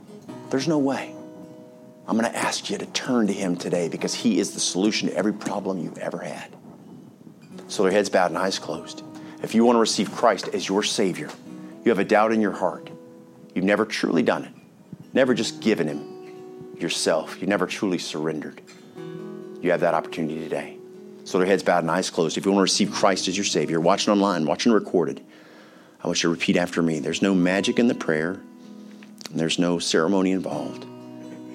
There's 0.51 0.69
no 0.69 0.79
way. 0.79 1.15
I'm 2.07 2.17
going 2.17 2.31
to 2.31 2.39
ask 2.39 2.71
you 2.71 2.79
to 2.79 2.87
turn 2.87 3.27
to 3.27 3.33
Him 3.33 3.57
today 3.57 3.89
because 3.89 4.15
He 4.15 4.39
is 4.39 4.53
the 4.53 4.61
solution 4.61 5.09
to 5.09 5.17
every 5.17 5.33
problem 5.33 5.79
you've 5.79 5.99
ever 5.99 6.19
had. 6.19 6.55
So 7.69 7.83
their 7.83 7.93
heads 7.93 8.09
bowed 8.09 8.31
and 8.31 8.39
eyes 8.39 8.59
closed. 8.59 9.03
If 9.43 9.55
you 9.55 9.65
want 9.65 9.77
to 9.77 9.81
receive 9.81 10.11
Christ 10.11 10.49
as 10.49 10.69
your 10.69 10.83
Savior, 10.83 11.29
you 11.85 11.91
have 11.91 11.99
a 11.99 12.05
doubt 12.05 12.33
in 12.33 12.41
your 12.41 12.53
heart, 12.53 12.89
you've 13.55 13.65
never 13.65 13.85
truly 13.85 14.23
done 14.23 14.45
it, 14.45 14.53
never 15.13 15.35
just 15.35 15.61
given 15.61 15.87
Him 15.87 16.77
yourself, 16.79 17.41
you 17.41 17.47
never 17.47 17.67
truly 17.67 17.99
surrendered, 17.99 18.63
you 19.61 19.71
have 19.71 19.81
that 19.81 19.95
opportunity 19.95 20.41
today. 20.41 20.79
So 21.25 21.39
their 21.39 21.47
heads 21.47 21.63
bowed 21.63 21.83
and 21.83 21.91
eyes 21.91 22.11
closed. 22.11 22.39
If 22.39 22.47
you 22.47 22.53
want 22.53 22.61
to 22.61 22.73
receive 22.73 22.91
Christ 22.91 23.29
as 23.29 23.37
your 23.37 23.45
Savior, 23.45 23.81
watching 23.81 24.13
online, 24.13 24.47
watching 24.47 24.73
recorded, 24.73 25.21
I 26.03 26.07
want 26.07 26.23
you 26.23 26.29
to 26.29 26.35
repeat 26.35 26.57
after 26.57 26.81
me. 26.81 27.01
There's 27.01 27.23
no 27.23 27.35
magic 27.35 27.79
in 27.79 27.89
the 27.89 27.95
prayer, 27.95 28.41
and 29.31 29.39
there's 29.39 29.59
no 29.59 29.79
ceremony 29.79 30.33
involved. 30.33 30.87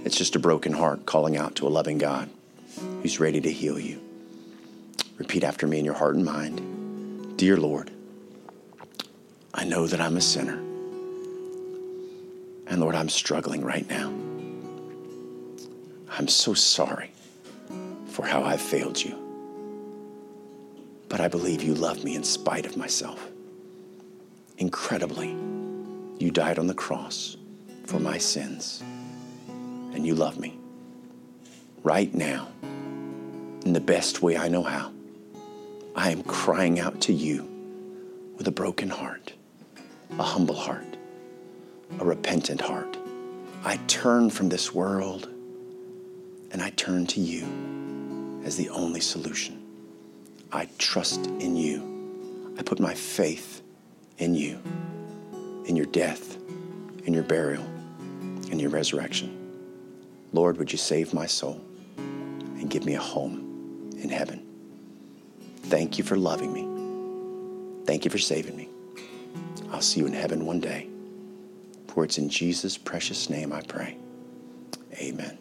It's 0.03 0.17
just 0.17 0.35
a 0.35 0.39
broken 0.39 0.73
heart 0.73 1.05
calling 1.05 1.37
out 1.37 1.55
to 1.55 1.67
a 1.67 1.69
loving 1.69 1.97
God 1.97 2.29
who's 3.01 3.19
ready 3.19 3.39
to 3.41 3.51
heal 3.51 3.79
you. 3.79 4.01
Repeat 5.17 5.43
after 5.43 5.65
me 5.65 5.79
in 5.79 5.85
your 5.85 5.93
heart 5.93 6.15
and 6.15 6.25
mind 6.25 7.37
Dear 7.37 7.57
Lord, 7.57 7.89
I 9.53 9.63
know 9.63 9.87
that 9.87 10.01
I'm 10.01 10.17
a 10.17 10.21
sinner. 10.21 10.59
And 12.67 12.79
Lord, 12.79 12.95
I'm 12.95 13.09
struggling 13.09 13.63
right 13.63 13.89
now. 13.89 14.09
I'm 16.11 16.27
so 16.27 16.53
sorry 16.53 17.12
for 18.14 18.24
how 18.28 18.43
I've 18.43 18.61
failed 18.61 19.03
you. 19.03 19.18
But 21.09 21.20
I 21.20 21.28
believe 21.28 21.64
you 21.64 21.74
love 21.74 22.03
me 22.03 22.16
in 22.16 22.24
spite 22.24 22.68
of 22.68 22.78
myself. 22.78 23.28
Incredibly, 24.59 25.30
you 26.20 26.30
died 26.30 26.59
on 26.59 26.68
the 26.68 26.76
cross 26.76 27.38
for 27.86 27.99
my 27.99 28.20
sins, 28.20 28.84
and 29.47 30.05
you 30.05 30.14
love 30.14 30.39
me 30.39 30.59
right 31.82 32.14
now 32.14 32.47
in 33.66 33.74
the 33.74 33.82
best 33.82 34.22
way 34.22 34.38
I 34.38 34.47
know 34.47 34.61
how. 34.61 34.91
I 35.95 36.11
am 36.11 36.22
crying 36.22 36.80
out 36.80 37.01
to 37.01 37.14
you 37.14 37.49
with 38.38 38.47
a 38.47 38.51
broken 38.51 38.89
heart, 38.89 39.34
a 40.20 40.24
humble 40.24 40.55
heart, 40.55 40.97
a 41.99 42.05
repentant 42.05 42.61
heart. 42.61 42.95
I 43.64 43.78
turn 43.88 44.30
from 44.30 44.49
this 44.49 44.72
world 44.72 45.30
and 46.51 46.61
I 46.61 46.70
turn 46.72 47.07
to 47.07 47.20
you 47.20 47.47
as 48.43 48.57
the 48.57 48.69
only 48.69 48.99
solution. 48.99 49.61
I 50.51 50.67
trust 50.77 51.25
in 51.25 51.55
you. 51.55 52.55
I 52.57 52.61
put 52.61 52.79
my 52.79 52.93
faith 52.93 53.61
in 54.17 54.35
you, 54.35 54.59
in 55.65 55.75
your 55.75 55.87
death, 55.87 56.37
in 57.05 57.13
your 57.13 57.23
burial, 57.23 57.63
in 58.51 58.59
your 58.59 58.69
resurrection. 58.69 59.39
Lord, 60.31 60.57
would 60.57 60.71
you 60.71 60.77
save 60.77 61.13
my 61.13 61.25
soul 61.25 61.61
and 61.97 62.69
give 62.69 62.85
me 62.85 62.95
a 62.95 63.01
home 63.01 63.91
in 63.97 64.09
heaven? 64.09 64.45
Thank 65.63 65.97
you 65.97 66.03
for 66.03 66.17
loving 66.17 66.53
me. 66.53 67.85
Thank 67.85 68.05
you 68.05 68.11
for 68.11 68.17
saving 68.17 68.55
me. 68.55 68.69
I'll 69.71 69.81
see 69.81 69.99
you 69.99 70.05
in 70.05 70.13
heaven 70.13 70.45
one 70.45 70.59
day. 70.59 70.87
For 71.87 72.03
it's 72.03 72.17
in 72.17 72.29
Jesus' 72.29 72.77
precious 72.77 73.29
name 73.29 73.51
I 73.53 73.61
pray. 73.61 73.97
Amen. 74.95 75.37